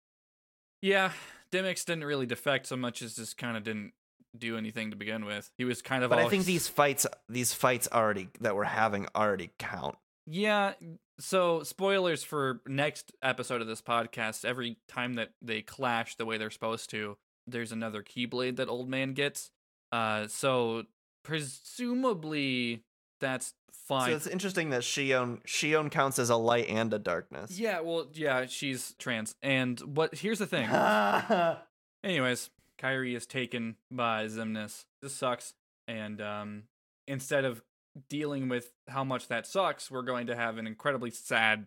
Yeah, 0.81 1.13
Demyx 1.53 1.85
didn't 1.85 2.05
really 2.05 2.27
defect 2.27 2.67
so 2.67 2.77
much 2.77 3.03
as 3.03 3.17
just 3.17 3.37
kind 3.37 3.57
of 3.57 3.65
didn't 3.65 3.93
do 4.37 4.57
anything 4.57 4.91
to 4.91 4.97
begin 4.97 5.25
with. 5.25 5.51
He 5.59 5.65
was 5.65 5.83
kind 5.83 6.05
of. 6.05 6.11
But 6.11 6.19
I 6.21 6.29
think 6.29 6.45
these 6.45 6.69
fights, 6.69 7.07
these 7.29 7.53
fights 7.53 7.89
already 7.93 8.29
that 8.41 8.55
we're 8.55 8.65
having 8.65 9.07
already 9.15 9.51
count. 9.59 9.97
Yeah. 10.27 10.75
So 11.21 11.63
spoilers 11.65 12.23
for 12.23 12.61
next 12.67 13.13
episode 13.23 13.61
of 13.61 13.67
this 13.67 13.83
podcast. 13.83 14.45
Every 14.45 14.77
time 14.89 15.15
that 15.15 15.31
they 15.43 15.63
clash 15.63 16.15
the 16.17 16.25
way 16.27 16.39
they're 16.39 16.51
supposed 16.51 16.91
to, 16.91 17.17
there's 17.47 17.73
another 17.73 18.03
Keyblade 18.03 18.57
that 18.57 18.69
Old 18.69 18.89
Man 18.89 19.15
gets. 19.15 19.51
Uh, 19.91 20.29
so 20.29 20.85
presumably 21.23 22.85
that's 23.21 23.55
fine. 23.73 24.11
So 24.11 24.17
it's 24.17 24.27
interesting 24.27 24.71
that 24.71 24.83
Xion 24.83 25.43
Xion 25.45 25.91
counts 25.91 26.19
as 26.19 26.31
a 26.31 26.37
light 26.37 26.69
and 26.69 26.93
a 26.93 26.99
darkness. 26.99 27.59
yeah. 27.59 27.81
Well, 27.81 28.07
yeah, 28.13 28.47
she's 28.47 28.95
trans. 28.99 29.35
And 29.43 29.81
what? 29.81 30.15
Here's 30.15 30.39
the 30.39 30.47
thing. 30.47 30.69
Anyways, 32.05 32.51
Kairi 32.81 33.17
is 33.17 33.27
taken 33.27 33.77
by 33.91 34.27
Xemnas. 34.27 34.85
This 35.03 35.15
sucks. 35.15 35.55
And 35.89 36.21
um, 36.21 36.63
instead 37.07 37.45
of 37.45 37.63
dealing 38.09 38.49
with 38.49 38.73
how 38.89 39.03
much 39.05 39.29
that 39.29 39.47
sucks, 39.47 39.91
we're 39.91 40.03
going 40.03 40.27
to 40.29 40.37
have 40.37 40.59
an 40.59 40.67
incredibly 40.67 41.11
sad, 41.11 41.67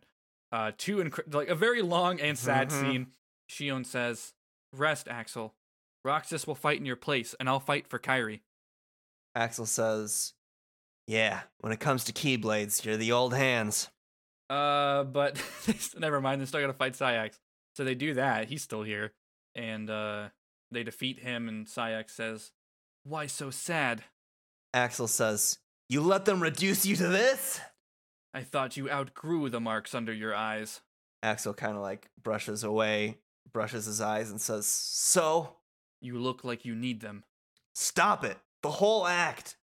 uh, 0.51 0.71
two 0.77 0.97
inc- 0.97 1.33
like 1.33 1.49
a 1.49 1.55
very 1.55 1.81
long 1.81 2.19
and 2.21 2.37
sad 2.37 2.69
Mhm. 2.69 2.79
scene. 2.81 3.07
Xion 3.49 3.85
says, 3.85 4.33
"Rest, 4.71 5.07
Axel. 5.09 5.55
Roxas 6.05 6.47
will 6.47 6.55
fight 6.55 6.79
in 6.79 6.85
your 6.85 6.95
place, 6.95 7.35
and 7.39 7.49
I'll 7.49 7.59
fight 7.59 7.87
for 7.87 7.99
Kairi." 7.99 8.39
Axel 9.35 9.65
says, 9.65 10.33
"Yeah, 11.07 11.41
when 11.59 11.71
it 11.71 11.79
comes 11.79 12.03
to 12.05 12.13
keyblades, 12.13 12.83
you're 12.85 12.97
the 12.97 13.11
old 13.11 13.33
hands." 13.33 13.89
Uh, 14.49 15.03
but 15.05 15.41
never 15.97 16.19
mind. 16.19 16.41
They're 16.41 16.47
still 16.47 16.61
gonna 16.61 16.73
fight 16.73 16.93
Saïx. 16.93 17.39
So 17.75 17.83
they 17.83 17.95
do 17.95 18.13
that. 18.15 18.49
He's 18.49 18.61
still 18.63 18.83
here, 18.83 19.13
and 19.55 19.89
uh, 19.89 20.29
they 20.71 20.83
defeat 20.83 21.19
him. 21.19 21.47
And 21.47 21.65
Saïx 21.65 22.11
says, 22.11 22.51
"Why 23.03 23.27
so 23.27 23.49
sad? 23.49 24.03
Axel 24.73 25.07
says, 25.07 25.59
"You 25.89 26.01
let 26.01 26.25
them 26.25 26.41
reduce 26.41 26.85
you 26.85 26.95
to 26.97 27.07
this?" 27.07 27.61
I 28.33 28.43
thought 28.43 28.77
you 28.77 28.89
outgrew 28.89 29.49
the 29.49 29.59
marks 29.61 29.95
under 29.95 30.13
your 30.13 30.35
eyes." 30.35 30.81
Axel 31.23 31.53
kind 31.53 31.75
of 31.77 31.81
like 31.81 32.09
brushes 32.21 32.63
away, 32.63 33.19
brushes 33.53 33.85
his 33.85 34.01
eyes, 34.01 34.31
and 34.31 34.41
says, 34.41 34.65
"So, 34.65 35.57
You 36.01 36.17
look 36.19 36.43
like 36.43 36.65
you 36.65 36.75
need 36.75 36.99
them. 37.01 37.23
stop 37.73 38.23
it. 38.25 38.37
The 38.61 38.71
whole 38.71 39.07
act. 39.07 39.57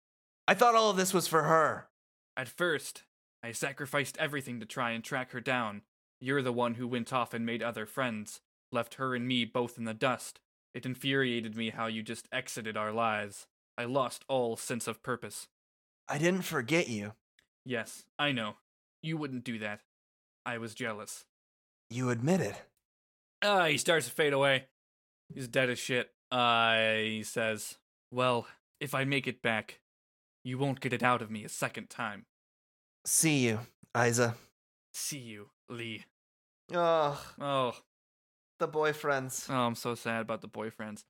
I 0.46 0.54
thought 0.54 0.74
all 0.74 0.90
of 0.90 0.96
this 0.96 1.14
was 1.14 1.28
for 1.28 1.44
her." 1.44 1.88
At 2.36 2.48
first, 2.48 3.04
I 3.42 3.52
sacrificed 3.52 4.16
everything 4.18 4.60
to 4.60 4.66
try 4.66 4.92
and 4.92 5.04
track 5.04 5.32
her 5.32 5.40
down. 5.40 5.82
You're 6.20 6.42
the 6.42 6.52
one 6.52 6.74
who 6.74 6.88
went 6.88 7.12
off 7.12 7.32
and 7.32 7.46
made 7.46 7.62
other 7.62 7.86
friends, 7.86 8.40
left 8.72 8.94
her 8.94 9.14
and 9.14 9.26
me 9.26 9.44
both 9.44 9.78
in 9.78 9.84
the 9.84 9.94
dust. 9.94 10.40
It 10.74 10.86
infuriated 10.86 11.56
me 11.56 11.70
how 11.70 11.86
you 11.86 12.02
just 12.02 12.28
exited 12.32 12.76
our 12.76 12.92
lives. 12.92 13.46
I 13.76 13.84
lost 13.84 14.24
all 14.28 14.56
sense 14.56 14.86
of 14.88 15.02
purpose. 15.02 15.48
I 16.08 16.18
didn't 16.18 16.42
forget 16.42 16.88
you. 16.88 17.12
Yes, 17.64 18.04
I 18.18 18.32
know. 18.32 18.56
You 19.02 19.16
wouldn't 19.16 19.44
do 19.44 19.58
that. 19.60 19.80
I 20.44 20.58
was 20.58 20.74
jealous. 20.74 21.24
You 21.90 22.10
admit 22.10 22.40
it. 22.40 22.62
Ah, 23.42 23.66
he 23.66 23.78
starts 23.78 24.06
to 24.06 24.12
fade 24.12 24.32
away. 24.32 24.66
He's 25.32 25.46
dead 25.48 25.70
as 25.70 25.78
shit. 25.78 26.10
Uh, 26.30 26.94
he 26.96 27.22
says, 27.22 27.78
Well, 28.10 28.46
if 28.80 28.94
I 28.94 29.04
make 29.04 29.26
it 29.26 29.42
back, 29.42 29.80
you 30.44 30.58
won't 30.58 30.80
get 30.80 30.92
it 30.92 31.02
out 31.02 31.22
of 31.22 31.30
me 31.30 31.44
a 31.44 31.48
second 31.48 31.90
time. 31.90 32.26
See 33.04 33.38
you, 33.46 33.60
Isa. 33.96 34.34
See 34.94 35.18
you, 35.18 35.50
Lea. 35.68 36.04
Oh, 36.74 37.20
Oh, 37.40 37.72
the 38.58 38.68
boyfriends. 38.68 39.48
oh, 39.50 39.54
I'm 39.54 39.74
so 39.74 39.94
sad 39.94 40.20
about 40.22 40.40
the 40.42 40.48
boyfriends. 40.48 41.04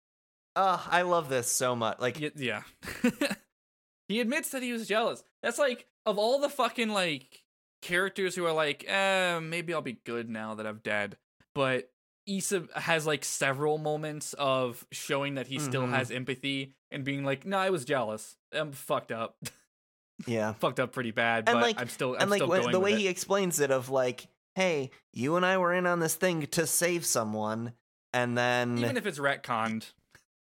Oh, 0.56 0.86
I 0.90 1.02
love 1.02 1.28
this 1.28 1.50
so 1.50 1.74
much. 1.76 1.98
Like, 2.00 2.18
Y- 2.20 2.30
yeah. 2.36 2.62
he 4.08 4.20
admits 4.20 4.50
that 4.50 4.62
he 4.62 4.72
was 4.72 4.86
jealous. 4.88 5.22
That's 5.42 5.58
like, 5.58 5.86
of 6.06 6.18
all 6.18 6.38
the 6.40 6.48
fucking, 6.48 6.88
like, 6.88 7.42
characters 7.82 8.34
who 8.34 8.44
are 8.46 8.52
like, 8.52 8.84
eh, 8.88 9.38
maybe 9.40 9.72
I'll 9.74 9.82
be 9.82 9.98
good 10.04 10.28
now 10.28 10.54
that 10.54 10.66
I'm 10.66 10.80
dead. 10.82 11.16
But 11.54 11.90
Isa 12.28 12.68
has, 12.76 13.06
like, 13.06 13.24
several 13.24 13.78
moments 13.78 14.34
of 14.34 14.86
showing 14.92 15.34
that 15.36 15.46
he 15.48 15.58
still 15.58 15.82
Mhm. 15.86 15.90
has 15.90 16.10
empathy 16.10 16.74
and 16.90 17.04
being 17.04 17.24
like, 17.24 17.44
no, 17.46 17.58
I 17.58 17.70
was 17.70 17.84
jealous. 17.84 18.36
I'm 18.52 18.72
fucked 18.72 19.10
up. 19.12 19.36
yeah. 20.26 20.52
fucked 20.54 20.80
up 20.80 20.92
pretty 20.92 21.10
bad, 21.12 21.48
And, 21.48 21.56
but 21.56 21.62
like- 21.62 21.80
I'm 21.80 21.88
still, 21.88 22.14
I'm 22.14 22.22
and 22.22 22.30
like 22.30 22.38
still 22.38 22.48
when, 22.48 22.60
going 22.62 22.72
the 22.72 22.80
way 22.80 22.94
he 22.96 23.08
explains 23.08 23.60
it 23.60 23.70
of 23.70 23.88
like, 23.88 24.26
hey, 24.56 24.90
you 25.12 25.36
and 25.36 25.46
I 25.46 25.58
were 25.58 25.72
in 25.72 25.86
on 25.86 26.00
this 26.00 26.14
thing 26.16 26.46
to 26.48 26.66
save 26.66 27.06
someone, 27.06 27.72
and 28.12 28.36
then 28.36 28.78
Even 28.78 28.96
if 28.96 29.06
it's 29.06 29.18
retconned. 29.20 29.92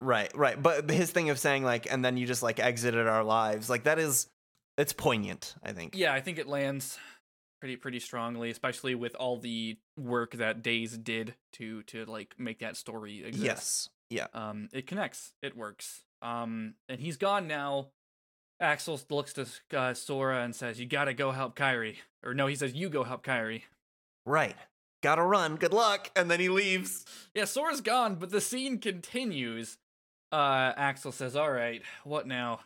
right, 0.01 0.29
right. 0.35 0.61
But 0.61 0.89
his 0.89 1.11
thing 1.11 1.29
of 1.29 1.39
saying 1.39 1.63
like, 1.63 1.89
and 1.91 2.03
then 2.03 2.17
you 2.17 2.27
just 2.27 2.43
like 2.43 2.59
exited 2.59 3.07
our 3.07 3.23
lives, 3.23 3.69
like 3.69 3.83
that 3.83 3.97
is, 3.99 4.27
it's 4.77 4.91
poignant. 4.93 5.55
I 5.63 5.71
think. 5.71 5.95
Yeah, 5.95 6.13
I 6.13 6.19
think 6.21 6.37
it 6.39 6.47
lands 6.47 6.97
pretty 7.61 7.77
pretty 7.77 7.99
strongly, 7.99 8.49
especially 8.49 8.95
with 8.95 9.15
all 9.15 9.37
the 9.37 9.77
work 9.97 10.33
that 10.33 10.61
Days 10.61 10.97
did 10.97 11.35
to 11.53 11.83
to 11.83 12.03
like 12.05 12.35
make 12.37 12.59
that 12.59 12.75
story 12.75 13.23
exist. 13.23 13.43
Yes. 13.45 13.89
Yeah. 14.09 14.27
Um, 14.33 14.67
it 14.73 14.87
connects. 14.87 15.31
It 15.41 15.55
works. 15.55 16.03
Um, 16.21 16.73
and 16.89 16.99
he's 16.99 17.15
gone 17.15 17.47
now. 17.47 17.91
Axel 18.59 18.99
looks 19.09 19.33
to 19.33 19.47
uh, 19.75 19.93
Sora 19.93 20.43
and 20.43 20.53
says, 20.55 20.79
"You 20.79 20.85
gotta 20.85 21.13
go 21.13 21.31
help 21.31 21.55
Kairi." 21.55 21.95
Or 22.23 22.33
no, 22.33 22.47
he 22.47 22.55
says, 22.55 22.73
"You 22.73 22.89
go 22.89 23.03
help 23.03 23.25
Kairi." 23.25 23.63
Right. 24.25 24.55
Gotta 25.01 25.23
run. 25.23 25.55
Good 25.55 25.73
luck. 25.73 26.11
And 26.15 26.29
then 26.29 26.39
he 26.39 26.49
leaves. 26.49 27.05
Yeah, 27.33 27.45
Sora's 27.45 27.81
gone, 27.81 28.15
but 28.15 28.29
the 28.29 28.41
scene 28.41 28.77
continues. 28.77 29.77
Uh, 30.31 30.73
Axel 30.75 31.11
says, 31.11 31.35
"All 31.35 31.51
right, 31.51 31.81
what 32.03 32.27
now?" 32.27 32.59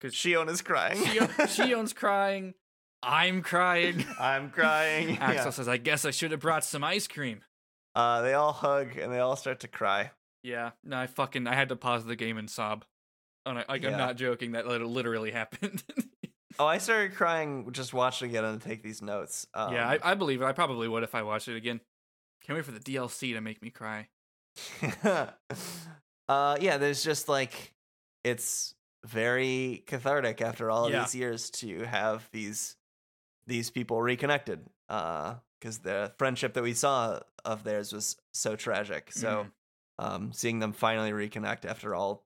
Because 0.00 0.14
Xion 0.14 0.48
is 0.48 0.62
crying. 0.62 0.96
Xion, 0.98 1.28
Xion's 1.68 1.92
crying. 1.92 2.54
I'm 3.02 3.42
crying. 3.42 4.04
I'm 4.20 4.50
crying. 4.50 5.18
Axel 5.20 5.44
Yeah. 5.46 5.50
says, 5.50 5.68
"I 5.68 5.76
guess 5.76 6.04
I 6.04 6.10
should 6.10 6.30
have 6.32 6.40
brought 6.40 6.64
some 6.64 6.82
ice 6.84 7.06
cream." 7.06 7.42
Uh, 7.94 8.22
they 8.22 8.34
all 8.34 8.52
hug 8.52 8.96
and 8.96 9.12
they 9.12 9.18
all 9.18 9.36
start 9.36 9.60
to 9.60 9.68
cry. 9.68 10.10
Yeah, 10.44 10.70
no, 10.84 10.96
I 10.98 11.06
fucking 11.06 11.46
I 11.46 11.54
had 11.54 11.68
to 11.70 11.76
pause 11.76 12.04
the 12.04 12.16
game 12.16 12.38
and 12.38 12.48
sob. 12.48 12.84
Oh, 13.46 13.52
no, 13.52 13.64
like 13.68 13.82
Yeah. 13.82 13.90
I'm 13.90 13.98
not 13.98 14.16
joking. 14.16 14.52
That 14.52 14.66
lit- 14.66 14.82
literally 14.82 15.30
happened. 15.32 15.82
Oh, 16.58 16.66
I 16.66 16.78
started 16.78 17.14
crying 17.14 17.70
just 17.72 17.92
watching 17.94 18.32
it 18.34 18.42
and 18.44 18.60
take 18.60 18.82
these 18.82 19.00
notes. 19.02 19.46
Um, 19.54 19.72
yeah, 19.72 19.88
I, 19.88 19.98
I 20.12 20.14
believe 20.14 20.42
it. 20.42 20.44
I 20.44 20.52
probably 20.52 20.86
would 20.88 21.02
if 21.02 21.14
I 21.14 21.22
watched 21.22 21.48
it 21.48 21.56
again. 21.56 21.80
Can't 22.44 22.56
wait 22.56 22.64
for 22.64 22.72
the 22.72 22.80
DLC 22.80 23.32
to 23.34 23.40
make 23.40 23.62
me 23.62 23.70
cry. 23.70 24.08
uh, 25.04 26.56
yeah, 26.60 26.76
there's 26.78 27.02
just 27.02 27.28
like 27.28 27.74
it's 28.24 28.74
very 29.04 29.84
cathartic 29.86 30.40
after 30.42 30.70
all 30.70 30.90
Yeah. 30.90 31.02
these 31.02 31.14
years 31.14 31.50
to 31.50 31.84
have 31.84 32.28
these 32.32 32.76
these 33.48 33.70
people 33.70 34.00
reconnected. 34.00 34.64
Uh, 34.88 35.34
because 35.60 35.78
the 35.78 36.12
friendship 36.18 36.54
that 36.54 36.62
we 36.62 36.72
saw 36.72 37.18
of 37.44 37.64
theirs 37.64 37.92
was 37.92 38.16
so 38.32 38.54
tragic. 38.54 39.10
So, 39.10 39.44
Mhm. 39.44 39.52
um, 39.98 40.32
seeing 40.32 40.60
them 40.60 40.72
finally 40.72 41.10
reconnect 41.10 41.64
after 41.64 41.94
all 41.96 42.24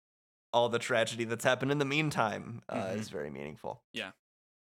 all 0.54 0.68
the 0.68 0.78
tragedy 0.78 1.24
that's 1.24 1.44
happened 1.44 1.72
in 1.72 1.78
the 1.78 1.84
meantime 1.86 2.60
uh, 2.68 2.74
Mhm. 2.88 2.96
is 2.98 3.08
very 3.08 3.30
meaningful. 3.30 3.82
Yeah. 3.94 4.10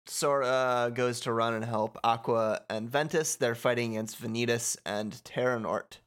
Sora 0.07 0.91
goes 0.95 1.21
to 1.21 1.33
run 1.33 1.53
and 1.53 1.65
help 1.65 1.99
Aqua 2.03 2.65
and 2.71 2.89
Ventus. 2.89 3.37
They're 3.37 3.55
fighting 3.55 3.93
against 3.97 4.19
Vanitas 4.21 4.79
and 4.87 5.13
Terranort. 5.25 5.99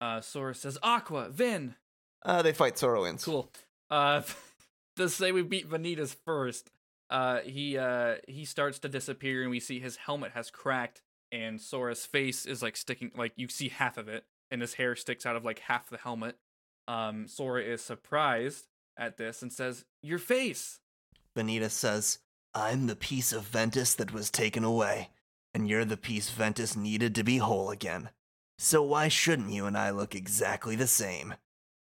Uh, 0.00 0.22
Sora 0.22 0.54
says, 0.54 0.78
"Aqua, 0.82 1.28
Ven, 1.28 1.76
Uh, 2.22 2.40
they 2.40 2.52
fight 2.54 2.78
Sora 2.78 3.02
wins. 3.02 3.22
cool." 3.24 3.52
Uh, 3.90 4.22
to 4.96 5.08
say 5.10 5.30
we 5.32 5.42
beat 5.42 5.68
Vanitas 5.68 6.16
first. 6.24 6.70
Uh, 7.10 7.40
he 7.40 7.78
uh 7.78 8.16
he 8.26 8.44
starts 8.44 8.78
to 8.80 8.88
disappear, 8.88 9.42
and 9.42 9.50
we 9.50 9.60
see 9.60 9.80
his 9.80 9.96
helmet 9.96 10.32
has 10.32 10.50
cracked, 10.50 11.02
and 11.32 11.60
Sora's 11.60 12.04
face 12.04 12.44
is 12.46 12.62
like 12.62 12.76
sticking, 12.76 13.12
like 13.16 13.32
you 13.36 13.48
see 13.48 13.68
half 13.68 13.96
of 13.96 14.08
it, 14.08 14.24
and 14.50 14.60
his 14.60 14.74
hair 14.74 14.94
sticks 14.94 15.24
out 15.24 15.36
of 15.36 15.44
like 15.44 15.60
half 15.60 15.88
the 15.88 15.96
helmet. 15.96 16.36
Um, 16.86 17.26
Sora 17.26 17.62
is 17.62 17.82
surprised 17.82 18.66
at 18.96 19.16
this 19.16 19.42
and 19.42 19.52
says, 19.52 19.84
"Your 20.02 20.18
face." 20.18 20.80
Vanitas 21.36 21.70
says, 21.70 22.18
I'm 22.54 22.86
the 22.86 22.96
piece 22.96 23.32
of 23.32 23.44
Ventus 23.44 23.94
that 23.94 24.12
was 24.12 24.30
taken 24.30 24.64
away, 24.64 25.10
and 25.54 25.68
you're 25.68 25.84
the 25.84 25.96
piece 25.96 26.30
Ventus 26.30 26.74
needed 26.74 27.14
to 27.14 27.22
be 27.22 27.38
whole 27.38 27.70
again. 27.70 28.10
So 28.58 28.82
why 28.82 29.08
shouldn't 29.08 29.52
you 29.52 29.66
and 29.66 29.76
I 29.76 29.90
look 29.90 30.14
exactly 30.14 30.74
the 30.74 30.88
same? 30.88 31.34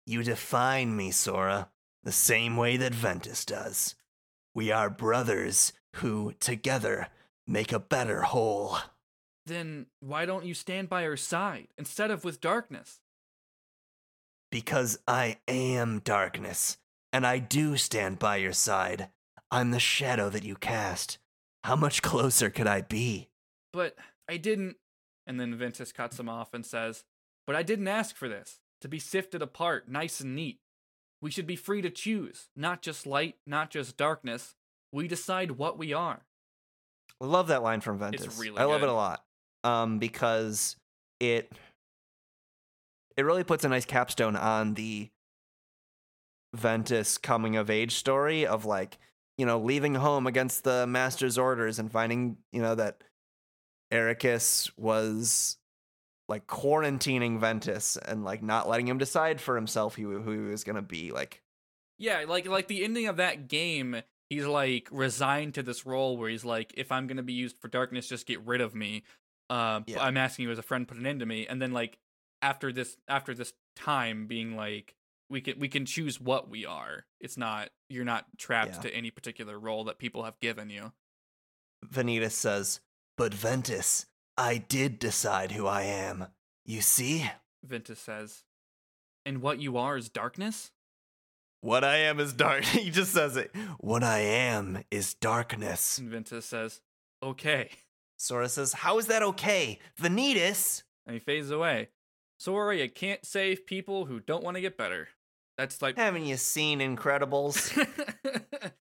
You 0.07 0.23
define 0.23 0.97
me, 0.97 1.11
Sora, 1.11 1.68
the 2.03 2.12
same 2.12 2.57
way 2.57 2.77
that 2.79 2.95
Ventus 2.95 3.45
does. 3.45 3.95
We 4.55 4.70
are 4.70 4.90
brothers 4.90 5.72
who, 5.96 6.34
together, 6.38 7.09
make 7.46 7.72
a 7.72 7.78
better 7.78 8.22
whole. 8.22 8.78
Then 9.46 9.86
why 10.00 10.26
don't 10.26 10.44
you 10.44 10.55
stand 10.55 10.88
by 10.88 11.05
her 11.05 11.16
side 11.16 11.68
instead 11.78 12.11
of 12.11 12.24
with 12.24 12.40
darkness? 12.40 13.00
Because 14.50 14.98
I 15.09 15.38
am 15.48 16.00
darkness, 16.00 16.76
and 17.12 17.26
I 17.26 17.38
do 17.38 17.76
stand 17.76 18.18
by 18.18 18.36
your 18.36 18.53
side. 18.53 19.09
I'm 19.50 19.70
the 19.70 19.80
shadow 19.80 20.28
that 20.28 20.44
you 20.44 20.55
cast. 20.57 21.18
How 21.64 21.76
much 21.76 22.03
closer 22.03 22.50
could 22.50 22.66
I 22.66 22.82
be? 22.82 23.28
But 23.72 23.96
I 24.28 24.36
didn't. 24.36 24.76
And 25.26 25.40
then 25.40 25.55
Ventus 25.55 25.92
cuts 25.92 26.18
him 26.18 26.28
off 26.28 26.53
and 26.53 26.66
says, 26.66 27.05
But 27.46 27.57
I 27.57 27.62
didn't 27.62 27.88
ask 27.88 28.16
for 28.16 28.28
this. 28.28 28.59
To 28.82 28.88
be 28.88 28.98
sifted 28.98 29.42
apart, 29.42 29.88
nice 29.88 30.20
and 30.20 30.34
neat. 30.34 30.59
We 31.23 31.31
should 31.31 31.47
be 31.47 31.57
free 31.57 31.81
to 31.83 31.91
choose, 31.91 32.49
not 32.57 32.83
just 32.83 33.07
light, 33.07 33.37
not 33.47 33.70
just 33.70 33.97
darkness. 33.97 34.57
We 34.93 35.07
decide 35.07 35.53
what 35.53 35.79
we 35.79 35.93
are. 35.93 36.27
I 37.20 37.25
love 37.25 37.47
that 37.47 37.62
line 37.62 37.81
from 37.81 37.99
Ventus. 37.99 38.39
really 38.39 38.59
I 38.59 38.64
love 38.64 38.81
good. 38.81 38.89
it 38.89 38.93
a 38.93 38.95
lot. 38.95 39.25
Um, 39.62 40.01
because 40.01 40.77
it 41.20 41.53
it 43.16 43.23
really 43.23 43.45
puts 43.45 43.64
a 43.64 43.68
nice 43.68 43.85
capstone 43.85 44.35
on 44.35 44.75
the 44.75 45.09
Ventus 46.55 47.18
coming 47.18 47.57
of 47.57 47.70
age 47.70 47.95
story 47.95 48.45
of 48.45 48.64
like, 48.64 48.99
you 49.39 49.47
know, 49.47 49.61
leaving 49.61 49.95
home 49.95 50.27
against 50.27 50.64
the 50.64 50.87
master's 50.89 51.39
orders 51.39 51.79
and 51.79 51.91
finding, 51.93 52.37
you 52.53 52.61
know, 52.61 52.75
that 52.75 53.05
Eraqus 53.93 54.70
was 54.77 55.59
like 56.33 56.47
quarantining 56.47 57.39
Ventus 57.39 57.97
and 57.99 58.24
like 58.24 58.43
not 58.43 58.66
letting 58.68 58.89
him 58.89 58.97
decide 58.97 59.39
for 59.39 59.55
himself 59.55 59.95
who, 59.97 60.18
who 60.22 60.30
he 60.33 60.51
was 60.51 60.64
gonna 60.64 60.80
be. 60.83 61.12
Like, 61.12 61.43
Yeah, 61.99 62.24
like 62.26 62.47
like 62.49 62.68
the 62.68 62.83
ending 62.85 63.07
of 63.07 63.18
that 63.18 63.49
game, 63.49 64.01
he's 64.30 64.47
like 64.47 64.89
resigned 64.91 65.53
to 65.55 65.62
this 65.62 65.85
role 65.85 66.16
where 66.16 66.30
he's 66.30 66.45
like, 66.45 66.72
if 66.76 66.91
I'm 66.91 67.07
gonna 67.07 67.22
be 67.22 67.35
used 67.35 67.57
for 67.61 67.68
darkness, 67.68 68.09
just 68.09 68.26
get 68.26 68.41
rid 68.47 68.62
of 68.62 68.74
me. 68.74 69.03
Uh, 69.51 69.80
Yeah. 69.87 70.03
I'm 70.03 70.16
asking 70.16 70.45
you 70.47 70.51
as 70.51 70.59
a 70.59 70.62
friend, 70.62 70.89
put 70.89 70.97
an 70.97 71.07
end 71.07 71.20
to 71.20 71.26
me. 71.26 71.47
And 71.47 71.61
then 71.61 71.72
like 71.72 71.99
after 72.41 72.72
this 72.72 72.97
after 73.07 73.35
this 73.35 73.53
time 73.76 74.26
being 74.26 74.57
like 74.57 74.95
we 75.28 75.41
can 75.43 75.59
we 75.59 75.68
can 75.68 75.85
choose 75.85 76.18
what 76.20 76.49
we 76.49 76.64
are. 76.64 77.05
It's 77.20 77.37
not 77.37 77.68
you're 77.91 78.05
not 78.07 78.24
trapped 78.39 78.76
Yeah. 78.76 78.80
to 78.83 78.95
any 78.95 79.11
particular 79.11 79.59
role 79.59 79.85
that 79.85 79.99
people 79.99 80.24
have 80.24 80.41
given 80.41 80.70
you. 80.70 80.93
Vanitas 81.87 82.33
says, 82.33 82.80
But 83.18 83.35
Ventus, 83.35 84.07
I 84.37 84.59
did 84.59 84.99
decide 84.99 85.53
who 85.53 85.66
I 85.66 85.83
am. 85.83 86.26
You 86.64 86.80
see? 86.80 87.30
Ventus 87.64 87.99
says. 88.01 88.45
And 89.24 89.43
what 89.43 89.61
you 89.61 89.76
are 89.76 89.97
is 89.97 90.09
darkness? 90.09 90.70
What 91.61 91.85
I 91.85 91.97
am 91.99 92.18
is 92.18 92.33
dark. 92.33 92.64
he 92.64 92.91
just 92.91 93.12
says 93.12 93.37
it. 93.37 93.55
What 93.78 94.03
I 94.03 94.18
am 94.18 94.83
is 94.91 95.14
darkness. 95.14 95.99
And 95.99 96.09
Ventus 96.09 96.47
says, 96.47 96.80
Okay. 97.22 97.70
Sora 98.16 98.49
says, 98.49 98.72
How 98.72 98.99
is 98.99 99.07
that 99.07 99.22
okay? 99.22 99.78
Vanitas? 100.01 100.83
And 101.07 101.14
he 101.14 101.20
fades 101.20 101.51
away. 101.51 101.89
Sora, 102.39 102.76
you 102.76 102.89
can't 102.91 103.24
save 103.24 103.66
people 103.66 104.07
who 104.07 104.18
don't 104.18 104.43
want 104.43 104.57
to 104.57 104.61
get 104.61 104.76
better. 104.76 105.09
That's 105.57 105.80
like 105.83 105.97
Haven't 105.97 106.26
you 106.26 106.37
seen 106.37 106.80
Incredibles? 106.80 107.76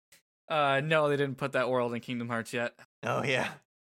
uh 0.48 0.80
no, 0.82 1.08
they 1.08 1.16
didn't 1.16 1.36
put 1.36 1.52
that 1.52 1.68
world 1.68 1.92
in 1.92 2.00
Kingdom 2.00 2.28
Hearts 2.28 2.52
yet. 2.54 2.72
oh, 3.02 3.22
yeah. 3.24 3.48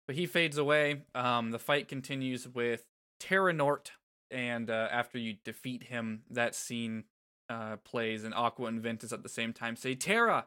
But 0.08 0.16
he 0.16 0.26
fades 0.26 0.58
away. 0.58 1.04
Um 1.16 1.52
the 1.52 1.60
fight 1.60 1.88
continues 1.88 2.48
with 2.48 2.86
Terranort 3.20 3.92
and 4.32 4.70
uh 4.70 4.88
after 4.92 5.18
you 5.18 5.36
defeat 5.44 5.84
him, 5.84 6.24
that 6.30 6.56
scene 6.56 7.06
uh 7.50 7.78
plays 7.78 8.24
and 8.24 8.34
Aqua 8.34 8.68
and 8.68 8.82
Ventus 8.82 9.12
at 9.14 9.24
the 9.24 9.30
same 9.30 9.54
time 9.54 9.76
say 9.76 9.96
Terra. 9.96 10.46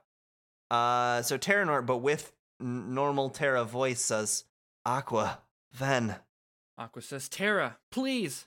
Uh, 0.70 1.22
so 1.22 1.38
Terranort, 1.38 1.86
but 1.86 1.98
with 1.98 2.32
n- 2.60 2.92
normal 2.92 3.30
Terra 3.30 3.64
voice, 3.64 4.00
says, 4.00 4.44
Aqua, 4.84 5.38
Ven. 5.72 6.16
Aqua 6.76 7.02
says 7.02 7.28
Terra, 7.28 7.78
please. 7.92 8.46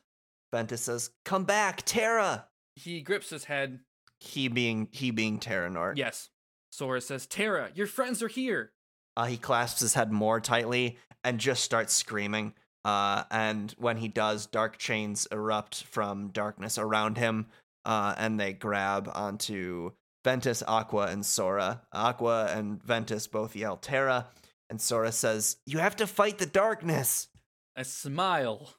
Ventus 0.51 0.81
says, 0.81 1.11
Come 1.23 1.45
back, 1.45 1.83
Terra. 1.85 2.47
He 2.75 3.01
grips 3.01 3.29
his 3.29 3.45
head. 3.45 3.79
He 4.19 4.49
being 4.49 4.89
he 4.91 5.11
being 5.11 5.39
Terranort. 5.39 5.93
Yes. 5.95 6.29
Sora 6.71 6.99
says, 7.01 7.25
Terra, 7.25 7.71
your 7.73 7.87
friends 7.87 8.21
are 8.21 8.27
here. 8.27 8.73
Uh, 9.19 9.25
he 9.25 9.35
clasps 9.35 9.81
his 9.81 9.95
head 9.95 10.13
more 10.13 10.39
tightly 10.39 10.97
and 11.25 11.41
just 11.41 11.61
starts 11.61 11.93
screaming. 11.93 12.53
Uh, 12.85 13.23
and 13.29 13.75
when 13.77 13.97
he 13.97 14.07
does, 14.07 14.45
dark 14.45 14.77
chains 14.77 15.27
erupt 15.29 15.83
from 15.83 16.29
darkness 16.29 16.77
around 16.77 17.17
him, 17.17 17.47
uh, 17.83 18.15
and 18.17 18.39
they 18.39 18.53
grab 18.53 19.11
onto 19.13 19.91
Ventus, 20.23 20.63
Aqua, 20.65 21.07
and 21.07 21.25
Sora. 21.25 21.81
Aqua 21.91 22.45
and 22.55 22.81
Ventus 22.81 23.27
both 23.27 23.57
yell 23.57 23.75
Terra, 23.75 24.27
and 24.69 24.79
Sora 24.79 25.11
says, 25.11 25.57
"You 25.65 25.79
have 25.79 25.97
to 25.97 26.07
fight 26.07 26.37
the 26.37 26.45
darkness." 26.45 27.27
A 27.75 27.83
smile 27.83 28.75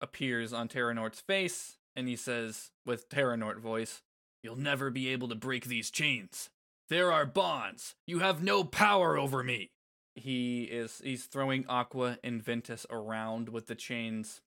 appears 0.00 0.54
on 0.54 0.68
Terranort's 0.68 1.20
face, 1.20 1.76
and 1.94 2.08
he 2.08 2.16
says, 2.16 2.70
with 2.86 3.10
Terranort 3.10 3.58
voice, 3.58 4.00
You'll 4.42 4.56
never 4.56 4.88
be 4.90 5.08
able 5.08 5.28
to 5.28 5.34
break 5.34 5.66
these 5.66 5.90
chains. 5.90 6.48
There 6.88 7.12
are 7.12 7.26
bonds. 7.26 7.94
You 8.06 8.20
have 8.20 8.42
no 8.42 8.64
power 8.64 9.18
over 9.18 9.44
me. 9.44 9.70
He 10.14 10.64
is 10.64 11.00
he's 11.02 11.24
throwing 11.24 11.66
Aqua 11.68 12.18
and 12.22 12.42
Ventus 12.42 12.86
around 12.90 13.48
with 13.48 13.66
the 13.66 13.74
chains. 13.74 14.40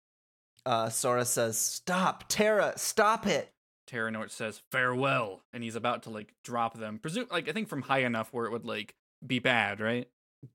Uh, 0.66 0.90
Sora 0.90 1.26
says, 1.26 1.58
"Stop, 1.58 2.26
Terra! 2.28 2.74
Stop 2.78 3.26
it!" 3.28 3.52
Terranort 3.88 4.32
says, 4.32 4.62
Farewell, 4.72 5.44
and 5.54 5.64
he's 5.64 5.76
about 5.76 6.04
to 6.04 6.10
like 6.10 6.34
drop 6.44 6.78
them. 6.78 7.00
Presume 7.00 7.28
like 7.32 7.48
I 7.48 7.52
think 7.52 7.68
from 7.68 7.84
high 7.84 8.00
enough 8.00 8.30
where 8.34 8.46
it 8.46 8.52
would 8.52 8.66
like 8.66 8.96
be 9.26 9.40
bad, 9.40 9.80
right? 9.80 10.08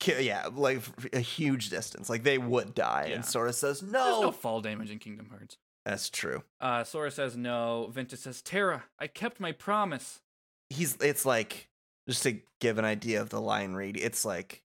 Yeah, 0.07 0.49
like 0.53 0.83
a 1.13 1.21
huge 1.21 1.71
distance, 1.71 2.09
like 2.09 2.23
they 2.23 2.39
would 2.39 2.75
die. 2.75 3.07
Yeah. 3.09 3.17
And 3.17 3.25
Sora 3.25 3.53
says, 3.53 3.83
"No." 3.83 4.05
There's 4.05 4.21
"No." 4.23 4.33
fall 4.33 4.61
damage 4.61 4.91
in 4.91 4.99
Kingdom 4.99 5.29
Hearts. 5.31 5.57
That's 5.85 6.11
true. 6.11 6.45
Uh 6.61 6.85
Sora 6.85 7.11
says 7.11 7.37
no. 7.37 7.89
Ventus 7.93 8.21
says, 8.21 8.43
Terra, 8.43 8.85
I 8.99 9.07
kept 9.07 9.41
my 9.41 9.53
promise. 9.53 10.21
He's. 10.69 10.97
It's 11.01 11.25
like 11.25 11.69
just 12.09 12.23
to 12.25 12.41
give 12.61 12.79
an 12.79 12.85
idea 12.85 13.21
of 13.21 13.31
the 13.31 13.41
line 13.41 13.73
read. 13.75 13.97
It's 13.97 14.25
like 14.25 14.35
Is 14.45 14.51
it 14.51 14.53
quiet? 14.53 14.70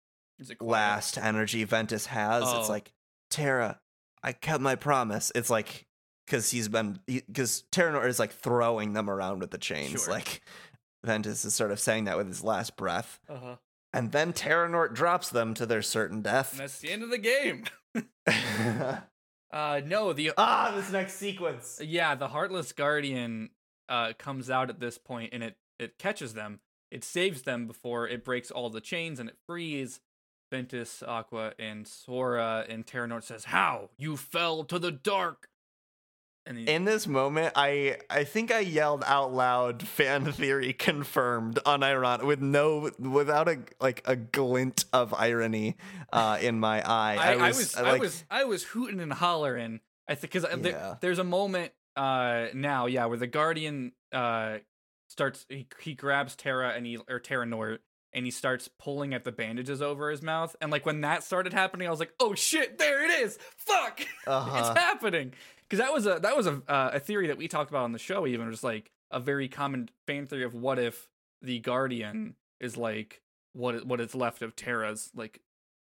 Last 0.61 1.19
energy 1.19 1.65
Ventus 1.65 2.07
has. 2.07 2.43
It's 2.43 2.69
Oh. 2.69 2.73
like 2.73 2.93
Terra, 3.31 3.81
I 4.23 4.33
kept 4.33 4.61
my 4.61 4.75
promise. 4.75 5.31
It's 5.35 5.51
like 5.51 5.87
because 6.27 6.51
he's 6.51 6.69
been 6.69 6.99
because 7.07 7.65
Terranort 7.73 8.07
is 8.09 8.19
like 8.19 8.33
throwing 8.33 8.93
them 8.95 9.09
around 9.11 9.41
with 9.41 9.51
the 9.51 9.59
chains. 9.59 10.03
Sure. 10.05 10.13
Like 10.13 10.41
Ventus 11.05 11.45
is 11.45 11.55
sort 11.55 11.71
of 11.71 11.79
saying 11.81 12.05
that 12.05 12.17
with 12.17 12.27
his 12.29 12.43
last 12.43 12.77
breath, 12.77 13.21
Uh-huh. 13.29 13.57
and 13.93 14.11
then 14.13 14.33
Terranort 14.33 14.95
drops 14.95 15.29
them 15.29 15.53
to 15.55 15.67
their 15.67 15.83
certain 15.83 16.23
death. 16.23 16.53
And 16.53 16.61
that's 16.61 16.79
the 16.79 16.91
end 16.91 17.03
of 17.03 17.11
the 17.11 17.19
game. 17.19 17.65
Uh 19.53 19.81
no, 19.87 20.13
the 20.13 20.33
ah, 20.37 20.73
this 20.75 20.91
next 20.91 21.15
sequence. 21.15 21.81
yeah, 21.83 22.17
the 22.17 22.27
heartless 22.29 22.73
guardian 22.73 23.51
uh 23.89 24.13
comes 24.19 24.51
out 24.51 24.69
at 24.71 24.81
this 24.81 24.99
point 24.99 25.31
and 25.33 25.43
it 25.45 25.57
it 25.79 25.97
catches 25.99 26.35
them. 26.35 26.61
It 26.91 27.05
saves 27.05 27.43
them 27.43 27.67
before 27.67 28.09
it 28.09 28.25
breaks 28.25 28.51
all 28.51 28.69
the 28.71 28.81
chains 28.81 29.21
and 29.21 29.29
it 29.29 29.37
frees 29.47 30.01
Ventus, 30.55 31.03
Aqua, 31.03 31.53
and 31.59 31.87
Sora. 31.87 32.65
And 32.69 32.87
Terranort 32.87 33.25
says, 33.25 33.47
"How 33.47 33.91
you 33.99 34.17
fell 34.17 34.63
to 34.65 34.79
the 34.79 34.93
dark?" 34.93 35.49
And 36.47 36.59
he, 36.59 36.69
In 36.69 36.85
this 36.85 37.07
moment, 37.07 37.53
I 37.57 37.99
I 38.11 38.23
think 38.25 38.53
I 38.53 38.61
yelled 38.61 39.03
out 39.07 39.33
loud 39.33 39.87
"fan 39.89 40.31
theory 40.33 40.73
confirmed" 40.73 41.59
on 41.67 41.81
unironic 41.81 42.25
with 42.25 42.41
no 42.41 42.91
without 42.99 43.49
a 43.49 43.59
like 43.81 44.03
a 44.05 44.15
glint 44.15 44.85
of 44.93 45.13
irony 45.15 45.77
uh, 46.13 46.39
in 46.41 46.61
my 46.61 46.83
eye. 46.89 47.17
I, 47.19 47.33
I 47.33 47.47
was, 47.49 47.57
was, 47.57 47.77
I, 47.77 47.99
was, 47.99 48.25
I 48.31 48.45
was 48.45 48.63
hooting 48.63 49.01
and 49.01 49.13
hollering. 49.13 49.81
I 50.07 50.15
think 50.15 50.33
because 50.33 50.47
Yeah. 50.65 50.97
there's 51.01 51.19
a 51.19 51.25
moment 51.25 51.73
uh 51.97 52.47
now, 52.55 52.87
yeah, 52.87 53.07
where 53.07 53.19
the 53.19 53.27
guardian 53.27 53.93
uh 54.13 54.59
starts 55.09 55.47
he 55.49 55.67
he 55.81 55.95
grabs 55.95 56.37
Terra 56.37 56.71
and 56.77 56.85
he 56.87 56.99
or 57.09 57.19
Terranort 57.21 57.79
and 58.15 58.25
he 58.25 58.31
starts 58.31 58.69
pulling 58.79 59.13
at 59.15 59.25
the 59.25 59.33
bandages 59.33 59.83
over 59.83 60.11
his 60.11 60.23
mouth. 60.23 60.55
And 60.61 60.71
like 60.71 60.87
when 60.87 61.01
that 61.03 61.25
started 61.25 61.53
happening, 61.53 61.87
I 61.89 61.91
was 61.91 62.01
like, 62.01 62.13
oh 62.21 62.35
shit, 62.35 62.79
there 62.79 63.05
it 63.05 63.11
is. 63.23 63.39
Fuck, 63.57 64.01
Uh-huh. 64.27 64.59
it's 64.71 64.79
happening. 64.79 65.33
Because 65.63 65.79
that 65.85 65.93
was 65.93 66.07
a 66.07 66.19
that 66.21 66.37
was 66.37 66.47
a 66.47 66.63
uh, 66.69 66.91
a 66.95 67.01
theory 67.01 67.27
that 67.29 67.39
we 67.39 67.49
talked 67.49 67.71
about 67.71 67.85
on 67.85 67.93
the 67.93 67.99
show. 67.99 68.27
Even 68.27 68.51
just 68.51 68.63
like 68.65 68.91
a 69.11 69.19
very 69.21 69.49
common 69.49 69.89
fan 70.07 70.27
theory 70.27 70.45
of 70.45 70.55
what 70.55 70.79
if 70.79 71.09
the 71.43 71.59
guardian 71.61 72.35
is 72.61 72.77
like 72.77 73.21
what 73.55 73.87
what 73.87 74.01
is 74.01 74.15
left 74.15 74.43
of 74.43 74.55
Terra's 74.57 75.11
like 75.15 75.41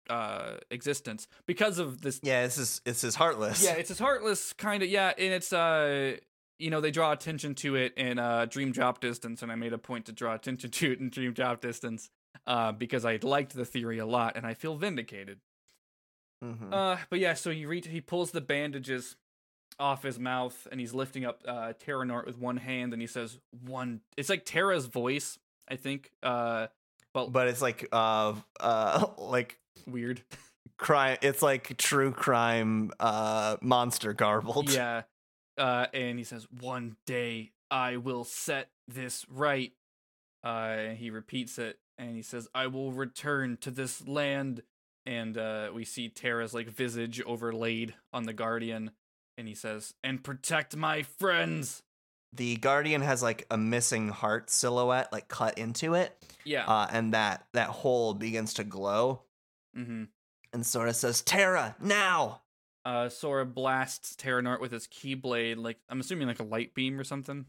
uh 0.10 0.56
existence 0.72 1.28
because 1.46 1.80
of 1.80 2.02
this 2.02 2.20
yeah, 2.24 2.44
this 2.44 2.58
is 2.58 2.82
this 2.86 3.04
is 3.04 3.16
heartless. 3.16 3.64
yeah 3.64 3.74
it's 3.74 3.90
this 3.90 4.00
heartless 4.00 4.54
kind 4.54 4.82
of 4.82 4.88
yeah 4.90 5.12
and 5.18 5.34
it's 5.34 5.52
uh 5.52 6.16
you 6.60 6.70
know 6.70 6.80
they 6.80 6.92
draw 6.92 7.12
attention 7.12 7.54
to 7.56 7.76
it 7.76 7.94
in 7.98 8.18
uh 8.18 8.46
dream 8.46 8.72
drop 8.72 9.02
distance 9.02 9.42
and 9.44 9.52
i 9.52 9.56
made 9.56 9.74
a 9.74 9.78
point 9.78 10.06
to 10.06 10.14
draw 10.14 10.34
attention 10.34 10.72
to 10.72 10.92
it 10.94 11.00
in 11.02 11.10
dream 11.10 11.34
drop 11.34 11.60
distance 11.60 12.10
uh 12.48 12.72
because 12.72 13.06
i 13.06 13.20
liked 13.22 13.54
the 13.54 13.66
theory 13.66 14.00
a 14.00 14.06
lot 14.06 14.36
and 14.36 14.46
i 14.48 14.54
feel 14.56 14.76
vindicated 14.76 15.40
Mhm. 16.44 16.72
uh 16.74 16.98
but 17.10 17.20
yeah 17.20 17.34
so 17.34 17.52
he 17.52 17.66
re- 17.66 17.82
he 17.82 18.00
pulls 18.02 18.32
the 18.32 18.42
bandages 18.42 19.16
off 19.80 20.02
his 20.02 20.18
mouth, 20.18 20.68
and 20.72 20.80
he's 20.80 20.94
lifting 20.94 21.24
up 21.24 21.42
uh, 21.48 21.74
Terranort 21.86 22.26
with 22.26 22.36
one 22.40 22.58
hand, 22.58 22.94
and 22.94 23.02
he 23.02 23.08
says, 23.08 23.38
"One." 23.64 24.02
It's 24.16 24.28
like 24.30 24.44
Terra's 24.44 24.88
voice, 24.88 25.38
I 25.68 25.76
think. 25.76 26.10
Uh, 26.24 26.68
but, 27.14 27.32
But 27.32 27.48
it's 27.48 27.62
like 27.62 27.88
uh 27.92 28.34
uh 28.60 29.06
like 29.20 29.60
weird. 29.86 30.24
crime 30.78 31.18
it's 31.22 31.44
like 31.44 31.78
true 31.78 32.12
crime 32.12 32.92
uh 33.00 33.58
monster 33.62 34.14
garbled. 34.14 34.70
yeah. 34.74 35.04
Uh, 35.60 35.88
and 35.94 36.18
he 36.18 36.24
says, 36.24 36.48
"One 36.62 36.96
day 37.06 37.52
I 37.70 37.98
will 37.98 38.24
set 38.24 38.70
this 38.88 39.28
right." 39.30 39.74
Uh, 40.44 40.48
and 40.80 40.98
he 40.98 41.12
repeats 41.12 41.60
it, 41.60 41.78
and 41.98 42.16
he 42.16 42.22
says, 42.22 42.48
"I 42.54 42.68
will 42.68 42.92
return 42.92 43.58
to 43.62 43.72
this 43.72 44.08
land." 44.08 44.64
And 45.06 45.38
uh, 45.38 45.70
we 45.74 45.86
see 45.86 46.10
Terra's 46.10 46.54
like 46.54 46.68
visage 46.68 47.22
overlaid 47.22 47.96
on 48.12 48.24
the 48.24 48.34
Guardian, 48.34 48.92
and 49.38 49.48
he 49.48 49.56
says, 49.56 49.94
"And 50.04 50.24
protect 50.24 50.76
my 50.76 51.04
friends." 51.04 51.84
The 52.34 52.58
guardian 52.58 53.02
has 53.02 53.24
like 53.24 53.48
a 53.50 53.58
missing 53.58 54.10
heart 54.10 54.50
silhouette 54.50 55.12
like 55.14 55.30
cut 55.30 55.58
into 55.58 55.94
it. 55.94 56.16
Yeah. 56.44 56.66
Uh 56.66 56.86
and 56.92 57.14
that 57.14 57.48
that 57.54 57.70
hole 57.70 58.14
begins 58.14 58.54
to 58.56 58.66
glow 58.66 59.22
mm-hmm. 59.76 60.04
and 60.52 60.66
Sora 60.66 60.94
says, 60.94 61.22
"Terra, 61.22 61.76
now." 61.80 62.42
Uh, 62.86 63.10
Sora 63.10 63.46
blasts 63.46 64.16
Terranort 64.16 64.62
with 64.62 64.72
his 64.72 64.88
Keyblade, 64.88 65.58
like 65.58 65.78
I'm 65.90 66.00
assuming 66.00 66.28
like 66.28 66.40
a 66.40 66.44
light 66.44 66.74
beam 66.74 66.98
or 67.00 67.04
something, 67.04 67.46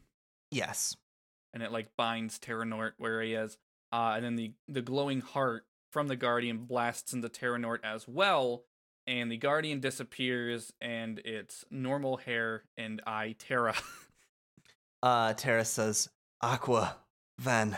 Yes. 0.51 0.96
and 1.53 1.62
it 1.62 1.70
like 1.70 1.96
binds 1.96 2.38
Terranort 2.40 2.92
where 2.99 3.20
he 3.22 3.34
is. 3.34 3.57
Uh, 3.93 4.12
and 4.16 4.24
then 4.24 4.36
the 4.36 4.53
the 4.68 4.82
glowing 4.82 5.20
heart 5.20 5.64
from 5.93 6.09
the 6.09 6.16
Guardian 6.16 6.59
blasts 6.59 7.12
into 7.12 7.28
Terranort 7.28 7.78
as 7.82 8.07
well, 8.07 8.64
and 9.07 9.32
the 9.32 9.36
Guardian 9.39 9.80
disappears, 9.80 10.72
and 10.80 11.18
it's 11.24 11.64
normal 11.70 12.18
hair 12.18 12.64
and 12.76 13.01
eye 13.07 13.34
Terra. 13.39 13.74
Uh 15.01 15.32
Terra 15.32 15.64
says, 15.64 16.09
"Aqua, 16.43 16.97
Ven. 17.39 17.76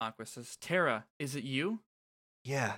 Aqua 0.00 0.26
says, 0.26 0.56
"Terra, 0.60 1.04
is 1.18 1.34
it 1.34 1.42
you?" 1.42 1.80
yeah. 2.44 2.74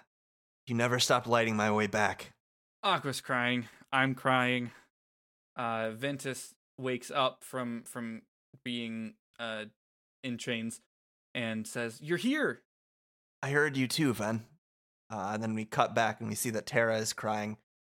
You 0.67 0.75
never 0.75 0.99
stopped 0.99 1.27
lighting 1.27 1.55
my 1.55 1.71
way 1.71 1.87
back." 1.87 2.33
Aqua's 2.83 3.21
crying. 3.21 3.69
I'm 3.93 4.15
crying. 4.15 4.71
Uh, 5.55 5.91
Ventus 5.91 6.55
wakes 6.79 7.11
up 7.11 7.45
from 7.45 7.83
from 7.85 8.23
being 8.65 9.15
uh 9.39 9.65
in 10.25 10.39
chains 10.39 10.81
and 11.35 11.67
says, 11.67 12.01
"You're 12.01 12.19
here." 12.19 12.63
I 13.43 13.51
heard 13.51 13.77
you 13.77 13.87
too, 13.87 14.13
Ven. 14.13 14.47
Uh, 15.11 15.31
and 15.33 15.43
then 15.43 15.55
we 15.55 15.65
cut 15.65 15.95
back 15.95 16.21
and 16.21 16.29
we 16.29 16.35
see 16.35 16.51
that 16.51 16.67
Terra 16.67 16.99
is 16.99 17.13
crying, 17.13 17.57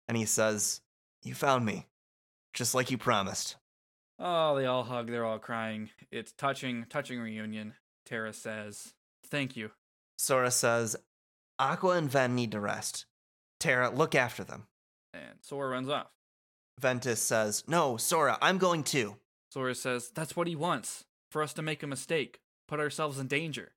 and 0.08 0.18
he 0.18 0.26
says, 0.26 0.82
"You 1.24 1.34
found 1.34 1.66
me, 1.66 1.88
just 2.54 2.76
like 2.76 2.92
you 2.92 2.98
promised." 2.98 3.56
Oh, 4.20 4.56
they 4.56 4.66
all 4.66 4.84
hug. 4.84 5.08
They're 5.08 5.26
all 5.26 5.40
crying. 5.40 5.90
It's 6.12 6.34
touching, 6.34 6.86
touching 6.90 7.20
reunion. 7.20 7.76
Terra 8.06 8.34
says, 8.34 8.94
"Thank 9.26 9.56
you." 9.56 9.72
Sora 10.18 10.52
says, 10.52 10.98
"Aqua 11.58 11.92
and 11.92 12.10
Ven 12.10 12.36
need 12.36 12.52
to 12.52 12.60
rest. 12.60 13.06
Terra, 13.60 13.90
look 13.90 14.14
after 14.14 14.44
them." 14.44 14.68
And 15.14 15.42
Sora 15.42 15.70
runs 15.70 15.90
off. 15.90 16.12
Ventus 16.78 17.22
says, 17.22 17.68
"No, 17.68 17.98
Sora, 17.98 18.38
I'm 18.42 18.58
going 18.58 18.84
too." 18.84 19.20
Sora 19.52 19.74
says, 19.74 20.12
"That's 20.12 20.36
what 20.36 20.48
he 20.48 20.56
wants. 20.56 21.06
For 21.32 21.42
us 21.42 21.54
to 21.54 21.62
make 21.62 21.84
a 21.84 21.88
mistake, 21.88 22.42
put 22.70 22.80
ourselves 22.80 23.20
in 23.20 23.28
danger." 23.28 23.74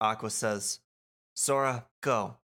Aqua 0.00 0.30
says, 0.30 0.80
"Sora, 1.34 1.86
go. 2.00 2.36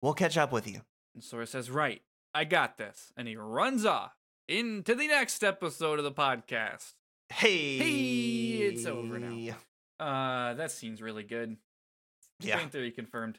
We'll 0.00 0.14
catch 0.14 0.36
up 0.36 0.50
with 0.52 0.66
you." 0.66 0.80
And 1.14 1.22
Sora 1.22 1.46
says, 1.46 1.70
"Right, 1.70 2.02
I 2.34 2.44
got 2.44 2.78
this." 2.78 3.12
And 3.16 3.28
he 3.28 3.36
runs 3.36 3.84
off 3.84 4.16
into 4.48 4.94
the 4.94 5.06
next 5.06 5.44
episode 5.44 5.98
of 5.98 6.04
the 6.04 6.12
podcast. 6.12 6.94
Hey, 7.28 7.78
Hey, 7.78 8.66
it's 8.66 8.84
over 8.86 9.18
now. 9.18 9.56
Uh, 10.00 10.54
that 10.54 10.70
scene's 10.70 11.00
really 11.00 11.22
good. 11.22 11.56
Yeah. 12.40 12.58
Theory 12.66 12.90
confirmed. 12.90 13.38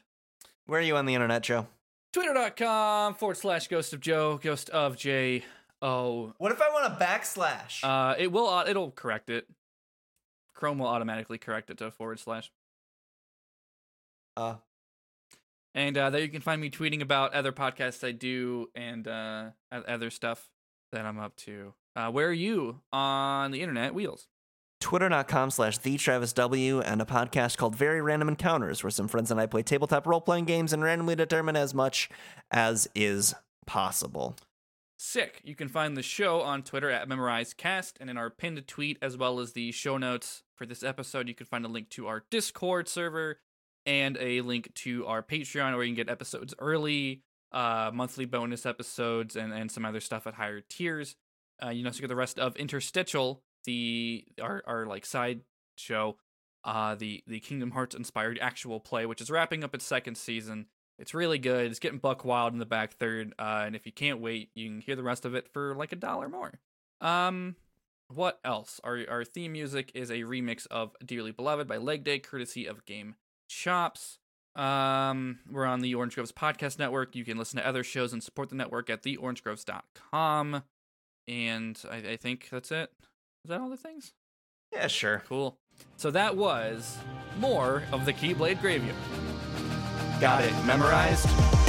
Where 0.66 0.80
are 0.80 0.82
you 0.82 0.96
on 0.96 1.04
the 1.06 1.14
internet, 1.14 1.42
Joe? 1.42 1.66
Twitter.com 2.12 3.14
forward 3.16 3.36
slash 3.36 3.68
ghost 3.68 3.92
of 3.92 4.00
Joe, 4.00 4.38
ghost 4.42 4.70
of 4.70 4.96
J 4.96 5.44
O. 5.82 6.32
What 6.38 6.52
if 6.52 6.62
I 6.62 6.68
want 6.70 6.92
a 6.92 6.96
backslash? 7.04 7.80
Uh, 7.84 8.14
it 8.18 8.32
will, 8.32 8.46
au- 8.46 8.64
it'll 8.66 8.90
correct 8.92 9.28
it. 9.30 9.46
Chrome 10.54 10.78
will 10.78 10.86
automatically 10.86 11.38
correct 11.38 11.70
it 11.70 11.78
to 11.78 11.86
a 11.86 11.90
forward 11.90 12.20
slash. 12.20 12.50
Uh, 14.36 14.54
And 15.74 15.96
uh, 15.98 16.10
there 16.10 16.20
you 16.20 16.28
can 16.28 16.40
find 16.40 16.60
me 16.60 16.70
tweeting 16.70 17.02
about 17.02 17.34
other 17.34 17.52
podcasts 17.52 18.06
I 18.06 18.12
do 18.12 18.70
and 18.74 19.06
uh, 19.06 19.50
other 19.70 20.10
stuff 20.10 20.48
that 20.92 21.04
I'm 21.04 21.18
up 21.18 21.36
to. 21.38 21.74
Uh, 21.96 22.10
where 22.10 22.28
are 22.28 22.32
you 22.32 22.80
on 22.92 23.50
the 23.50 23.60
internet, 23.60 23.94
Wheels? 23.94 24.28
Twitter.com 24.80 25.50
slash 25.50 25.78
the 25.78 25.96
Travis 25.96 26.32
W 26.34 26.80
and 26.80 27.00
a 27.00 27.04
podcast 27.04 27.56
called 27.56 27.74
Very 27.74 28.02
Random 28.02 28.28
Encounters, 28.28 28.84
where 28.84 28.90
some 28.90 29.08
friends 29.08 29.30
and 29.30 29.40
I 29.40 29.46
play 29.46 29.62
tabletop 29.62 30.06
role 30.06 30.20
playing 30.20 30.44
games 30.44 30.72
and 30.72 30.82
randomly 30.82 31.16
determine 31.16 31.56
as 31.56 31.72
much 31.72 32.10
as 32.50 32.86
is 32.94 33.34
possible. 33.66 34.36
Sick. 35.06 35.42
You 35.44 35.54
can 35.54 35.68
find 35.68 35.98
the 35.98 36.02
show 36.02 36.40
on 36.40 36.62
Twitter 36.62 36.90
at 36.90 37.06
MemorizeCast 37.06 37.92
and 38.00 38.08
in 38.08 38.16
our 38.16 38.30
pinned 38.30 38.66
tweet, 38.66 38.96
as 39.02 39.18
well 39.18 39.38
as 39.38 39.52
the 39.52 39.70
show 39.70 39.98
notes 39.98 40.44
for 40.56 40.64
this 40.64 40.82
episode. 40.82 41.28
You 41.28 41.34
can 41.34 41.46
find 41.46 41.62
a 41.66 41.68
link 41.68 41.90
to 41.90 42.06
our 42.06 42.24
Discord 42.30 42.88
server 42.88 43.38
and 43.84 44.16
a 44.18 44.40
link 44.40 44.72
to 44.76 45.06
our 45.06 45.22
Patreon, 45.22 45.74
where 45.74 45.84
you 45.84 45.94
can 45.94 46.06
get 46.06 46.10
episodes 46.10 46.54
early, 46.58 47.22
uh, 47.52 47.90
monthly 47.92 48.24
bonus 48.24 48.64
episodes, 48.64 49.36
and, 49.36 49.52
and 49.52 49.70
some 49.70 49.84
other 49.84 50.00
stuff 50.00 50.26
at 50.26 50.34
higher 50.34 50.62
tiers. 50.62 51.16
Uh, 51.62 51.68
you 51.68 51.80
can 51.82 51.88
also 51.88 52.00
get 52.00 52.08
the 52.08 52.16
rest 52.16 52.38
of 52.38 52.56
Interstitial, 52.56 53.42
the 53.66 54.24
our 54.40 54.62
our 54.66 54.86
like 54.86 55.04
side 55.04 55.42
show, 55.76 56.16
uh, 56.64 56.94
the 56.94 57.22
the 57.26 57.40
Kingdom 57.40 57.72
Hearts 57.72 57.94
inspired 57.94 58.38
actual 58.40 58.80
play, 58.80 59.04
which 59.04 59.20
is 59.20 59.30
wrapping 59.30 59.64
up 59.64 59.74
its 59.74 59.84
second 59.84 60.16
season. 60.16 60.66
It's 60.98 61.14
really 61.14 61.38
good. 61.38 61.70
It's 61.70 61.80
getting 61.80 61.98
buck 61.98 62.24
wild 62.24 62.52
in 62.52 62.58
the 62.58 62.66
back 62.66 62.92
third. 62.92 63.34
Uh, 63.38 63.64
and 63.66 63.76
if 63.76 63.86
you 63.86 63.92
can't 63.92 64.20
wait, 64.20 64.50
you 64.54 64.68
can 64.68 64.80
hear 64.80 64.96
the 64.96 65.02
rest 65.02 65.24
of 65.24 65.34
it 65.34 65.48
for 65.52 65.74
like 65.74 65.92
a 65.92 65.96
dollar 65.96 66.28
more. 66.28 66.60
Um, 67.00 67.56
what 68.08 68.38
else? 68.44 68.80
Our 68.84 69.00
our 69.08 69.24
theme 69.24 69.52
music 69.52 69.90
is 69.94 70.10
a 70.10 70.20
remix 70.20 70.66
of 70.70 70.94
Dearly 71.04 71.32
Beloved 71.32 71.66
by 71.66 71.78
Leg 71.78 72.04
Day, 72.04 72.18
courtesy 72.18 72.66
of 72.66 72.84
Game 72.84 73.16
Chops. 73.48 74.18
Um, 74.54 75.40
we're 75.50 75.64
on 75.64 75.80
the 75.80 75.94
Orange 75.94 76.14
Groves 76.14 76.30
Podcast 76.30 76.78
Network. 76.78 77.16
You 77.16 77.24
can 77.24 77.38
listen 77.38 77.58
to 77.58 77.66
other 77.66 77.82
shows 77.82 78.12
and 78.12 78.22
support 78.22 78.50
the 78.50 78.54
network 78.54 78.88
at 78.88 79.02
theorangegroves.com. 79.02 80.62
And 81.26 81.82
I, 81.90 81.96
I 81.96 82.16
think 82.16 82.48
that's 82.52 82.70
it. 82.70 82.92
Is 83.44 83.48
that 83.48 83.60
all 83.60 83.68
the 83.68 83.76
things? 83.76 84.12
Yeah, 84.72 84.86
sure. 84.86 85.22
Cool. 85.28 85.58
So 85.96 86.10
that 86.12 86.36
was 86.36 86.98
more 87.38 87.82
of 87.90 88.04
the 88.06 88.12
Keyblade 88.12 88.60
Graveyard. 88.60 88.94
Got 90.24 90.42
it 90.42 90.54
memorized? 90.64 91.63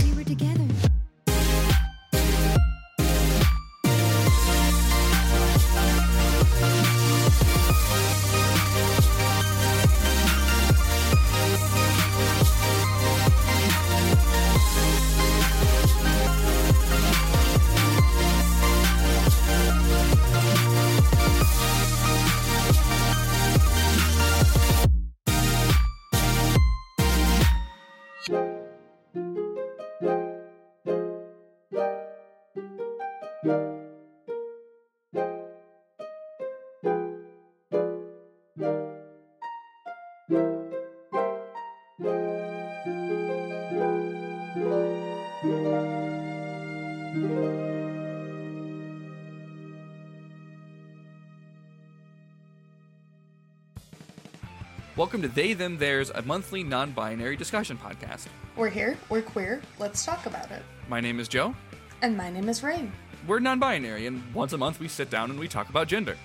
Welcome 54.97 55.21
to 55.23 55.27
They 55.27 55.51
Them 55.51 55.77
Theirs, 55.77 56.09
a 56.09 56.21
monthly 56.21 56.63
non-binary 56.63 57.35
discussion 57.35 57.77
podcast. 57.77 58.27
We're 58.55 58.69
here, 58.69 58.97
we're 59.09 59.21
queer, 59.21 59.61
let's 59.77 60.05
talk 60.05 60.25
about 60.25 60.49
it. 60.51 60.63
My 60.87 61.01
name 61.01 61.19
is 61.19 61.27
Joe. 61.27 61.53
And 62.01 62.15
my 62.15 62.29
name 62.29 62.47
is 62.47 62.63
Rain. 62.63 62.93
We're 63.27 63.39
non-binary, 63.39 64.07
and 64.07 64.23
once 64.33 64.53
a 64.53 64.57
month 64.57 64.79
we 64.79 64.87
sit 64.87 65.09
down 65.09 65.31
and 65.31 65.37
we 65.37 65.49
talk 65.49 65.67
about 65.67 65.89
gender. 65.89 66.15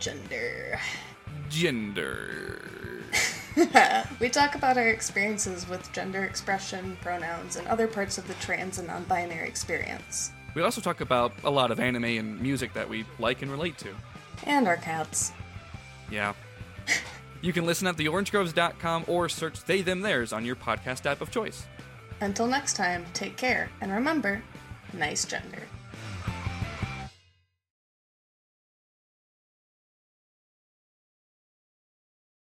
Gender. 0.00 0.78
Gender. 1.48 2.60
we 4.20 4.28
talk 4.28 4.54
about 4.54 4.76
our 4.76 4.88
experiences 4.88 5.66
with 5.66 5.90
gender 5.90 6.24
expression, 6.24 6.94
pronouns, 7.00 7.56
and 7.56 7.66
other 7.68 7.86
parts 7.86 8.18
of 8.18 8.28
the 8.28 8.34
trans 8.34 8.76
and 8.76 8.86
non 8.86 9.04
binary 9.04 9.48
experience. 9.48 10.30
We 10.54 10.60
also 10.60 10.82
talk 10.82 11.00
about 11.00 11.32
a 11.42 11.50
lot 11.50 11.70
of 11.70 11.80
anime 11.80 12.04
and 12.04 12.38
music 12.38 12.74
that 12.74 12.86
we 12.86 13.06
like 13.18 13.40
and 13.40 13.50
relate 13.50 13.78
to. 13.78 13.88
And 14.44 14.68
our 14.68 14.76
cats. 14.76 15.32
Yeah. 16.10 16.34
You 17.40 17.52
can 17.52 17.66
listen 17.66 17.86
at 17.86 17.96
theorangegroves.com 17.96 19.04
or 19.06 19.28
search 19.28 19.64
they 19.64 19.82
them 19.82 20.00
theirs 20.00 20.32
on 20.32 20.44
your 20.44 20.56
podcast 20.56 21.06
app 21.06 21.20
of 21.20 21.30
choice. 21.30 21.66
Until 22.20 22.46
next 22.46 22.74
time, 22.74 23.06
take 23.14 23.36
care, 23.36 23.70
and 23.80 23.92
remember, 23.92 24.42
nice 24.92 25.24
gender. 25.24 25.67